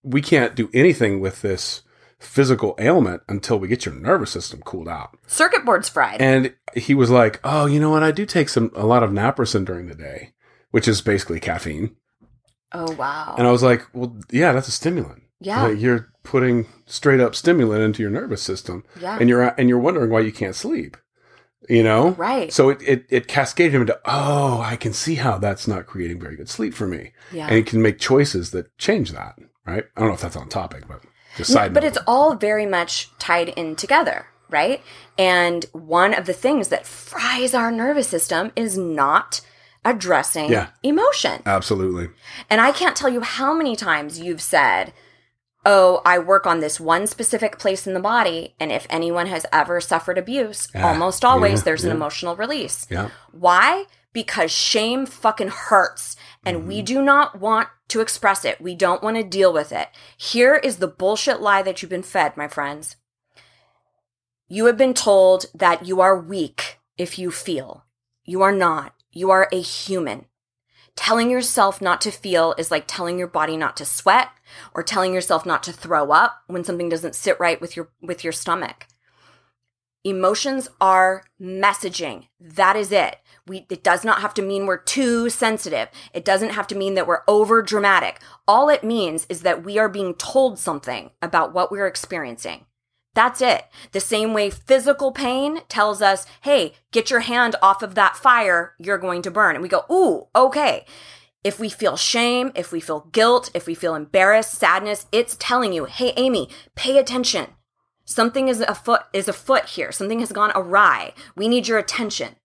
we 0.01 0.21
can't 0.21 0.55
do 0.55 0.69
anything 0.73 1.19
with 1.19 1.41
this 1.41 1.83
physical 2.19 2.75
ailment 2.79 3.21
until 3.27 3.59
we 3.59 3.67
get 3.67 3.85
your 3.85 3.93
nervous 3.93 4.31
system 4.31 4.61
cooled 4.61 4.87
out. 4.87 5.17
Circuit 5.27 5.65
board's 5.65 5.89
fried. 5.89 6.21
And 6.21 6.53
he 6.75 6.95
was 6.95 7.09
like, 7.09 7.39
"Oh, 7.43 7.65
you 7.65 7.79
know 7.79 7.89
what? 7.89 8.03
I 8.03 8.11
do 8.11 8.25
take 8.25 8.49
some 8.49 8.71
a 8.75 8.85
lot 8.85 9.03
of 9.03 9.11
naproxen 9.11 9.65
during 9.65 9.87
the 9.87 9.95
day, 9.95 10.33
which 10.73 10.87
is 10.87 11.01
basically 11.01 11.39
caffeine." 11.39 11.95
oh, 12.73 12.91
wow. 12.93 13.35
And 13.37 13.47
I 13.47 13.51
was 13.51 13.61
like, 13.61 13.85
"Well, 13.93 14.17
yeah, 14.31 14.51
that's 14.51 14.67
a 14.67 14.71
stimulant. 14.71 15.21
Yeah. 15.39 15.67
Like, 15.67 15.79
you're 15.79 16.09
putting 16.23 16.65
straight 16.87 17.19
up 17.19 17.35
stimulant 17.35 17.83
into 17.83 18.01
your 18.01 18.09
nervous 18.09 18.41
system, 18.41 18.83
yeah. 18.99 19.17
and 19.19 19.29
you're 19.29 19.43
and 19.59 19.69
you're 19.69 19.79
wondering 19.79 20.09
why 20.09 20.21
you 20.21 20.31
can't 20.31 20.55
sleep." 20.55 20.97
You 21.69 21.83
know, 21.83 22.09
right. 22.11 22.51
so 22.51 22.69
it, 22.69 22.81
it 22.81 23.05
it 23.09 23.27
cascaded 23.27 23.73
him 23.73 23.81
into, 23.81 23.99
"Oh, 24.03 24.59
I 24.59 24.75
can 24.75 24.91
see 24.91 25.15
how 25.15 25.37
that's 25.37 25.67
not 25.67 25.85
creating 25.85 26.19
very 26.19 26.35
good 26.35 26.49
sleep 26.49 26.73
for 26.73 26.87
me," 26.87 27.13
yeah. 27.31 27.47
and 27.47 27.55
he 27.55 27.63
can 27.63 27.81
make 27.81 27.99
choices 27.99 28.51
that 28.51 28.75
change 28.77 29.11
that. 29.11 29.35
Right? 29.65 29.85
I 29.95 29.99
don't 29.99 30.09
know 30.09 30.15
if 30.15 30.21
that's 30.21 30.35
on 30.35 30.49
topic, 30.49 30.87
but 30.89 31.01
just 31.37 31.53
No, 31.53 31.69
but 31.69 31.85
it's 31.85 31.97
all 32.05 32.35
very 32.35 32.65
much 32.65 33.09
tied 33.17 33.49
in 33.49 33.75
together, 33.75 34.27
right? 34.49 34.81
And 35.17 35.65
one 35.71 36.13
of 36.13 36.25
the 36.25 36.33
things 36.33 36.67
that 36.67 36.85
fries 36.85 37.53
our 37.53 37.71
nervous 37.71 38.07
system 38.07 38.51
is 38.57 38.77
not 38.77 39.39
addressing 39.85 40.49
Yeah. 40.51 40.67
emotion. 40.83 41.41
absolutely 41.45 42.09
And 42.49 42.61
I 42.61 42.71
can't 42.71 42.95
tell 42.95 43.09
you 43.09 43.21
how 43.21 43.53
many 43.53 43.75
times 43.75 44.19
you've 44.19 44.41
said, 44.41 44.93
Oh, 45.65 46.01
I 46.05 46.19
work 46.19 46.45
on 46.45 46.59
this 46.59 46.77
one 46.79 47.07
specific 47.07 47.57
place 47.57 47.87
in 47.87 47.93
the 47.93 47.99
body. 48.01 48.53
And 48.59 48.69
if 48.71 48.85
anyone 48.89 49.27
has 49.27 49.45
ever 49.53 49.79
suffered 49.79 50.17
abuse, 50.17 50.67
Ah, 50.75 50.89
almost 50.89 51.23
always 51.23 51.59
yeah, 51.59 51.63
there's 51.65 51.85
an 51.85 51.91
emotional 51.91 52.35
release. 52.35 52.85
yeah. 52.89 53.09
Why? 53.31 53.85
Because 54.11 54.51
shame 54.51 55.05
fucking 55.05 55.47
hurts 55.47 56.15
and 56.45 56.67
we 56.67 56.77
Mm-hmm. 56.79 56.85
do 56.85 57.01
not 57.01 57.39
want 57.39 57.69
to 57.89 58.01
express 58.01 58.43
it. 58.43 58.59
We 58.59 58.75
don't 58.75 59.01
want 59.01 59.15
to 59.17 59.23
deal 59.23 59.53
with 59.53 59.71
it. 59.71 59.87
Here 60.17 60.55
is 60.55 60.77
the 60.77 60.87
bullshit 60.87 61.39
lie 61.41 61.61
that 61.63 61.81
you've 61.81 61.89
been 61.89 62.03
fed, 62.03 62.35
my 62.35 62.47
friends. 62.49 62.97
You 64.47 64.65
have 64.65 64.77
been 64.77 64.93
told 64.93 65.45
that 65.55 65.85
you 65.85 66.01
are 66.01 66.19
weak 66.19 66.79
if 66.97 67.17
you 67.17 67.31
feel. 67.31 67.85
You 68.25 68.41
are 68.41 68.51
not. 68.51 68.93
You 69.13 69.29
are 69.29 69.47
a 69.51 69.61
human. 69.61 70.25
Telling 70.95 71.29
yourself 71.29 71.81
not 71.81 72.01
to 72.01 72.11
feel 72.11 72.55
is 72.57 72.71
like 72.71 72.85
telling 72.87 73.17
your 73.17 73.27
body 73.27 73.55
not 73.57 73.77
to 73.77 73.85
sweat 73.85 74.29
or 74.73 74.83
telling 74.83 75.13
yourself 75.13 75.45
not 75.45 75.63
to 75.63 75.71
throw 75.71 76.11
up 76.11 76.41
when 76.47 76.63
something 76.63 76.89
doesn't 76.89 77.15
sit 77.15 77.39
right 77.39 77.61
with 77.61 77.75
your 77.75 77.89
with 78.01 78.23
your 78.23 78.33
stomach. 78.33 78.87
Emotions 80.03 80.67
are 80.81 81.23
messaging. 81.39 82.27
That 82.39 82.75
is 82.75 82.91
it. 82.91 83.17
We, 83.47 83.65
it 83.69 83.83
does 83.83 84.03
not 84.03 84.19
have 84.19 84.33
to 84.33 84.41
mean 84.41 84.65
we're 84.65 84.77
too 84.77 85.29
sensitive. 85.29 85.87
It 86.13 86.25
doesn't 86.25 86.49
have 86.49 86.67
to 86.67 86.75
mean 86.75 86.95
that 86.95 87.07
we're 87.07 87.23
over 87.27 87.61
dramatic. 87.61 88.19
All 88.45 88.67
it 88.67 88.83
means 88.83 89.25
is 89.29 89.43
that 89.43 89.63
we 89.63 89.77
are 89.77 89.87
being 89.87 90.13
told 90.15 90.59
something 90.59 91.11
about 91.21 91.53
what 91.53 91.71
we're 91.71 91.87
experiencing. 91.87 92.65
That's 93.15 93.41
it. 93.41 93.65
The 93.91 93.99
same 93.99 94.33
way 94.33 94.49
physical 94.49 95.11
pain 95.11 95.59
tells 95.69 96.01
us, 96.01 96.25
hey, 96.41 96.73
get 96.91 97.11
your 97.11 97.21
hand 97.21 97.55
off 97.61 97.83
of 97.83 97.95
that 97.95 98.17
fire, 98.17 98.73
you're 98.79 98.97
going 98.97 99.21
to 99.23 99.31
burn. 99.31 99.55
And 99.55 99.61
we 99.61 99.69
go, 99.69 99.85
ooh, 99.91 100.27
okay. 100.35 100.85
If 101.43 101.59
we 101.59 101.69
feel 101.69 101.97
shame, 101.97 102.51
if 102.55 102.71
we 102.71 102.79
feel 102.79 103.09
guilt, 103.11 103.51
if 103.53 103.67
we 103.67 103.75
feel 103.75 103.95
embarrassed, 103.95 104.53
sadness, 104.53 105.05
it's 105.11 105.35
telling 105.39 105.73
you, 105.73 105.85
hey, 105.85 106.13
Amy, 106.15 106.49
pay 106.75 106.97
attention. 106.97 107.47
Something 108.05 108.47
is 108.47 108.61
afoot 108.61 109.01
is 109.13 109.27
afoot 109.27 109.65
here. 109.65 109.91
Something 109.91 110.19
has 110.19 110.31
gone 110.31 110.51
awry. 110.55 111.13
We 111.35 111.47
need 111.47 111.67
your 111.67 111.77
attention. 111.77 112.35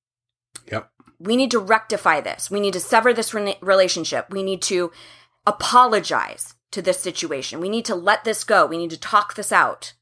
Yep. 0.70 0.90
We 1.18 1.36
need 1.36 1.50
to 1.50 1.58
rectify 1.58 2.20
this. 2.20 2.50
We 2.50 2.60
need 2.60 2.74
to 2.74 2.80
sever 2.80 3.12
this 3.12 3.34
re- 3.34 3.56
relationship. 3.60 4.26
We 4.30 4.42
need 4.42 4.62
to 4.62 4.92
apologize 5.46 6.54
to 6.70 6.82
this 6.82 7.00
situation. 7.00 7.60
We 7.60 7.68
need 7.68 7.84
to 7.86 7.94
let 7.94 8.24
this 8.24 8.44
go. 8.44 8.66
We 8.66 8.78
need 8.78 8.90
to 8.90 9.00
talk 9.00 9.34
this 9.34 9.50
out. 9.50 9.94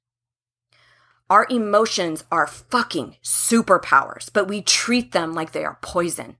Our 1.28 1.46
emotions 1.50 2.24
are 2.30 2.46
fucking 2.46 3.16
superpowers, 3.22 4.30
but 4.32 4.46
we 4.46 4.62
treat 4.62 5.12
them 5.12 5.34
like 5.34 5.52
they 5.52 5.64
are 5.64 5.78
poison. 5.82 6.36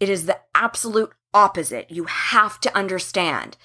It 0.00 0.08
is 0.08 0.26
the 0.26 0.40
absolute 0.54 1.12
opposite. 1.34 1.90
You 1.90 2.04
have 2.04 2.58
to 2.60 2.76
understand. 2.76 3.56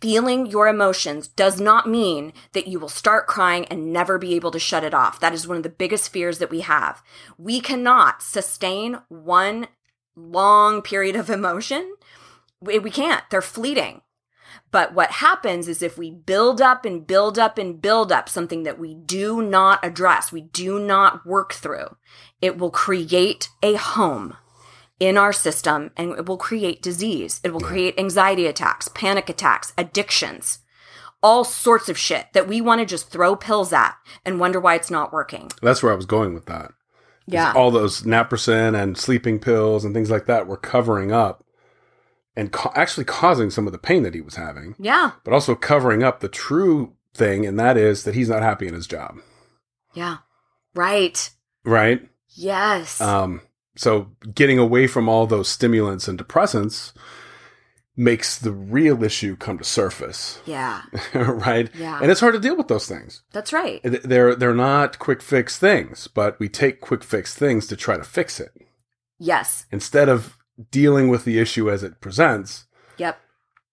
Feeling 0.00 0.46
your 0.46 0.68
emotions 0.68 1.26
does 1.26 1.60
not 1.60 1.88
mean 1.88 2.32
that 2.52 2.68
you 2.68 2.78
will 2.78 2.88
start 2.88 3.26
crying 3.26 3.64
and 3.64 3.92
never 3.92 4.16
be 4.16 4.34
able 4.34 4.52
to 4.52 4.58
shut 4.58 4.84
it 4.84 4.94
off. 4.94 5.18
That 5.18 5.34
is 5.34 5.48
one 5.48 5.56
of 5.56 5.64
the 5.64 5.68
biggest 5.70 6.12
fears 6.12 6.38
that 6.38 6.50
we 6.50 6.60
have. 6.60 7.02
We 7.36 7.60
cannot 7.60 8.22
sustain 8.22 8.98
one 9.08 9.66
long 10.14 10.82
period 10.82 11.16
of 11.16 11.30
emotion. 11.30 11.96
We, 12.60 12.78
can't. 12.90 13.24
They're 13.30 13.42
fleeting. 13.42 14.02
But 14.70 14.94
what 14.94 15.10
happens 15.12 15.66
is 15.66 15.82
if 15.82 15.96
we 15.96 16.10
build 16.10 16.60
up 16.60 16.84
and 16.84 17.06
build 17.06 17.38
up 17.38 17.56
and 17.58 17.80
build 17.80 18.12
up 18.12 18.28
something 18.28 18.64
that 18.64 18.78
we 18.78 18.94
do 18.94 19.42
not 19.42 19.84
address, 19.84 20.30
we 20.30 20.42
do 20.42 20.78
not 20.78 21.24
work 21.24 21.54
through, 21.54 21.96
it 22.42 22.58
will 22.58 22.70
create 22.70 23.48
a 23.62 23.74
home 23.74 24.36
in 25.00 25.16
our 25.16 25.32
system 25.32 25.90
and 25.96 26.12
it 26.12 26.26
will 26.26 26.36
create 26.36 26.82
disease. 26.82 27.40
It 27.42 27.52
will 27.52 27.60
create 27.60 27.98
anxiety 27.98 28.46
attacks, 28.46 28.88
panic 28.88 29.28
attacks, 29.30 29.72
addictions, 29.78 30.58
all 31.22 31.44
sorts 31.44 31.88
of 31.88 31.98
shit 31.98 32.26
that 32.34 32.48
we 32.48 32.60
want 32.60 32.80
to 32.80 32.86
just 32.86 33.10
throw 33.10 33.36
pills 33.36 33.72
at 33.72 33.96
and 34.24 34.38
wonder 34.38 34.60
why 34.60 34.74
it's 34.74 34.90
not 34.90 35.12
working. 35.12 35.50
That's 35.62 35.82
where 35.82 35.92
I 35.92 35.96
was 35.96 36.06
going 36.06 36.34
with 36.34 36.46
that. 36.46 36.72
Yeah. 37.30 37.52
all 37.54 37.70
those 37.70 38.04
naproxen 38.04 38.74
and 38.74 38.96
sleeping 38.96 39.38
pills 39.38 39.84
and 39.84 39.92
things 39.92 40.10
like 40.10 40.24
that 40.26 40.46
were 40.46 40.56
covering 40.56 41.12
up 41.12 41.44
and 42.38 42.52
ca- 42.52 42.72
actually 42.74 43.04
causing 43.04 43.50
some 43.50 43.66
of 43.66 43.72
the 43.72 43.78
pain 43.78 44.02
that 44.04 44.14
he 44.14 44.20
was 44.22 44.36
having, 44.36 44.74
yeah. 44.78 45.10
but 45.24 45.34
also 45.34 45.54
covering 45.54 46.02
up 46.02 46.20
the 46.20 46.28
true 46.28 46.94
thing, 47.14 47.44
and 47.44 47.58
that 47.58 47.76
is 47.76 48.04
that 48.04 48.14
he's 48.14 48.28
not 48.28 48.42
happy 48.42 48.66
in 48.68 48.74
his 48.74 48.86
job. 48.86 49.18
Yeah. 49.94 50.18
Right. 50.74 51.30
Right? 51.64 52.08
Yes. 52.30 53.00
Um, 53.00 53.40
So 53.76 54.12
getting 54.34 54.58
away 54.58 54.86
from 54.86 55.08
all 55.08 55.26
those 55.26 55.48
stimulants 55.48 56.08
and 56.08 56.18
depressants 56.18 56.92
makes 57.96 58.38
the 58.38 58.52
real 58.52 59.02
issue 59.02 59.34
come 59.36 59.58
to 59.58 59.64
surface, 59.64 60.40
Yeah. 60.46 60.82
right? 61.14 61.68
Yeah. 61.74 61.98
And 62.00 62.10
it's 62.10 62.20
hard 62.20 62.34
to 62.34 62.40
deal 62.40 62.56
with 62.56 62.68
those 62.68 62.86
things. 62.86 63.22
That's 63.32 63.52
right. 63.52 63.80
They're 63.82 64.36
they're 64.36 64.54
not 64.54 64.98
quick 65.00 65.20
fix 65.22 65.58
things, 65.58 66.06
but 66.06 66.38
we 66.38 66.48
take 66.48 66.80
quick 66.80 67.02
fix 67.02 67.34
things 67.34 67.66
to 67.66 67.76
try 67.76 67.96
to 67.96 68.04
fix 68.04 68.38
it 68.38 68.52
Yes. 69.18 69.66
instead 69.72 70.08
of 70.08 70.37
dealing 70.70 71.08
with 71.08 71.24
the 71.24 71.38
issue 71.38 71.70
as 71.70 71.82
it 71.82 72.00
presents 72.00 72.66
Yep. 72.98 73.18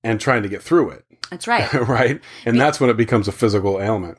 and 0.04 0.20
trying 0.20 0.44
to 0.44 0.50
get 0.50 0.62
through 0.62 0.92
it, 0.92 1.06
That's 1.30 1.48
right. 1.48 1.72
right? 1.88 2.22
And 2.46 2.60
that's 2.60 2.80
when 2.80 2.90
it 2.90 2.98
becomes 2.98 3.28
a 3.28 3.32
physical 3.32 3.82
ailment. 3.82 4.18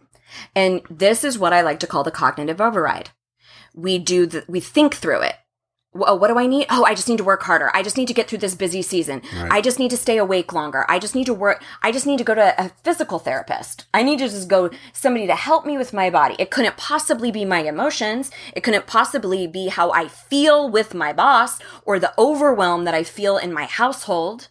And 0.54 0.82
this 0.90 1.24
is 1.24 1.38
what 1.38 1.52
I 1.52 1.60
like 1.62 1.80
to 1.80 1.86
call 1.86 2.02
the 2.04 2.10
cognitive 2.10 2.60
override. 2.60 3.10
We 3.74 3.98
do 3.98 4.26
the, 4.26 4.44
we 4.48 4.60
think 4.60 4.94
through 4.94 5.20
it. 5.22 5.36
Oh, 6.06 6.14
what 6.14 6.28
do 6.28 6.38
I 6.38 6.46
need? 6.46 6.66
Oh, 6.70 6.84
I 6.84 6.94
just 6.94 7.08
need 7.08 7.18
to 7.18 7.24
work 7.24 7.42
harder. 7.42 7.70
I 7.74 7.82
just 7.82 7.96
need 7.96 8.08
to 8.08 8.14
get 8.14 8.28
through 8.28 8.38
this 8.38 8.54
busy 8.54 8.82
season. 8.82 9.22
Right. 9.34 9.52
I 9.52 9.60
just 9.60 9.78
need 9.78 9.90
to 9.90 9.96
stay 9.96 10.18
awake 10.18 10.52
longer. 10.52 10.84
I 10.88 10.98
just 10.98 11.14
need 11.14 11.26
to 11.26 11.34
work. 11.34 11.62
I 11.82 11.92
just 11.92 12.06
need 12.06 12.18
to 12.18 12.24
go 12.24 12.34
to 12.34 12.54
a 12.62 12.70
physical 12.84 13.18
therapist. 13.18 13.86
I 13.94 14.02
need 14.02 14.18
to 14.18 14.28
just 14.28 14.48
go 14.48 14.70
somebody 14.92 15.26
to 15.26 15.34
help 15.34 15.66
me 15.66 15.78
with 15.78 15.92
my 15.92 16.10
body. 16.10 16.36
It 16.38 16.50
couldn't 16.50 16.76
possibly 16.76 17.30
be 17.30 17.44
my 17.44 17.60
emotions. 17.60 18.30
It 18.54 18.62
couldn't 18.62 18.86
possibly 18.86 19.46
be 19.46 19.68
how 19.68 19.90
I 19.92 20.08
feel 20.08 20.70
with 20.70 20.94
my 20.94 21.12
boss 21.12 21.58
or 21.84 21.98
the 21.98 22.14
overwhelm 22.18 22.84
that 22.84 22.94
I 22.94 23.02
feel 23.02 23.36
in 23.36 23.52
my 23.52 23.64
household. 23.64 24.48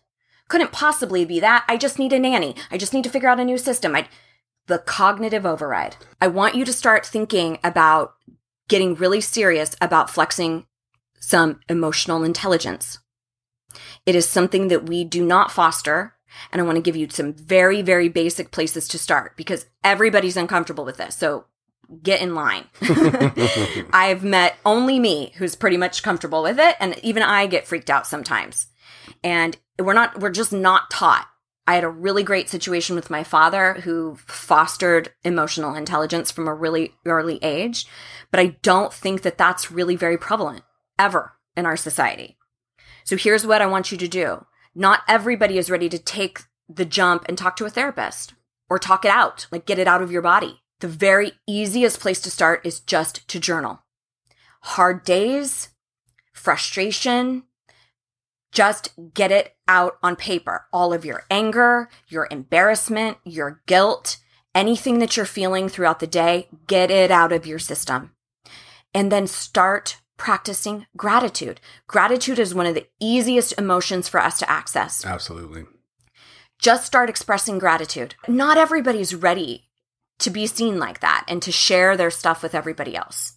Couldn't 0.47 0.71
possibly 0.71 1.25
be 1.25 1.39
that. 1.39 1.65
I 1.67 1.77
just 1.77 1.99
need 1.99 2.13
a 2.13 2.19
nanny. 2.19 2.55
I 2.71 2.77
just 2.77 2.93
need 2.93 3.03
to 3.03 3.09
figure 3.09 3.29
out 3.29 3.39
a 3.39 3.45
new 3.45 3.57
system. 3.57 3.95
I 3.95 4.07
the 4.67 4.79
cognitive 4.79 5.45
override. 5.45 5.95
I 6.19 6.27
want 6.27 6.55
you 6.55 6.65
to 6.65 6.73
start 6.73 7.05
thinking 7.05 7.59
about 7.63 8.15
getting 8.67 8.95
really 8.95 9.21
serious 9.21 9.75
about 9.79 10.09
flexing 10.09 10.65
some 11.25 11.59
emotional 11.69 12.23
intelligence. 12.23 12.99
It 14.05 14.15
is 14.15 14.27
something 14.27 14.67
that 14.67 14.87
we 14.87 15.03
do 15.03 15.25
not 15.25 15.51
foster. 15.51 16.13
And 16.51 16.61
I 16.61 16.65
want 16.65 16.75
to 16.75 16.81
give 16.81 16.95
you 16.95 17.09
some 17.09 17.33
very, 17.33 17.81
very 17.81 18.09
basic 18.09 18.51
places 18.51 18.87
to 18.89 18.99
start 18.99 19.35
because 19.37 19.65
everybody's 19.83 20.37
uncomfortable 20.37 20.85
with 20.85 20.97
this. 20.97 21.15
So 21.15 21.45
get 22.03 22.21
in 22.21 22.35
line. 22.35 22.65
I've 23.93 24.23
met 24.23 24.57
only 24.65 24.99
me 24.99 25.33
who's 25.37 25.55
pretty 25.55 25.77
much 25.77 26.03
comfortable 26.03 26.43
with 26.43 26.59
it. 26.59 26.75
And 26.79 26.99
even 27.03 27.23
I 27.23 27.47
get 27.47 27.67
freaked 27.67 27.89
out 27.89 28.05
sometimes. 28.05 28.67
And 29.23 29.57
we're 29.79 29.93
not, 29.93 30.19
we're 30.19 30.29
just 30.29 30.53
not 30.53 30.91
taught. 30.91 31.27
I 31.67 31.73
had 31.73 31.83
a 31.83 31.89
really 31.89 32.21
great 32.21 32.49
situation 32.49 32.95
with 32.95 33.09
my 33.09 33.23
father 33.23 33.75
who 33.83 34.17
fostered 34.27 35.11
emotional 35.23 35.73
intelligence 35.73 36.31
from 36.31 36.47
a 36.47 36.53
really 36.53 36.93
early 37.05 37.39
age, 37.41 37.87
but 38.29 38.39
I 38.39 38.57
don't 38.61 38.93
think 38.93 39.23
that 39.23 39.39
that's 39.39 39.71
really 39.71 39.95
very 39.95 40.17
prevalent 40.17 40.63
ever 40.97 41.33
in 41.55 41.65
our 41.65 41.77
society. 41.77 42.37
So 43.03 43.17
here's 43.17 43.45
what 43.45 43.61
I 43.61 43.67
want 43.67 43.91
you 43.91 43.97
to 43.97 44.07
do. 44.07 44.45
Not 44.73 45.01
everybody 45.07 45.57
is 45.57 45.69
ready 45.69 45.89
to 45.89 45.99
take 45.99 46.41
the 46.67 46.85
jump 46.85 47.25
and 47.27 47.37
talk 47.37 47.55
to 47.57 47.65
a 47.65 47.69
therapist 47.69 48.33
or 48.69 48.79
talk 48.79 49.05
it 49.05 49.11
out, 49.11 49.47
like 49.51 49.65
get 49.65 49.79
it 49.79 49.87
out 49.87 50.01
of 50.01 50.11
your 50.11 50.21
body. 50.21 50.61
The 50.79 50.87
very 50.87 51.33
easiest 51.47 51.99
place 51.99 52.19
to 52.21 52.31
start 52.31 52.65
is 52.65 52.79
just 52.79 53.27
to 53.29 53.39
journal. 53.39 53.83
Hard 54.61 55.05
days, 55.05 55.69
frustration, 56.33 57.43
just 58.51 58.89
get 59.13 59.31
it 59.31 59.55
out 59.67 59.97
on 60.01 60.15
paper. 60.15 60.65
All 60.73 60.93
of 60.93 61.05
your 61.05 61.23
anger, 61.29 61.89
your 62.07 62.27
embarrassment, 62.31 63.17
your 63.23 63.61
guilt, 63.67 64.17
anything 64.55 64.99
that 64.99 65.15
you're 65.15 65.25
feeling 65.25 65.69
throughout 65.69 65.99
the 65.99 66.07
day, 66.07 66.47
get 66.65 66.89
it 66.89 67.11
out 67.11 67.31
of 67.31 67.45
your 67.45 67.59
system. 67.59 68.11
And 68.93 69.11
then 69.11 69.27
start 69.27 70.01
practicing 70.17 70.85
gratitude. 70.95 71.59
Gratitude 71.87 72.39
is 72.39 72.55
one 72.55 72.65
of 72.65 72.75
the 72.75 72.87
easiest 72.99 73.57
emotions 73.57 74.07
for 74.07 74.19
us 74.19 74.39
to 74.39 74.49
access. 74.49 75.05
Absolutely. 75.05 75.65
Just 76.59 76.85
start 76.85 77.09
expressing 77.09 77.59
gratitude. 77.59 78.15
Not 78.27 78.57
everybody's 78.57 79.13
ready 79.13 79.69
to 80.19 80.29
be 80.29 80.47
seen 80.47 80.79
like 80.79 81.01
that 81.01 81.25
and 81.27 81.41
to 81.41 81.51
share 81.51 81.97
their 81.97 82.11
stuff 82.11 82.41
with 82.41 82.55
everybody 82.55 82.95
else. 82.95 83.33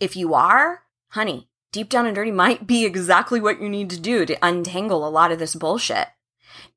If 0.00 0.16
you 0.16 0.34
are, 0.34 0.82
honey, 1.10 1.48
deep 1.70 1.88
down 1.88 2.06
and 2.06 2.14
dirty 2.14 2.30
might 2.30 2.66
be 2.66 2.84
exactly 2.84 3.40
what 3.40 3.60
you 3.60 3.68
need 3.68 3.90
to 3.90 4.00
do 4.00 4.24
to 4.24 4.38
untangle 4.42 5.06
a 5.06 5.10
lot 5.10 5.32
of 5.32 5.38
this 5.38 5.54
bullshit. 5.54 6.08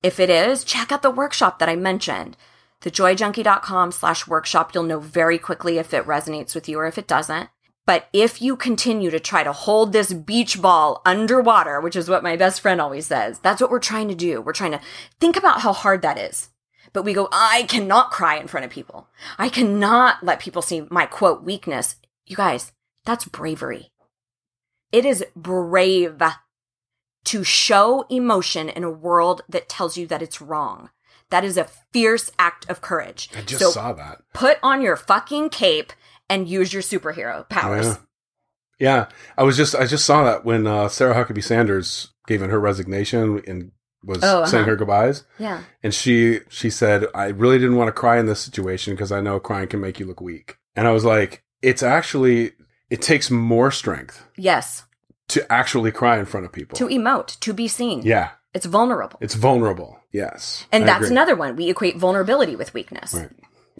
If 0.04 0.20
it 0.20 0.30
is, 0.30 0.64
check 0.64 0.92
out 0.92 1.02
the 1.02 1.10
workshop 1.10 1.60
that 1.60 1.70
I 1.70 1.76
mentioned. 1.76 2.38
Thejoyjunkie.com 2.82 3.92
slash 3.92 4.28
workshop. 4.28 4.74
You'll 4.74 4.84
know 4.84 5.00
very 5.00 5.40
quickly 5.40 5.78
if 5.78 5.94
it 5.94 6.06
resonates 6.06 6.54
with 6.54 6.70
you 6.70 6.80
or 6.80 6.86
if 6.86 6.98
it 6.98 7.08
doesn't. 7.08 7.50
But 7.86 8.08
if 8.14 8.42
you 8.42 8.56
continue 8.56 9.12
to 9.12 9.20
try 9.20 9.44
to 9.44 9.54
hold 9.54 9.94
this 9.94 10.12
beach 10.12 10.60
ball 10.60 11.02
underwater, 11.06 11.80
which 11.80 11.96
is 11.96 12.10
what 12.10 12.24
my 12.24 12.36
best 12.36 12.62
friend 12.62 12.82
always 12.82 13.06
says, 13.06 13.40
that's 13.40 13.62
what 13.62 13.70
we're 13.70 13.80
trying 13.80 14.08
to 14.08 14.16
do. 14.16 14.42
We're 14.42 14.54
trying 14.54 14.72
to 14.72 14.82
think 15.20 15.38
about 15.38 15.62
how 15.62 15.72
hard 15.72 16.02
that 16.02 16.18
is. 16.18 16.50
But 16.94 17.04
we 17.04 17.14
go, 17.14 17.28
I 17.32 17.64
cannot 17.64 18.12
cry 18.12 18.38
in 18.38 18.48
front 18.48 18.66
of 18.66 18.72
people. 18.72 19.08
I 19.38 19.50
cannot 19.50 20.24
let 20.24 20.40
people 20.40 20.62
see 20.62 20.88
my 20.90 21.06
quote 21.06 21.44
weakness. 21.44 21.98
You 22.26 22.36
guys, 22.36 22.72
that's 23.06 23.26
bravery. 23.26 23.92
It 24.92 25.06
is 25.06 25.26
brave 25.36 26.22
to 27.26 27.44
show 27.44 28.06
emotion 28.10 28.70
in 28.70 28.84
a 28.84 28.90
world 28.90 29.42
that 29.50 29.70
tells 29.70 29.98
you 29.98 30.08
that 30.08 30.22
it's 30.22 30.42
wrong. 30.42 30.90
That 31.32 31.44
is 31.44 31.58
a 31.58 31.68
fierce 31.92 32.32
act 32.40 32.70
of 32.70 32.82
courage. 32.82 33.30
I 33.36 33.42
just 33.42 33.62
So 33.62 33.72
saw 33.72 33.94
that. 33.94 34.20
Put 34.34 34.58
on 34.64 34.82
your 34.82 34.96
fucking 34.96 35.50
cape 35.50 35.92
and 36.30 36.48
use 36.48 36.74
your 36.74 36.82
superhero 36.82 37.48
powers. 37.50 37.86
Yeah. 37.86 37.96
Yeah, 38.78 39.06
I 39.38 39.44
was 39.44 39.56
just 39.56 39.74
I 39.74 39.86
just 39.86 40.06
saw 40.06 40.26
that 40.26 40.44
when 40.44 40.68
uh, 40.68 40.90
Sarah 40.90 41.16
Huckabee 41.16 41.44
Sanders 41.44 42.10
gave 42.28 42.42
in 42.42 42.50
her 42.50 42.60
resignation 42.60 43.42
and 43.48 43.72
was 44.04 44.22
Oh, 44.22 44.40
uh-huh. 44.40 44.46
saying 44.48 44.66
her 44.66 44.76
goodbyes, 44.76 45.24
Yeah. 45.40 45.62
and 45.82 45.94
she 45.94 46.42
she 46.50 46.70
said, 46.70 47.06
"I 47.16 47.28
really 47.28 47.58
didn't 47.58 47.78
want 47.78 47.88
to 47.88 47.94
cry 47.94 48.20
in 48.20 48.26
this 48.26 48.42
situation 48.42 48.94
because 48.94 49.14
I 49.14 49.22
know 49.22 49.40
crying 49.40 49.70
can 49.70 49.80
make 49.80 49.98
you 50.00 50.06
look 50.06 50.20
weak." 50.20 50.58
And 50.76 50.88
I 50.88 50.92
was 50.92 51.06
like, 51.06 51.44
"It's 51.62 51.82
actually 51.84 52.52
it 52.90 53.02
takes 53.02 53.32
more 53.32 53.72
strength 53.72 54.26
Yes. 54.36 54.84
to 55.30 55.50
actually 55.52 55.92
cry 55.94 56.20
in 56.20 56.26
front 56.26 56.46
of 56.46 56.52
people." 56.52 56.76
To 56.78 56.88
emote, 56.88 57.40
to 57.40 57.54
be 57.54 57.70
seen. 57.70 58.02
yeah, 58.04 58.32
It's 58.54 58.66
vulnerable. 58.66 59.18
it's 59.22 59.36
vulnerable. 59.36 60.00
Yes, 60.12 60.66
and 60.74 60.84
I 60.84 60.88
that's 60.88 61.06
agree. 61.06 61.12
another 61.12 61.36
one. 61.38 61.56
We 61.56 61.70
equate 61.70 61.96
vulnerability 61.98 62.58
with 62.58 62.74
weakness. 62.74 63.14
Right. 63.14 63.30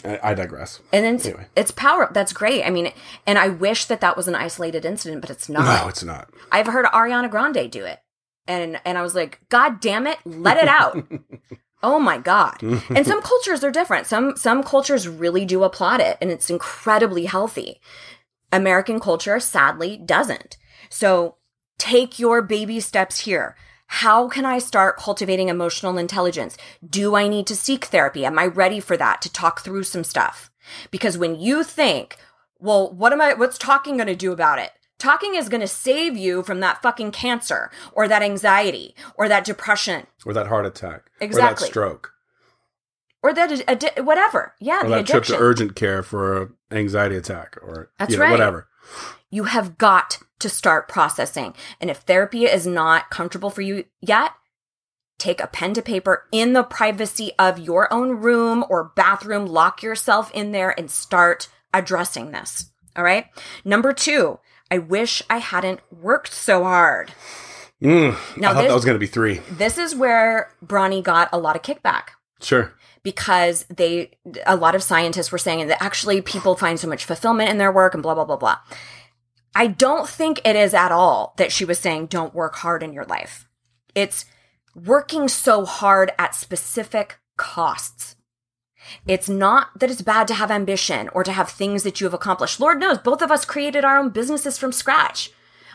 I, 0.04 0.20
I 0.24 0.34
digress. 0.34 0.82
And 0.92 1.06
then 1.06 1.16
it's, 1.16 1.26
Anyway. 1.26 1.48
it's 1.56 1.72
power. 1.72 2.10
That's 2.12 2.34
great. 2.34 2.64
I 2.66 2.70
mean, 2.70 2.92
and 3.26 3.38
I 3.38 3.48
wish 3.50 3.86
that 3.86 4.02
that 4.02 4.18
was 4.18 4.28
an 4.28 4.36
isolated 4.36 4.84
incident, 4.86 5.22
but 5.22 5.30
it's 5.30 5.48
not. 5.48 5.84
No, 5.84 5.88
it's 5.88 6.04
not. 6.04 6.30
I've 6.52 6.68
heard 6.68 6.86
Ariana 6.88 7.30
Grande 7.32 7.72
do 7.72 7.86
it. 7.86 8.00
And 8.48 8.80
and 8.86 8.98
I 8.98 9.02
was 9.02 9.16
like, 9.16 9.40
God 9.50 9.80
damn 9.80 10.06
it, 10.06 10.18
let 10.26 10.58
it 10.58 10.68
out. 10.68 11.08
oh 11.84 11.98
my 12.00 12.18
God. 12.18 12.62
And 12.62 13.08
some 13.08 13.22
cultures 13.24 13.64
are 13.64 13.72
different. 13.72 14.06
Some 14.06 14.36
some 14.36 14.62
cultures 14.64 15.08
really 15.08 15.46
do 15.46 15.64
applaud 15.64 16.00
it 16.02 16.18
and 16.22 16.30
it's 16.30 16.50
incredibly 16.50 17.26
healthy. 17.26 17.80
American 18.52 19.00
culture 19.00 19.40
sadly 19.40 19.98
doesn't. 19.98 20.58
So 20.90 21.38
take 21.78 22.20
your 22.20 22.42
baby 22.42 22.80
steps 22.80 23.22
here. 23.22 23.56
How 23.88 24.28
can 24.28 24.46
I 24.46 24.60
start 24.60 24.98
cultivating 24.98 25.50
emotional 25.50 25.98
intelligence? 25.98 26.58
Do 26.88 27.16
I 27.16 27.28
need 27.28 27.48
to 27.48 27.56
seek 27.56 27.86
therapy? 27.86 28.26
Am 28.26 28.38
I 28.40 28.46
ready 28.46 28.80
for 28.80 28.98
that 28.98 29.22
to 29.22 29.32
talk 29.32 29.62
through 29.62 29.84
some 29.84 30.04
stuff? 30.04 30.50
Because 30.92 31.18
when 31.18 31.40
you 31.40 31.64
think, 31.64 32.18
well, 32.60 32.92
what 32.92 33.14
am 33.14 33.22
I, 33.22 33.34
what's 33.36 33.58
talking 33.58 33.98
going 33.98 34.08
to 34.08 34.16
do 34.16 34.32
about 34.32 34.60
it? 34.60 34.72
Talking 34.98 35.36
is 35.36 35.50
going 35.50 35.62
to 35.62 35.68
save 35.68 36.18
you 36.18 36.42
from 36.42 36.62
that 36.62 36.82
fucking 36.82 37.12
cancer 37.12 37.70
or 37.92 38.08
that 38.08 38.24
anxiety 38.24 38.96
or 39.16 39.28
that 39.28 39.44
depression 39.46 40.08
Or 40.26 40.34
that 40.34 40.48
heart 40.48 40.66
attack. 40.66 41.12
Or 41.22 41.26
Exactly. 41.26 41.66
that 41.66 41.72
stroke. 41.72 42.12
or 43.22 43.34
that 43.34 43.50
addi- 43.50 44.04
whatever. 44.06 44.54
Yeah, 44.60 44.82
Or 44.86 44.90
the 44.90 44.96
that 44.98 45.08
trip 45.08 45.24
to 45.26 45.38
urgent 45.38 45.76
care 45.76 46.02
for 46.02 46.42
an 46.44 46.54
anxiety 46.72 47.18
attack 47.18 47.58
or 47.62 47.92
That's 48.00 48.12
you 48.14 48.18
know, 48.18 48.24
right. 48.24 48.32
whatever. 48.32 48.68
You 49.36 49.44
have 49.44 49.78
got 49.78 50.20
to 50.40 50.48
start 50.48 50.88
processing. 50.88 51.54
And 51.82 51.90
if 51.90 51.98
therapy 51.98 52.46
is 52.46 52.66
not 52.66 53.10
comfortable 53.10 53.50
for 53.50 53.62
you 53.62 53.84
yet, 54.00 54.32
take 55.20 55.42
a 55.42 55.48
pen 55.48 55.74
to 55.74 55.82
paper 55.82 56.26
in 56.32 56.54
the 56.54 56.64
privacy 56.64 57.34
of 57.38 57.60
your 57.60 57.92
own 57.94 58.12
room 58.22 58.64
or 58.70 58.94
bathroom, 58.96 59.46
lock 59.46 59.84
yourself 59.84 60.32
in 60.34 60.54
there 60.54 60.74
and 60.80 60.90
start 60.90 61.50
addressing 61.74 62.32
this. 62.32 62.72
All 62.96 63.04
right. 63.04 63.26
Number 63.66 63.92
two, 63.92 64.40
I 64.72 64.78
wish 64.78 65.22
I 65.30 65.40
hadn't 65.40 65.82
worked 65.92 66.34
so 66.34 66.64
hard. 66.64 67.12
Mm, 67.84 68.16
Now 68.38 68.52
I 68.52 68.54
thought 68.54 68.62
this- 68.62 68.70
that 68.70 68.74
was 68.76 68.86
going 68.86 68.96
to 68.96 69.00
be 69.00 69.06
three. 69.08 69.40
This 69.52 69.78
is 69.78 69.94
where 69.94 70.54
Bronnie 70.66 71.04
got 71.04 71.28
a 71.34 71.38
lot 71.38 71.58
of 71.58 71.62
kickback. 71.62 72.04
Sure. 72.42 72.74
because 73.04 73.66
they 73.70 74.12
a 74.48 74.56
lot 74.56 74.74
of 74.76 74.82
scientists 74.82 75.32
were 75.32 75.38
saying 75.38 75.68
that 75.68 75.82
actually 75.82 76.22
people 76.22 76.56
find 76.56 76.80
so 76.80 76.88
much 76.88 77.06
fulfillment 77.06 77.50
in 77.52 77.60
their 77.60 77.72
work 77.72 77.94
and 77.94 78.02
blah 78.02 78.16
blah 78.16 78.26
blah 78.26 78.36
blah. 78.36 78.58
I 79.56 79.68
don't 79.68 80.08
think 80.08 80.42
it 80.44 80.58
is 80.58 80.74
at 80.74 80.92
all 80.92 81.34
that 81.38 81.52
she 81.52 81.64
was 81.64 81.80
saying 81.80 82.08
don't 82.08 82.36
work 82.36 82.56
hard 82.58 82.84
in 82.84 82.92
your 82.92 83.06
life. 83.06 83.48
It's 83.96 84.26
working 84.76 85.30
so 85.30 85.64
hard 85.64 86.12
at 86.20 86.36
specific 86.36 87.18
costs. 87.38 88.18
It's 89.08 89.30
not 89.30 89.80
that 89.80 89.90
it's 89.90 90.02
bad 90.02 90.28
to 90.28 90.34
have 90.36 90.52
ambition 90.52 91.10
or 91.14 91.24
to 91.24 91.32
have 91.32 91.50
things 91.50 91.84
that 91.84 92.00
you 92.00 92.06
have 92.06 92.14
accomplished. 92.14 92.60
Lord 92.60 92.80
knows 92.80 92.98
both 92.98 93.22
of 93.22 93.32
us 93.32 93.46
created 93.46 93.86
our 93.86 93.98
own 93.98 94.10
businesses 94.10 94.58
from 94.58 94.74
scratch. 94.74 95.32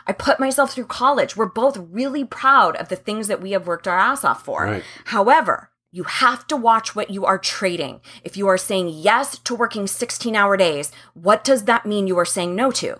I 0.07 0.13
put 0.13 0.39
myself 0.39 0.71
through 0.71 0.85
college. 0.85 1.35
We're 1.35 1.47
both 1.47 1.77
really 1.77 2.23
proud 2.23 2.75
of 2.77 2.89
the 2.89 2.95
things 2.95 3.27
that 3.27 3.41
we 3.41 3.51
have 3.51 3.67
worked 3.67 3.87
our 3.87 3.97
ass 3.97 4.23
off 4.23 4.45
for. 4.45 4.65
Right. 4.65 4.83
However, 5.05 5.71
you 5.91 6.03
have 6.03 6.47
to 6.47 6.55
watch 6.55 6.95
what 6.95 7.09
you 7.09 7.25
are 7.25 7.37
trading. 7.37 7.99
If 8.23 8.37
you 8.37 8.47
are 8.47 8.57
saying 8.57 8.89
yes 8.89 9.37
to 9.39 9.55
working 9.55 9.87
16 9.87 10.35
hour 10.35 10.55
days, 10.55 10.91
what 11.13 11.43
does 11.43 11.65
that 11.65 11.85
mean 11.85 12.07
you 12.07 12.17
are 12.17 12.25
saying 12.25 12.55
no 12.55 12.71
to? 12.71 12.99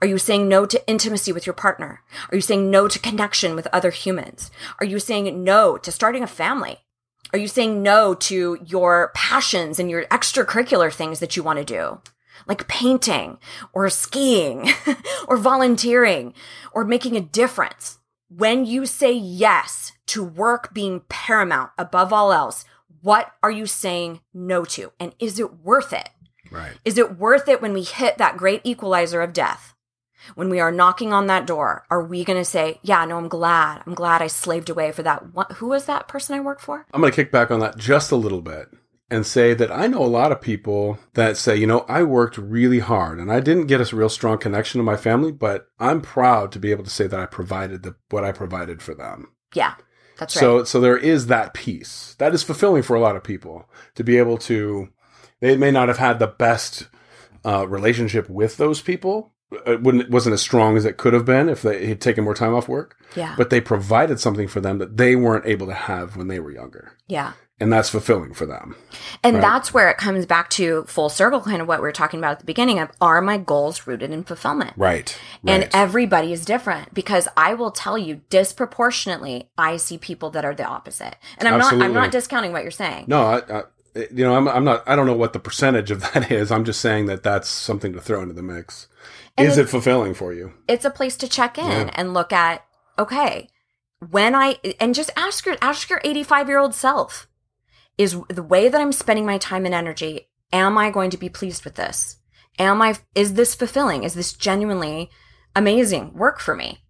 Are 0.00 0.06
you 0.06 0.18
saying 0.18 0.48
no 0.48 0.66
to 0.66 0.88
intimacy 0.88 1.32
with 1.32 1.46
your 1.46 1.54
partner? 1.54 2.02
Are 2.30 2.34
you 2.34 2.40
saying 2.40 2.70
no 2.70 2.88
to 2.88 2.98
connection 2.98 3.54
with 3.54 3.68
other 3.72 3.90
humans? 3.90 4.50
Are 4.80 4.86
you 4.86 4.98
saying 4.98 5.42
no 5.44 5.76
to 5.78 5.92
starting 5.92 6.22
a 6.22 6.28
family? 6.28 6.78
Are 7.32 7.38
you 7.38 7.48
saying 7.48 7.82
no 7.82 8.14
to 8.14 8.58
your 8.64 9.10
passions 9.14 9.78
and 9.78 9.90
your 9.90 10.04
extracurricular 10.06 10.92
things 10.92 11.20
that 11.20 11.36
you 11.36 11.42
want 11.42 11.58
to 11.58 11.64
do? 11.64 12.00
Like 12.46 12.68
painting 12.68 13.38
or 13.72 13.88
skiing 13.90 14.70
or 15.28 15.36
volunteering 15.36 16.34
or 16.72 16.84
making 16.84 17.16
a 17.16 17.20
difference. 17.20 17.98
When 18.28 18.64
you 18.64 18.86
say 18.86 19.12
yes 19.12 19.92
to 20.06 20.22
work 20.22 20.74
being 20.74 21.02
paramount 21.08 21.70
above 21.78 22.12
all 22.12 22.32
else, 22.32 22.64
what 23.02 23.32
are 23.42 23.50
you 23.50 23.66
saying 23.66 24.20
no 24.32 24.64
to? 24.64 24.92
And 24.98 25.14
is 25.18 25.38
it 25.38 25.58
worth 25.58 25.92
it? 25.92 26.10
Right. 26.50 26.72
Is 26.84 26.98
it 26.98 27.18
worth 27.18 27.48
it 27.48 27.60
when 27.60 27.72
we 27.72 27.82
hit 27.82 28.18
that 28.18 28.36
great 28.36 28.60
equalizer 28.64 29.20
of 29.20 29.32
death? 29.32 29.73
When 30.34 30.48
we 30.48 30.60
are 30.60 30.72
knocking 30.72 31.12
on 31.12 31.26
that 31.26 31.46
door, 31.46 31.84
are 31.90 32.04
we 32.04 32.24
going 32.24 32.38
to 32.38 32.44
say, 32.44 32.78
yeah, 32.82 33.04
no, 33.04 33.16
I'm 33.16 33.28
glad. 33.28 33.82
I'm 33.86 33.94
glad 33.94 34.22
I 34.22 34.26
slaved 34.26 34.70
away 34.70 34.92
for 34.92 35.02
that. 35.02 35.34
One. 35.34 35.46
Who 35.56 35.68
was 35.68 35.84
that 35.86 36.08
person 36.08 36.36
I 36.36 36.40
worked 36.40 36.62
for? 36.62 36.86
I'm 36.92 37.00
going 37.00 37.12
to 37.12 37.16
kick 37.16 37.30
back 37.30 37.50
on 37.50 37.60
that 37.60 37.76
just 37.76 38.10
a 38.10 38.16
little 38.16 38.40
bit 38.40 38.68
and 39.10 39.26
say 39.26 39.54
that 39.54 39.70
I 39.70 39.86
know 39.86 40.02
a 40.02 40.06
lot 40.06 40.32
of 40.32 40.40
people 40.40 40.98
that 41.12 41.36
say, 41.36 41.56
you 41.56 41.66
know, 41.66 41.84
I 41.88 42.02
worked 42.02 42.38
really 42.38 42.78
hard 42.78 43.18
and 43.18 43.30
I 43.30 43.40
didn't 43.40 43.66
get 43.66 43.80
a 43.80 43.96
real 43.96 44.08
strong 44.08 44.38
connection 44.38 44.78
to 44.78 44.82
my 44.82 44.96
family, 44.96 45.30
but 45.30 45.68
I'm 45.78 46.00
proud 46.00 46.52
to 46.52 46.58
be 46.58 46.70
able 46.70 46.84
to 46.84 46.90
say 46.90 47.06
that 47.06 47.20
I 47.20 47.26
provided 47.26 47.82
the, 47.82 47.96
what 48.10 48.24
I 48.24 48.32
provided 48.32 48.82
for 48.82 48.94
them. 48.94 49.28
Yeah, 49.54 49.74
that's 50.18 50.34
right. 50.36 50.40
So, 50.40 50.64
so 50.64 50.80
there 50.80 50.96
is 50.96 51.26
that 51.26 51.54
piece 51.54 52.16
that 52.18 52.34
is 52.34 52.42
fulfilling 52.42 52.82
for 52.82 52.96
a 52.96 53.00
lot 53.00 53.16
of 53.16 53.22
people 53.22 53.68
to 53.94 54.02
be 54.02 54.16
able 54.18 54.38
to. 54.38 54.88
They 55.40 55.56
may 55.56 55.70
not 55.70 55.88
have 55.88 55.98
had 55.98 56.18
the 56.18 56.28
best 56.28 56.88
uh, 57.44 57.68
relationship 57.68 58.30
with 58.30 58.56
those 58.56 58.80
people. 58.80 59.33
Uh, 59.66 59.72
it 59.72 59.82
wouldn't 59.82 60.10
wasn't 60.10 60.32
as 60.34 60.40
strong 60.42 60.76
as 60.76 60.84
it 60.84 60.96
could 60.96 61.12
have 61.12 61.24
been 61.24 61.48
if 61.48 61.62
they 61.62 61.86
had 61.86 62.00
taken 62.00 62.24
more 62.24 62.34
time 62.34 62.54
off 62.54 62.68
work. 62.68 62.96
yeah. 63.16 63.34
But 63.36 63.50
they 63.50 63.60
provided 63.60 64.20
something 64.20 64.48
for 64.48 64.60
them 64.60 64.78
that 64.78 64.96
they 64.96 65.16
weren't 65.16 65.46
able 65.46 65.66
to 65.66 65.74
have 65.74 66.16
when 66.16 66.28
they 66.28 66.40
were 66.40 66.50
younger, 66.50 66.92
yeah. 67.08 67.32
and 67.60 67.72
that's 67.72 67.88
fulfilling 67.88 68.34
for 68.34 68.46
them. 68.46 68.74
And 69.22 69.36
Right. 69.36 69.40
that's 69.42 69.72
where 69.72 69.88
it 69.88 69.96
comes 69.96 70.26
back 70.26 70.50
to 70.50 70.84
full 70.86 71.08
circle, 71.08 71.40
kind 71.40 71.62
of 71.62 71.68
what 71.68 71.78
we 71.80 71.84
were 71.86 71.92
talking 71.92 72.18
about 72.20 72.32
at 72.32 72.38
the 72.40 72.44
beginning 72.44 72.78
of 72.78 72.90
are 73.00 73.20
my 73.22 73.38
goals 73.38 73.86
rooted 73.86 74.10
in 74.10 74.24
fulfillment? 74.24 74.72
Right. 74.76 75.16
And 75.46 75.62
right. 75.62 75.70
everybody 75.74 76.32
is 76.32 76.44
different 76.44 76.92
because 76.92 77.28
I 77.36 77.54
will 77.54 77.70
tell 77.70 77.96
you 77.96 78.20
disproportionately, 78.30 79.48
I 79.56 79.76
see 79.76 79.98
people 79.98 80.30
that 80.30 80.44
are 80.44 80.54
the 80.54 80.64
opposite. 80.64 81.16
And 81.38 81.48
I'm 81.48 81.58
not, 81.58 81.72
I'm 81.74 81.92
not 81.92 82.10
discounting 82.10 82.52
what 82.52 82.62
you're 82.62 82.70
saying. 82.70 83.04
no, 83.08 83.22
I, 83.22 83.58
I, 83.58 83.62
you 84.10 84.24
know, 84.24 84.34
I'm, 84.34 84.48
I'm 84.48 84.64
not. 84.64 84.82
I 84.88 84.96
don't 84.96 85.06
know 85.06 85.14
what 85.14 85.32
the 85.34 85.38
percentage 85.38 85.92
of 85.92 86.00
that 86.14 86.32
is. 86.32 86.50
I'm 86.50 86.64
just 86.64 86.80
saying 86.80 87.06
that 87.06 87.22
that's 87.22 87.48
something 87.48 87.92
to 87.92 88.00
throw 88.00 88.22
into 88.22 88.34
the 88.34 88.42
mix. 88.42 88.88
And 89.36 89.48
is 89.48 89.58
it- 89.58 89.68
fulfilling 89.68 90.14
for 90.14 90.32
you? 90.32 90.52
it's 90.68 90.84
a 90.84 90.90
place 90.90 91.16
to 91.18 91.28
check 91.28 91.58
in 91.58 91.64
Yeah. 91.66 91.90
and 91.94 92.14
look 92.14 92.32
at 92.32 92.64
okay 92.98 93.48
when 94.10 94.34
i 94.34 94.56
and 94.80 94.94
just 94.94 95.10
ask 95.16 95.44
your 95.46 95.56
ask 95.60 95.88
your 95.90 96.00
85 96.04 96.48
year 96.48 96.58
old 96.58 96.74
self 96.74 97.26
is 97.98 98.16
the 98.28 98.42
way 98.42 98.68
that 98.68 98.80
i'm 98.80 98.92
spending 98.92 99.26
my 99.26 99.38
time 99.38 99.64
and 99.66 99.74
energy 99.74 100.28
am 100.52 100.78
i 100.78 100.90
going 100.90 101.10
to 101.10 101.16
be 101.18 101.28
pleased 101.28 101.64
with 101.64 101.74
this 101.74 102.16
am 102.58 102.80
i 102.82 102.94
is 103.14 103.34
this 103.34 103.54
fulfilling 103.54 104.04
is 104.04 104.14
this 104.14 104.32
genuinely 104.32 105.10
amazing 105.56 106.12
work 106.14 106.38
for 106.40 106.54
me 106.54 106.84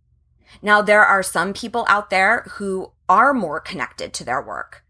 now 0.63 0.83
there 0.83 1.05
are 1.05 1.23
some 1.23 1.53
people 1.55 1.85
out 1.89 2.11
there 2.11 2.43
who 2.57 2.93
are 3.09 3.33
more 3.35 3.61
connected 3.61 4.13
to 4.15 4.25
their 4.25 4.43
work 4.43 4.84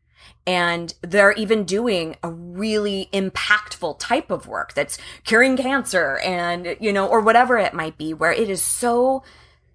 and 0.47 0.95
they're 1.03 1.33
even 1.33 1.65
doing 1.65 2.17
a 2.23 2.31
really 2.31 3.09
impactful 3.13 3.99
type 3.99 4.31
of 4.31 4.47
work 4.47 4.75
that's 4.75 4.99
curing 5.25 5.57
cancer 5.57 6.19
and 6.19 6.77
you 6.81 6.93
know 6.93 7.07
or 7.09 7.21
whatever 7.21 7.57
it 7.59 7.73
might 7.75 7.97
be 7.97 8.13
where 8.13 8.33
it 8.33 8.51
is 8.51 8.63
so 8.63 9.23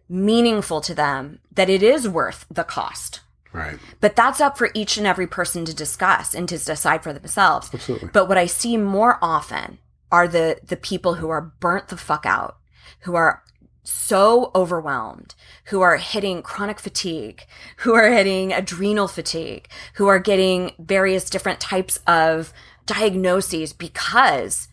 meaningful 0.07 0.81
to 0.81 0.93
them 0.95 1.39
that 1.51 1.69
it 1.69 1.83
is 1.83 2.07
worth 2.07 2.45
the 2.49 2.63
cost 2.63 3.21
Right. 3.51 3.79
but 3.99 4.15
that's 4.15 4.39
up 4.39 4.59
for 4.59 4.69
each 4.75 4.95
and 4.97 5.07
every 5.07 5.25
person 5.25 5.65
to 5.65 5.73
discuss 5.75 6.35
and 6.35 6.47
to 6.49 6.57
decide 6.59 7.01
for 7.01 7.13
themselves 7.13 7.71
Absolutely. 7.73 8.09
but 8.13 8.27
what 8.27 8.37
i 8.37 8.45
see 8.45 8.77
more 8.77 9.17
often 9.23 9.79
are 10.11 10.27
the 10.27 10.59
the 10.63 10.77
people 10.77 11.15
who 11.15 11.29
are 11.29 11.41
burnt 11.59 11.87
the 11.87 11.97
fuck 11.97 12.27
out 12.27 12.57
who 13.01 13.15
are 13.15 13.41
so 13.83 14.51
overwhelmed, 14.53 15.35
who 15.65 15.81
are 15.81 15.97
hitting 15.97 16.41
chronic 16.41 16.79
fatigue, 16.79 17.45
who 17.77 17.93
are 17.95 18.11
hitting 18.11 18.51
adrenal 18.53 19.07
fatigue, 19.07 19.67
who 19.95 20.07
are 20.07 20.19
getting 20.19 20.73
various 20.79 21.29
different 21.29 21.59
types 21.59 21.99
of 22.05 22.53
diagnoses 22.85 23.73
because 23.73 24.67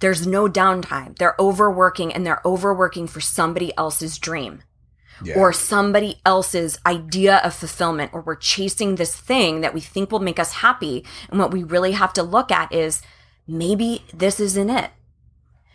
there's 0.00 0.26
no 0.26 0.48
downtime. 0.48 1.16
They're 1.16 1.36
overworking 1.38 2.12
and 2.12 2.26
they're 2.26 2.40
overworking 2.44 3.06
for 3.06 3.20
somebody 3.20 3.72
else's 3.78 4.18
dream 4.18 4.62
Yeah. 5.22 5.38
or 5.38 5.52
somebody 5.52 6.20
else's 6.26 6.78
idea 6.84 7.36
of 7.38 7.54
fulfillment, 7.54 8.10
or 8.12 8.20
we're 8.20 8.34
chasing 8.34 8.96
this 8.96 9.14
thing 9.16 9.60
that 9.60 9.72
we 9.74 9.80
think 9.80 10.10
will 10.10 10.18
make 10.18 10.40
us 10.40 10.54
happy. 10.54 11.04
And 11.30 11.38
what 11.38 11.52
we 11.52 11.62
really 11.62 11.92
have 11.92 12.12
to 12.14 12.22
look 12.24 12.50
at 12.50 12.72
is 12.72 13.00
maybe 13.46 14.04
this 14.12 14.40
isn't 14.40 14.70
it. 14.70 14.90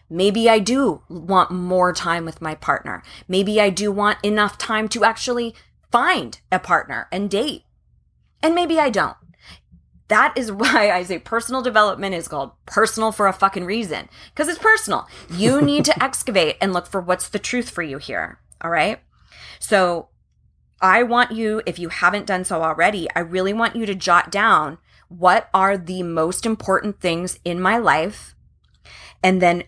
Maybe 0.10 0.50
I 0.50 0.60
do 0.60 1.02
want 1.10 1.52
more 1.52 1.92
time 1.94 2.26
with 2.26 2.42
my 2.42 2.56
partner. 2.56 3.04
Maybe 3.28 3.60
I 3.60 3.70
do 3.70 3.92
want 3.92 4.24
enough 4.24 4.58
time 4.58 4.88
to 4.90 5.04
actually 5.04 5.54
find 5.92 6.40
a 6.52 6.60
partner 6.60 7.08
and 7.12 7.30
date. 7.30 7.64
And 8.42 8.56
maybe 8.56 8.80
I 8.80 8.90
don't. 8.90 9.18
That 10.08 10.34
is 10.38 10.52
why 10.52 10.92
I 10.92 11.04
say 11.04 11.20
personal 11.20 11.62
development 11.62 12.16
is 12.16 12.28
called 12.28 12.52
personal 12.66 13.12
for 13.12 13.28
a 13.28 13.34
fucking 13.34 13.66
reason. 13.66 14.08
Because 14.34 14.48
it's 14.48 14.60
personal. 14.60 15.08
You 15.30 15.62
need 15.64 15.86
to 15.86 16.04
excavate 16.04 16.58
and 16.62 16.72
look 16.72 16.88
for 16.88 17.02
what's 17.02 17.28
the 17.28 17.40
truth 17.40 17.70
for 17.70 17.84
you 17.84 17.98
here. 17.98 18.40
All 18.62 18.72
right. 18.72 19.00
So 19.60 20.08
I 20.80 21.04
want 21.04 21.32
you, 21.32 21.62
if 21.66 21.80
you 21.80 21.90
haven't 21.90 22.28
done 22.28 22.46
so 22.46 22.62
already, 22.62 23.08
I 23.16 23.20
really 23.20 23.54
want 23.54 23.76
you 23.76 23.86
to 23.86 23.96
jot 23.96 24.32
down 24.32 24.78
what 25.10 25.50
are 25.54 25.78
the 25.78 26.04
most 26.04 26.46
important 26.46 27.00
things 27.00 27.40
in 27.44 27.60
my 27.60 27.78
life 27.78 28.36
and 29.24 29.42
then 29.42 29.64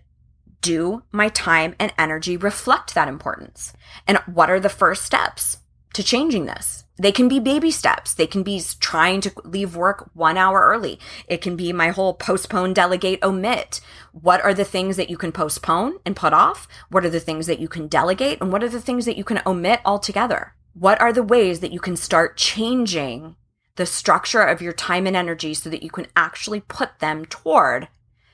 do 0.61 1.03
my 1.11 1.29
time 1.29 1.75
and 1.79 1.93
energy 1.97 2.37
reflect 2.37 2.93
that 2.95 3.07
importance? 3.07 3.73
And 4.07 4.17
what 4.25 4.49
are 4.49 4.59
the 4.59 4.69
first 4.69 5.03
steps 5.03 5.57
to 5.93 6.03
changing 6.03 6.45
this? 6.45 6.85
They 6.97 7.13
can 7.13 7.29
be 7.29 7.39
baby 7.39 7.71
steps. 7.71 8.13
They 8.13 8.27
can 8.27 8.43
be 8.43 8.61
trying 8.81 9.21
to 9.21 9.31
leave 9.45 9.75
work 9.75 10.09
one 10.13 10.37
hour 10.37 10.59
early. 10.59 10.99
It 11.27 11.41
can 11.41 11.55
be 11.55 11.71
my 11.71 11.89
whole 11.89 12.13
postpone, 12.13 12.73
delegate, 12.73 13.23
omit. 13.23 13.79
What 14.11 14.41
are 14.41 14.53
the 14.53 14.65
things 14.65 14.97
that 14.97 15.09
you 15.09 15.17
can 15.17 15.31
postpone 15.31 15.99
and 16.05 16.15
put 16.15 16.33
off? 16.33 16.67
What 16.89 17.05
are 17.05 17.09
the 17.09 17.21
things 17.21 17.47
that 17.47 17.59
you 17.59 17.69
can 17.69 17.87
delegate? 17.87 18.41
And 18.41 18.51
what 18.51 18.63
are 18.63 18.69
the 18.69 18.81
things 18.81 19.05
that 19.05 19.17
you 19.17 19.23
can 19.23 19.41
omit 19.45 19.79
altogether? 19.85 20.55
What 20.73 20.99
are 20.99 21.13
the 21.13 21.23
ways 21.23 21.61
that 21.61 21.71
you 21.71 21.79
can 21.79 21.95
start 21.95 22.35
changing 22.35 23.37
the 23.77 23.85
structure 23.85 24.41
of 24.41 24.61
your 24.61 24.73
time 24.73 25.07
and 25.07 25.15
energy 25.15 25.53
so 25.53 25.69
that 25.69 25.83
you 25.83 25.89
can 25.89 26.07
actually 26.17 26.59
put 26.59 26.99
them 26.99 27.23
toward 27.23 27.87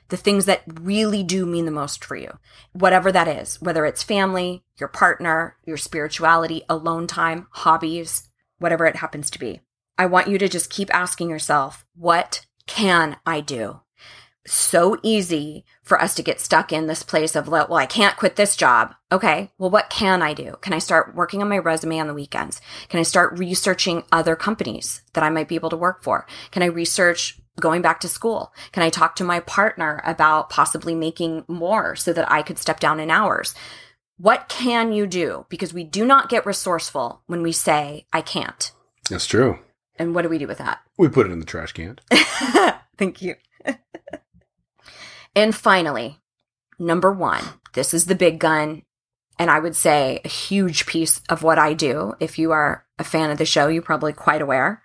the 0.10 0.18
things 0.18 0.46
that 0.46 0.64
really 0.82 1.24
do 1.24 1.46
mean 1.46 1.66
the 1.66 1.72
most 1.72 2.04
for 2.04 2.16
you, 2.16 2.38
whatever 2.74 3.12
that 3.12 3.28
is, 3.28 3.62
whether 3.62 3.86
it's 3.86 4.04
family, 4.04 4.64
your 4.78 4.90
partner, 4.90 5.58
your 5.66 5.78
spirituality, 5.78 6.64
alone 6.70 7.08
time, 7.08 7.48
hobbies, 7.52 8.30
whatever 8.60 8.86
it 8.86 8.98
happens 8.98 9.30
to 9.32 9.40
be. 9.40 9.62
I 9.98 10.06
want 10.06 10.28
you 10.28 10.38
to 10.38 10.50
just 10.50 10.70
keep 10.70 10.94
asking 10.94 11.30
yourself, 11.30 11.86
what 11.96 12.46
can 12.68 13.18
I 13.26 13.42
do? 13.42 13.82
So 14.48 15.00
easy 15.02 15.66
for 15.82 16.00
us 16.00 16.14
to 16.16 16.24
get 16.24 16.40
stuck 16.40 16.72
in 16.72 16.86
this 16.86 17.02
place 17.02 17.36
of, 17.36 17.48
well, 17.48 17.74
I 17.74 17.88
can't 17.88 18.18
quit 18.18 18.36
this 18.36 18.56
job. 18.56 18.94
Okay. 19.12 19.52
Well, 19.58 19.72
what 19.72 19.90
can 19.90 20.22
I 20.22 20.36
do? 20.36 20.58
Can 20.62 20.74
I 20.74 20.78
start 20.78 21.16
working 21.16 21.42
on 21.42 21.50
my 21.50 21.58
resume 21.58 22.00
on 22.00 22.06
the 22.06 22.14
weekends? 22.14 22.62
Can 22.90 23.00
I 23.00 23.04
start 23.04 23.40
researching 23.40 24.04
other 24.12 24.36
companies 24.36 25.02
that 25.14 25.24
I 25.24 25.32
might 25.32 25.48
be 25.48 25.56
able 25.56 25.72
to 25.72 25.78
work 25.78 26.04
for? 26.04 26.28
Can 26.52 26.62
I 26.62 26.68
research 26.68 27.40
going 27.60 27.82
back 27.82 28.00
to 28.02 28.08
school? 28.08 28.54
Can 28.72 28.84
I 28.84 28.90
talk 28.90 29.16
to 29.16 29.24
my 29.24 29.40
partner 29.40 30.02
about 30.06 30.50
possibly 30.50 30.96
making 30.96 31.46
more 31.48 31.96
so 31.96 32.14
that 32.14 32.32
I 32.32 32.42
could 32.42 32.58
step 32.58 32.80
down 32.80 33.00
in 33.00 33.10
hours? 33.10 33.56
What 34.18 34.48
can 34.48 34.94
you 34.94 35.08
do? 35.08 35.46
Because 35.50 35.74
we 35.74 35.84
do 35.84 36.06
not 36.06 36.30
get 36.30 36.46
resourceful 36.46 37.22
when 37.28 37.42
we 37.42 37.52
say, 37.52 38.06
I 38.14 38.22
can't. 38.22 38.72
That's 39.10 39.26
true. 39.26 39.60
And 39.98 40.16
what 40.16 40.24
do 40.24 40.30
we 40.30 40.38
do 40.38 40.48
with 40.48 40.58
that? 40.58 40.80
We 40.98 41.10
put 41.10 41.26
it 41.26 41.32
in 41.32 41.40
the 41.40 41.46
trash 41.46 41.74
can. 41.74 42.00
Thank 42.98 43.22
you. 43.22 43.36
and 45.36 45.56
finally, 45.56 46.20
number 46.80 47.12
one, 47.12 47.44
this 47.74 47.94
is 47.94 48.06
the 48.06 48.16
big 48.16 48.40
gun. 48.40 48.84
And 49.38 49.52
I 49.52 49.60
would 49.60 49.76
say 49.76 50.22
a 50.24 50.30
huge 50.30 50.86
piece 50.86 51.20
of 51.30 51.44
what 51.44 51.60
I 51.60 51.74
do. 51.74 52.14
If 52.22 52.40
you 52.40 52.52
are 52.52 52.86
a 52.98 53.04
fan 53.04 53.32
of 53.32 53.38
the 53.38 53.46
show, 53.46 53.68
you're 53.68 53.82
probably 53.82 54.14
quite 54.14 54.42
aware. 54.42 54.82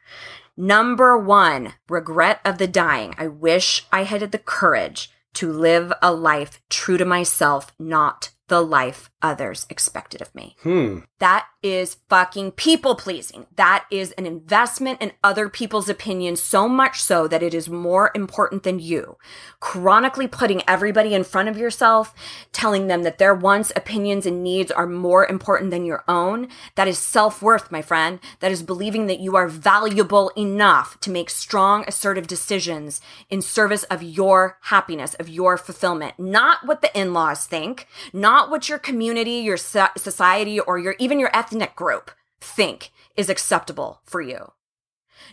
Number 0.57 1.16
one, 1.18 1.74
regret 1.88 2.40
of 2.44 2.59
the 2.59 2.66
dying. 2.66 3.14
I 3.18 3.28
wish 3.28 3.86
I 3.92 4.05
had 4.05 4.30
the 4.30 4.38
courage 4.38 5.11
to 5.34 5.53
live 5.53 5.92
a 6.03 6.12
life 6.12 6.61
true 6.68 6.98
to 6.98 7.05
myself, 7.05 7.72
not 7.78 8.30
the 8.48 8.61
life 8.61 9.11
others 9.22 9.64
expected 9.70 10.20
of 10.20 10.34
me. 10.34 10.57
Hmm. 10.62 11.01
That 11.20 11.46
is 11.62 11.98
fucking 12.08 12.52
people 12.52 12.94
pleasing. 12.94 13.46
That 13.56 13.84
is 13.90 14.12
an 14.12 14.24
investment 14.24 15.02
in 15.02 15.12
other 15.22 15.48
people's 15.48 15.88
opinions, 15.88 16.40
so 16.40 16.68
much 16.68 17.02
so 17.02 17.28
that 17.28 17.42
it 17.42 17.52
is 17.52 17.68
more 17.68 18.11
important 18.14 18.62
than 18.62 18.78
you. 18.78 19.18
Chronically 19.61 20.26
putting 20.26 20.62
everybody 20.66 21.14
in 21.14 21.24
front 21.24 21.48
of 21.48 21.58
yourself, 21.58 22.14
telling 22.52 22.86
them 22.86 23.02
that 23.02 23.18
their 23.18 23.34
wants, 23.34 23.72
opinions, 23.76 24.24
and 24.24 24.42
needs 24.42 24.70
are 24.70 24.86
more 24.86 25.26
important 25.26 25.70
than 25.70 25.84
your 25.84 26.02
own. 26.08 26.48
That 26.76 26.88
is 26.88 26.98
self 26.98 27.42
worth, 27.42 27.70
my 27.70 27.82
friend. 27.82 28.20
That 28.40 28.52
is 28.52 28.62
believing 28.62 29.06
that 29.06 29.20
you 29.20 29.36
are 29.36 29.48
valuable 29.48 30.30
enough 30.36 30.98
to 31.00 31.11
make 31.11 31.28
strong, 31.28 31.84
assertive 31.86 32.26
decisions 32.26 33.00
in 33.28 33.42
service 33.42 33.82
of 33.84 34.02
your 34.02 34.58
happiness, 34.62 35.14
of 35.14 35.28
your 35.28 35.58
fulfillment. 35.58 36.14
Not 36.18 36.66
what 36.66 36.80
the 36.80 36.98
in 36.98 37.12
laws 37.12 37.46
think, 37.46 37.86
not 38.14 38.50
what 38.50 38.68
your 38.68 38.78
community, 38.78 39.32
your 39.32 39.58
society, 39.58 40.58
or 40.58 40.78
your 40.78 40.96
even 40.98 41.20
your 41.20 41.30
ethnic 41.34 41.49
group 41.76 42.11
think 42.40 42.90
is 43.16 43.28
acceptable 43.28 44.01
for 44.05 44.20
you. 44.20 44.53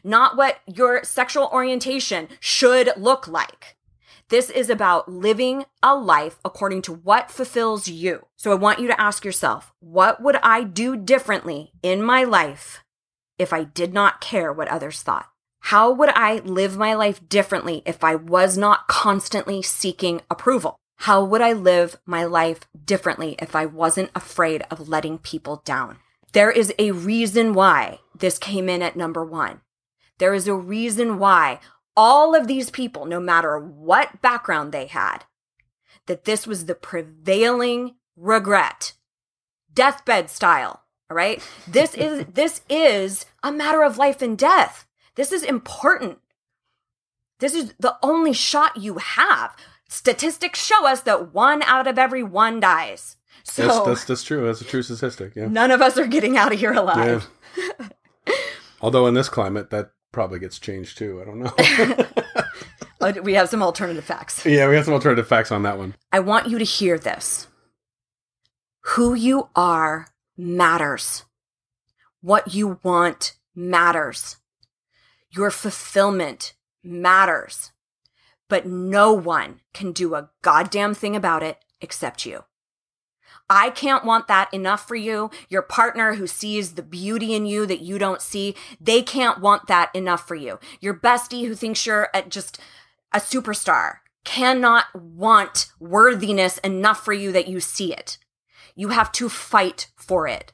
Not 0.04 0.36
what 0.36 0.60
your 0.66 1.04
sexual 1.04 1.50
orientation 1.52 2.28
should 2.40 2.92
look 2.98 3.28
like. 3.28 3.78
This 4.30 4.50
is 4.50 4.70
about 4.70 5.10
living 5.10 5.64
a 5.82 5.96
life 5.96 6.38
according 6.44 6.82
to 6.84 6.94
what 6.94 7.32
fulfills 7.32 7.88
you. 7.88 8.26
So 8.36 8.52
I 8.52 8.56
want 8.56 8.80
you 8.80 8.88
to 8.88 9.00
ask 9.00 9.24
yourself, 9.24 9.72
what 9.80 10.22
would 10.22 10.36
I 10.44 10.64
do 10.64 10.98
differently 10.98 11.72
in 11.82 12.04
my 12.04 12.26
life 12.26 12.84
if 13.40 13.54
I 13.54 13.64
did 13.64 13.94
not 13.94 14.20
care 14.20 14.52
what 14.52 14.68
others 14.68 15.02
thought? 15.02 15.30
How 15.62 15.92
would 15.92 16.10
I 16.10 16.38
live 16.40 16.78
my 16.78 16.94
life 16.94 17.28
differently 17.30 17.84
if 17.86 18.04
I 18.04 18.16
was 18.16 18.58
not 18.58 18.88
constantly 18.88 19.62
seeking 19.62 20.22
approval? 20.30 20.76
How 21.02 21.24
would 21.24 21.42
I 21.42 21.54
live 21.54 21.98
my 22.06 22.26
life 22.26 22.62
differently 22.86 23.36
if 23.40 23.56
I 23.56 23.66
wasn't 23.66 24.12
afraid 24.16 24.64
of 24.70 24.90
letting 24.90 25.20
people 25.20 25.62
down? 25.64 26.00
There 26.38 26.52
is 26.52 26.72
a 26.78 26.92
reason 26.92 27.56
why 27.56 27.98
this 28.14 28.38
came 28.38 28.70
in 28.70 28.84
at 28.84 28.96
number 28.96 29.26
one. 29.26 29.62
There 30.20 30.36
is 30.36 30.48
a 30.48 30.54
reason 30.54 31.18
why 31.18 31.60
all 31.96 32.36
of 32.36 32.46
these 32.46 32.70
people, 32.70 33.06
no 33.06 33.20
matter 33.20 33.58
what 33.58 34.22
background 34.22 34.72
they 34.72 34.86
had, 34.86 35.26
that 36.06 36.26
this 36.26 36.46
was 36.46 36.68
the 36.68 36.76
prevailing 36.76 37.96
regret, 38.16 38.94
deathbed 39.74 40.30
style. 40.30 40.84
All 41.10 41.18
right. 41.18 41.42
This 41.68 41.96
is, 41.96 42.28
this 42.32 42.62
is 42.70 43.26
a 43.42 43.52
matter 43.52 43.82
of 43.82 43.98
life 43.98 44.22
and 44.22 44.38
death. 44.38 44.86
This 45.16 45.32
is 45.32 45.42
important. 45.42 46.20
This 47.40 47.56
is 47.56 47.74
the 47.80 47.98
only 48.04 48.34
shot 48.34 48.78
you 48.78 49.00
have. 49.00 49.56
Statistics 49.90 50.64
show 50.64 50.86
us 50.86 51.02
that 51.02 51.34
one 51.34 51.64
out 51.64 51.88
of 51.88 51.98
every 51.98 52.22
one 52.22 52.60
dies. 52.60 53.17
So 53.50 53.66
That's, 53.66 53.80
that's 53.86 54.06
that's 54.06 54.24
true. 54.24 54.46
That's 54.46 54.62
a 54.62 54.66
true 54.66 54.82
statistic. 54.84 55.34
Yeah. 55.36 55.48
none 55.48 55.72
of 55.72 55.82
us 55.82 55.98
are 55.98 56.06
getting 56.06 56.38
out 56.38 56.52
of 56.54 56.60
here 56.60 56.74
alive. 56.74 57.28
Yeah. 57.58 57.88
Although 58.82 59.08
in 59.08 59.14
this 59.14 59.30
climate, 59.30 59.70
that 59.72 59.92
probably 60.12 60.40
gets 60.40 60.60
changed 60.60 60.98
too. 60.98 61.22
I 61.22 61.26
don't 61.26 61.40
know. 61.40 62.06
We 63.24 63.36
have 63.36 63.48
some 63.48 63.64
alternative 63.64 64.04
facts. 64.04 64.46
yeah, 64.46 64.68
we 64.68 64.76
have 64.76 64.84
some 64.84 64.94
alternative 64.94 65.28
facts 65.28 65.52
on 65.52 65.64
that 65.64 65.78
one. 65.78 65.96
I 66.12 66.20
want 66.20 66.50
you 66.50 66.58
to 66.58 66.66
hear 66.66 66.98
this. 66.98 67.48
Who 68.82 69.14
you 69.14 69.50
are 69.56 70.08
matters. 70.36 71.24
What 72.22 72.54
you 72.54 72.80
want 72.84 73.36
matters. 73.56 74.38
Your 75.30 75.52
fulfillment 75.52 76.54
matters. 76.84 77.72
But 78.50 78.66
no 78.66 79.14
one 79.14 79.62
can 79.74 79.92
do 79.92 80.16
a 80.16 80.32
goddamn 80.42 80.94
thing 80.94 81.16
about 81.16 81.44
it 81.44 81.60
except 81.80 82.26
you. 82.26 82.44
I 83.50 83.70
can't 83.70 84.04
want 84.04 84.28
that 84.28 84.54
enough 84.54 84.88
for 84.88 84.96
you. 84.96 85.32
Your 85.50 85.62
partner 85.62 86.16
who 86.16 86.28
sees 86.28 86.74
the 86.74 86.84
beauty 86.84 87.34
in 87.34 87.46
you 87.46 87.66
that 87.66 87.82
you 87.82 87.98
don't 87.98 88.22
see, 88.22 88.56
they 88.80 89.02
can't 89.02 89.40
want 89.40 89.68
that 89.68 89.90
enough 89.96 90.28
for 90.28 90.36
you. 90.36 90.60
Your 90.82 90.94
bestie 90.94 91.48
who 91.48 91.56
thinks 91.56 91.86
you're 91.86 92.10
just 92.28 92.60
a 93.14 93.20
superstar 93.20 94.00
cannot 94.26 94.86
want 94.94 95.68
worthiness 95.80 96.58
enough 96.58 97.04
for 97.06 97.14
you 97.14 97.32
that 97.32 97.48
you 97.48 97.62
see 97.62 97.94
it. 97.94 98.18
You 98.76 98.90
have 98.90 99.12
to 99.14 99.30
fight 99.30 99.88
for 99.96 100.28
it. 100.28 100.52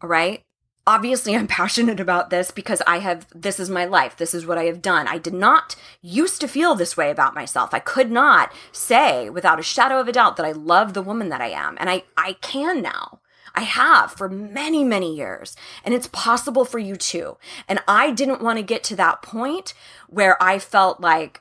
All 0.00 0.08
right. 0.08 0.44
Obviously, 0.86 1.36
I'm 1.36 1.46
passionate 1.60 2.00
about 2.00 2.30
this 2.30 2.50
because 2.50 2.82
I 2.86 2.98
have, 2.98 3.26
this 3.34 3.60
is 3.60 3.70
my 3.70 3.84
life. 3.84 4.16
This 4.16 4.34
is 4.34 4.46
what 4.46 4.58
I 4.58 4.64
have 4.64 4.82
done. 4.82 5.06
I 5.06 5.18
did 5.18 5.34
not 5.34 5.76
used 6.02 6.40
to 6.40 6.48
feel 6.48 6.74
this 6.74 6.96
way 6.96 7.10
about 7.10 7.34
myself. 7.34 7.72
I 7.72 7.78
could 7.78 8.10
not 8.10 8.52
say 8.72 9.30
without 9.30 9.60
a 9.60 9.64
shadow 9.64 10.00
of 10.00 10.08
a 10.08 10.12
doubt 10.12 10.36
that 10.36 10.46
I 10.46 10.52
love 10.52 10.94
the 10.94 11.02
woman 11.02 11.28
that 11.28 11.40
I 11.40 11.48
am. 11.48 11.76
And 11.80 11.90
I, 11.90 12.04
I 12.16 12.34
can 12.34 12.82
now. 12.82 13.20
I 13.54 13.62
have 13.62 14.12
for 14.12 14.28
many, 14.28 14.84
many 14.84 15.14
years. 15.14 15.56
And 15.84 15.92
it's 15.94 16.08
possible 16.08 16.64
for 16.64 16.78
you 16.78 16.96
too. 16.96 17.36
And 17.68 17.80
I 17.88 18.10
didn't 18.10 18.42
want 18.42 18.58
to 18.58 18.62
get 18.62 18.84
to 18.84 18.96
that 18.96 19.22
point 19.22 19.74
where 20.08 20.40
I 20.42 20.58
felt 20.58 21.00
like, 21.00 21.40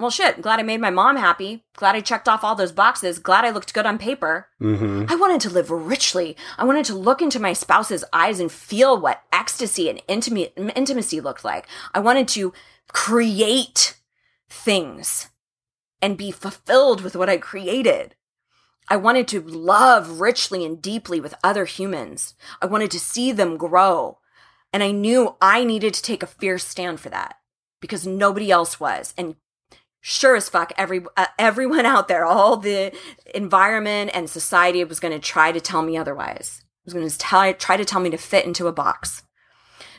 well, 0.00 0.10
shit, 0.10 0.40
glad 0.40 0.58
I 0.58 0.62
made 0.62 0.80
my 0.80 0.90
mom 0.90 1.16
happy. 1.16 1.64
Glad 1.76 1.94
I 1.94 2.00
checked 2.00 2.28
off 2.28 2.42
all 2.42 2.54
those 2.54 2.72
boxes. 2.72 3.18
Glad 3.18 3.44
I 3.44 3.50
looked 3.50 3.74
good 3.74 3.86
on 3.86 3.98
paper. 3.98 4.48
hmm 4.58 5.04
I 5.08 5.14
wanted 5.14 5.40
to 5.42 5.50
live 5.50 5.70
richly. 5.70 6.36
I 6.58 6.64
wanted 6.64 6.86
to 6.86 6.94
look 6.94 7.20
into 7.20 7.38
my 7.38 7.52
spouse's 7.52 8.04
eyes 8.12 8.40
and 8.40 8.50
feel 8.50 8.98
what 8.98 9.22
ecstasy 9.32 9.90
and 9.90 10.02
intimate, 10.08 10.54
intimacy 10.56 11.20
looked 11.20 11.44
like. 11.44 11.66
I 11.94 12.00
wanted 12.00 12.28
to 12.28 12.52
create 12.92 13.96
things 14.48 15.28
and 16.02 16.16
be 16.16 16.30
fulfilled 16.30 17.02
with 17.02 17.14
what 17.14 17.28
I 17.28 17.36
created. 17.36 18.16
I 18.88 18.96
wanted 18.96 19.28
to 19.28 19.40
love 19.40 20.20
richly 20.20 20.64
and 20.64 20.80
deeply 20.82 21.20
with 21.20 21.34
other 21.44 21.64
humans. 21.64 22.34
I 22.60 22.66
wanted 22.66 22.90
to 22.92 22.98
see 22.98 23.30
them 23.32 23.56
grow. 23.56 24.18
And 24.72 24.82
I 24.82 24.90
knew 24.90 25.36
I 25.40 25.64
needed 25.64 25.94
to 25.94 26.02
take 26.02 26.22
a 26.22 26.26
fierce 26.28 26.64
stand 26.64 27.00
for 27.00 27.08
that 27.10 27.36
because 27.80 28.06
nobody 28.06 28.50
else 28.50 28.80
was. 28.80 29.14
And 29.18 29.36
sure 30.00 30.36
as 30.36 30.48
fuck, 30.48 30.72
every 30.76 31.02
uh, 31.16 31.26
everyone 31.38 31.86
out 31.86 32.08
there, 32.08 32.24
all 32.24 32.56
the 32.56 32.92
environment 33.34 34.10
and 34.14 34.28
society 34.28 34.82
was 34.84 35.00
going 35.00 35.12
to 35.12 35.18
try 35.18 35.52
to 35.52 35.60
tell 35.60 35.82
me 35.82 35.96
otherwise. 35.96 36.62
It 36.62 36.86
was 36.86 36.94
going 36.94 37.08
to 37.08 37.18
tell, 37.18 37.54
try 37.54 37.76
to 37.76 37.84
tell 37.84 38.00
me 38.00 38.10
to 38.10 38.16
fit 38.16 38.46
into 38.46 38.66
a 38.66 38.72
box. 38.72 39.22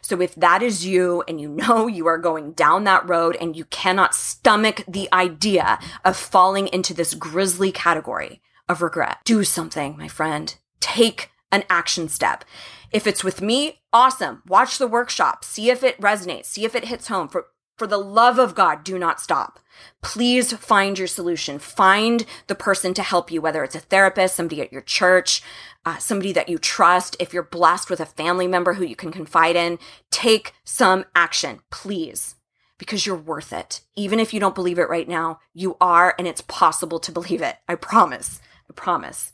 So 0.02 0.20
if 0.20 0.34
that 0.36 0.64
is 0.64 0.86
you 0.86 1.24
and 1.28 1.40
you 1.40 1.50
know 1.50 1.88
you 1.88 2.08
are 2.08 2.18
going 2.18 2.54
down 2.54 2.84
that 2.86 3.08
road 3.08 3.38
and 3.40 3.56
you 3.56 3.66
cannot 3.66 4.16
stomach 4.16 4.84
the 4.88 5.08
idea 5.14 5.80
of 6.04 6.18
falling 6.18 6.68
into 6.68 6.94
this 6.94 7.14
grisly 7.14 7.72
category 7.72 8.42
of 8.68 8.82
regret, 8.82 9.20
do 9.26 9.44
something, 9.44 9.98
my 9.98 10.08
friend. 10.08 10.56
Take 10.80 11.30
an 11.52 11.64
action 11.70 12.08
step. 12.08 12.44
If 12.92 13.06
it's 13.06 13.24
with 13.24 13.42
me, 13.42 13.82
awesome. 13.94 14.42
Watch 14.48 14.78
the 14.78 14.88
workshop. 14.88 15.46
See 15.46 15.70
if 15.70 15.84
it 15.84 16.00
resonates. 16.00 16.46
See 16.46 16.66
if 16.66 16.76
it 16.76 16.86
hits 16.86 17.08
home. 17.08 17.28
For 17.28 17.48
for 17.82 17.88
the 17.88 17.98
love 17.98 18.38
of 18.38 18.54
God, 18.54 18.84
do 18.84 19.00
not 19.00 19.20
stop. 19.20 19.60
Please 20.04 20.54
find 20.54 21.00
your 21.00 21.08
solution. 21.08 21.58
Find 21.58 22.28
the 22.46 22.54
person 22.54 22.94
to 22.94 23.02
help 23.02 23.32
you, 23.32 23.42
whether 23.42 23.64
it's 23.64 23.74
a 23.74 23.80
therapist, 23.80 24.36
somebody 24.36 24.62
at 24.62 24.72
your 24.72 24.84
church, 24.84 25.42
uh, 25.84 25.98
somebody 25.98 26.32
that 26.32 26.48
you 26.48 26.60
trust. 26.60 27.16
If 27.20 27.34
you're 27.34 27.42
blessed 27.42 27.90
with 27.90 28.00
a 28.00 28.06
family 28.06 28.46
member 28.46 28.74
who 28.74 28.86
you 28.86 28.96
can 28.96 29.12
confide 29.12 29.56
in, 29.56 29.80
take 30.12 30.54
some 30.64 31.06
action, 31.16 31.62
please, 31.72 32.36
because 32.78 33.08
you're 33.08 33.16
worth 33.16 33.52
it. 33.52 33.82
Even 33.96 34.20
if 34.20 34.32
you 34.32 34.40
don't 34.40 34.54
believe 34.54 34.78
it 34.78 34.88
right 34.88 35.10
now, 35.10 35.40
you 35.52 35.76
are, 35.82 36.14
and 36.20 36.28
it's 36.28 36.42
possible 36.42 37.00
to 37.00 37.12
believe 37.12 37.42
it. 37.42 37.56
I 37.68 37.74
promise. 37.74 38.42
I 38.70 38.74
promise. 38.76 39.32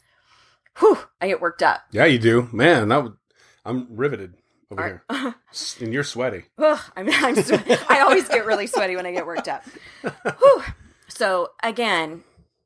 Whew, 0.80 1.00
I 1.20 1.28
get 1.28 1.42
worked 1.42 1.64
up. 1.64 1.82
Yeah, 1.92 2.06
you 2.06 2.18
do, 2.18 2.48
man. 2.54 2.88
That 2.88 3.04
would, 3.04 3.18
I'm 3.66 3.88
riveted 3.90 4.36
over 4.72 5.02
Are- 5.10 5.16
here, 5.18 5.36
and 5.82 5.94
you're 5.94 6.04
sweaty. 6.04 6.46
Ugh, 6.58 6.80
I'm, 6.96 7.10
I'm 7.10 7.36
swe- 7.36 7.78
I 7.90 8.02
always 8.02 8.28
get 8.28 8.46
really 8.46 8.68
sweaty 8.68 8.96
when 8.96 9.06
I 9.06 9.12
get 9.12 9.26
worked 9.26 9.48
up. 9.48 9.64
Whew. 10.40 10.64
So 11.08 11.52
again, 11.64 12.24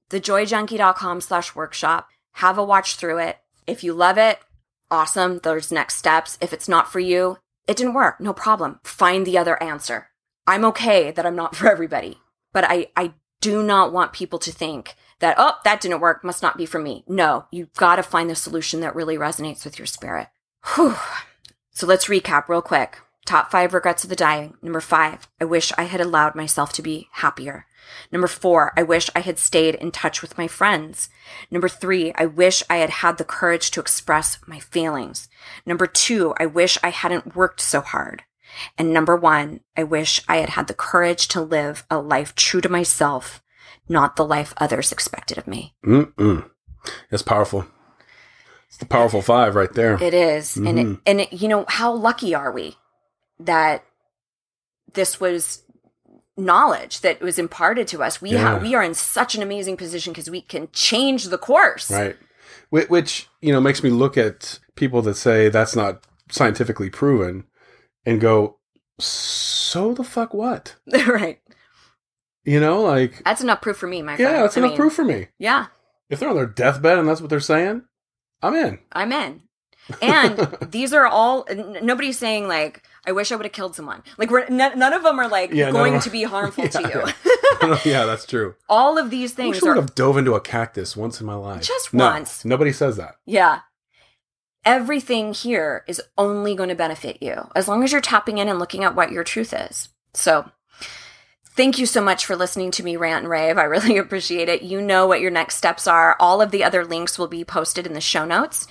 thejoyjunkie.com 0.09 1.21
slash 1.21 1.55
workshop. 1.55 2.07
Have 2.33 2.57
a 2.57 2.63
watch 2.63 2.95
through 2.95 3.19
it. 3.19 3.37
If 3.67 3.83
you 3.83 3.93
love 3.93 4.17
it, 4.17 4.39
awesome. 4.89 5.39
There's 5.43 5.71
next 5.71 5.95
steps. 5.97 6.37
If 6.41 6.53
it's 6.53 6.67
not 6.69 6.91
for 6.91 6.99
you, 6.99 7.37
it 7.67 7.77
didn't 7.77 7.93
work. 7.93 8.19
No 8.19 8.33
problem. 8.33 8.79
Find 8.83 9.25
the 9.25 9.37
other 9.37 9.61
answer. 9.61 10.07
I'm 10.47 10.65
okay 10.65 11.11
that 11.11 11.25
I'm 11.25 11.35
not 11.35 11.55
for 11.57 11.69
everybody, 11.69 12.19
but 12.53 12.63
I, 12.63 12.87
I 12.95 13.13
do 13.41 13.63
not 13.63 13.93
want 13.93 14.13
people 14.13 14.39
to 14.39 14.51
think 14.51 14.95
that, 15.19 15.35
oh, 15.37 15.53
that 15.63 15.81
didn't 15.81 15.99
work. 16.01 16.23
Must 16.23 16.41
not 16.43 16.57
be 16.57 16.65
for 16.65 16.79
me. 16.79 17.03
No, 17.07 17.45
you've 17.51 17.73
got 17.73 17.97
to 17.97 18.03
find 18.03 18.29
the 18.29 18.35
solution 18.35 18.81
that 18.81 18.95
really 18.95 19.17
resonates 19.17 19.63
with 19.63 19.77
your 19.79 19.85
spirit. 19.85 20.27
Whew. 20.75 20.95
So 21.72 21.88
let's 21.88 22.05
recap 22.05 22.47
real 22.47 22.61
quick. 22.61 22.99
Top 23.26 23.51
five 23.51 23.74
regrets 23.74 24.03
of 24.03 24.09
the 24.09 24.15
dying. 24.15 24.55
Number 24.61 24.82
five, 24.82 25.28
I 25.39 25.45
wish 25.45 25.72
I 25.78 25.84
had 25.84 26.01
allowed 26.01 26.36
myself 26.36 26.74
to 26.74 26.82
be 26.82 27.07
happier. 27.11 27.65
Number 28.11 28.28
four, 28.28 28.74
I 28.76 28.84
wish 28.84 29.09
I 29.15 29.19
had 29.19 29.39
stayed 29.39 29.76
in 29.76 29.91
touch 29.91 30.22
with 30.22 30.38
my 30.38 30.47
friends. 30.47 31.09
Number 31.49 31.69
three, 31.69 32.13
I 32.15 32.26
wish 32.26 32.63
I 32.69 32.78
had 32.78 32.89
had 32.89 33.17
the 33.17 33.24
courage 33.24 33.72
to 33.72 33.80
express 33.80 34.38
my 34.47 34.59
feelings. 34.59 35.30
Number 35.65 35.88
two, 35.88 36.34
I 36.38 36.45
wish 36.45 36.78
I 36.84 36.89
hadn't 36.89 37.36
worked 37.36 37.61
so 37.61 37.82
hard. 37.82 38.24
And 38.78 38.91
number 38.91 39.15
one, 39.15 39.61
I 39.78 39.84
wish 39.84 40.22
I 40.28 40.38
had 40.38 40.49
had 40.49 40.67
the 40.67 40.74
courage 40.74 41.28
to 41.30 41.41
live 41.41 41.86
a 41.89 41.99
life 41.99 42.36
true 42.36 42.61
to 42.61 42.69
myself, 42.69 43.41
not 43.88 44.15
the 44.15 44.26
life 44.26 44.53
others 44.57 44.91
expected 44.91 45.38
of 45.38 45.47
me. 45.47 45.76
Mm-mm. 45.86 46.49
It's 47.11 47.24
powerful. 47.24 47.65
It's 48.72 48.78
the 48.78 48.86
powerful 48.86 49.22
five 49.22 49.55
right 49.55 49.72
there. 49.74 50.01
It 50.01 50.13
is. 50.13 50.55
And 50.55 50.80
it, 50.80 50.86
Mhm. 50.88 51.01
and 51.05 51.19
it, 51.22 51.34
you 51.34 51.49
know, 51.49 51.65
how 51.67 51.91
lucky 51.91 52.34
are 52.34 52.53
we 52.53 52.78
that 53.38 53.84
this 54.93 55.19
was 55.19 55.63
knowledge 56.38 57.01
that 57.01 57.19
was 57.19 57.38
imparted 57.38 57.86
to 57.89 58.01
us. 58.01 58.22
We 58.22 58.32
Yeah. 58.32 58.38
have 58.53 58.61
we 58.61 58.74
are 58.74 58.82
in 58.82 58.93
such 58.93 59.36
an 59.36 59.41
amazing 59.43 59.76
position 59.76 60.13
because 60.13 60.30
we 60.30 60.39
can 60.41 60.69
change 60.72 61.26
the 61.26 61.38
course. 61.38 61.91
Right. 61.91 62.15
Whi- 62.69 62.86
Which, 62.88 63.28
you 63.41 63.51
know, 63.51 63.59
makes 63.59 63.84
me 63.84 63.89
look 63.89 64.17
at 64.17 64.59
people 64.76 65.01
that 65.01 65.15
say 65.17 65.49
that's 65.49 65.76
not 65.76 66.05
scientifically 66.30 66.89
proven 66.89 67.43
and 68.05 68.22
go, 68.22 68.57
so 68.99 69.93
the 69.93 70.03
fuck 70.05 70.34
what? 70.34 70.76
right. 71.07 71.41
You 72.45 72.61
know, 72.61 72.82
like, 72.82 73.22
That's 73.26 73.41
enough 73.41 73.59
proof 73.61 73.76
for 73.78 73.88
me, 73.88 74.01
my 74.01 74.15
friend. 74.15 74.32
yeah, 74.32 74.41
that's 74.43 74.55
I 74.55 74.61
enough 74.61 74.72
mean, 74.72 74.78
proof 74.78 74.93
for 74.93 75.03
me. 75.03 75.28
Yeah, 75.38 75.65
If 76.09 76.19
they're 76.22 76.30
on 76.30 76.36
their 76.36 76.45
deathbed 76.47 76.97
and 76.97 77.07
that's 77.07 77.19
what 77.22 77.30
they're 77.30 77.39
saying, 77.41 77.84
I'm 78.41 78.55
in. 78.55 78.79
I'm 78.91 79.11
in. 79.11 79.41
And 80.01 80.37
these 80.69 80.93
are 80.93 81.05
all 81.07 81.43
n- 81.49 81.77
nobody's 81.81 82.17
saying 82.17 82.47
like 82.47 82.83
I 83.05 83.11
wish 83.11 83.31
I 83.31 83.35
would 83.35 83.45
have 83.45 83.51
killed 83.51 83.75
someone. 83.75 84.03
Like 84.17 84.29
we're 84.29 84.41
n- 84.45 84.55
none 84.57 84.93
of 84.93 85.03
them 85.03 85.19
are 85.19 85.27
like 85.27 85.51
Yeah, 85.51 85.71
going 85.71 85.99
to 86.01 86.09
be 86.09 86.23
harmful 86.35 86.67
to 86.69 86.81
Yeah, 86.81 87.07
you. 87.07 87.13
Oh, 87.63 87.81
yeah, 87.83 88.05
that's 88.05 88.25
true. 88.25 88.55
all 88.69 88.97
of 88.97 89.09
these 89.09 89.33
I 89.33 89.35
things 89.35 89.55
wish 89.57 89.63
I 89.63 89.67
would 89.69 89.77
have 89.77 89.93
dove 89.95 90.17
into 90.17 90.33
a 90.35 90.39
cactus 90.41 90.95
once 90.95 91.19
in 91.19 91.27
my 91.27 91.33
life. 91.35 91.61
Just 91.63 91.93
once. 91.93 92.45
Nobody 92.45 92.71
says 92.71 92.95
that. 92.97 93.15
Yeah. 93.25 93.61
Everything 94.63 95.33
here 95.33 95.83
is 95.87 96.01
only 96.17 96.55
going 96.55 96.69
to 96.69 96.75
benefit 96.75 97.17
you 97.21 97.49
as 97.55 97.67
long 97.67 97.83
as 97.83 97.91
you're 97.91 98.01
tapping 98.01 98.37
in 98.37 98.47
and 98.47 98.59
looking 98.59 98.83
at 98.83 98.95
what 98.95 99.11
your 99.11 99.23
truth 99.23 99.53
is. 99.53 99.89
So, 100.13 100.49
thank 101.55 101.77
you 101.77 101.85
so 101.85 102.01
much 102.01 102.25
for 102.25 102.35
listening 102.35 102.71
to 102.71 102.83
me 102.83 102.97
rant 102.97 103.23
and 103.23 103.29
rave. 103.29 103.57
I 103.57 103.63
really 103.63 103.97
appreciate 103.99 104.49
it. 104.49 104.61
You 104.61 104.81
know 104.81 105.07
what 105.07 105.21
your 105.21 105.31
next 105.31 105.55
steps 105.55 105.87
are. 105.87 106.15
All 106.19 106.41
of 106.41 106.51
the 106.51 106.63
other 106.63 106.85
links 106.85 107.17
will 107.17 107.27
be 107.27 107.43
posted 107.43 107.85
in 107.85 107.93
the 107.93 108.01
show 108.01 108.25
notes. 108.25 108.67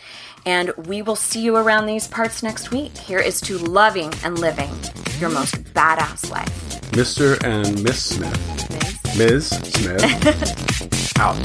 And 0.47 0.73
we 0.87 1.03
will 1.03 1.17
see 1.17 1.43
you 1.43 1.57
around 1.57 1.87
these 1.87 2.09
parts 2.09 2.43
next 2.43 2.71
week. 2.71 2.97
Here 2.97 3.19
is 3.19 3.41
to 3.43 3.59
loving 3.59 4.13
and 4.25 4.39
living 4.39 4.71
your 5.19 5.31
most 5.31 5.63
badass 5.75 6.31
life. 6.31 6.81
Mr. 6.93 7.43
and 7.45 7.83
Miss 7.83 8.03
Smith. 8.03 9.19
Ms. 9.19 9.51
Ms. 9.53 9.73
Smith. 9.75 11.11
out. 11.21 11.37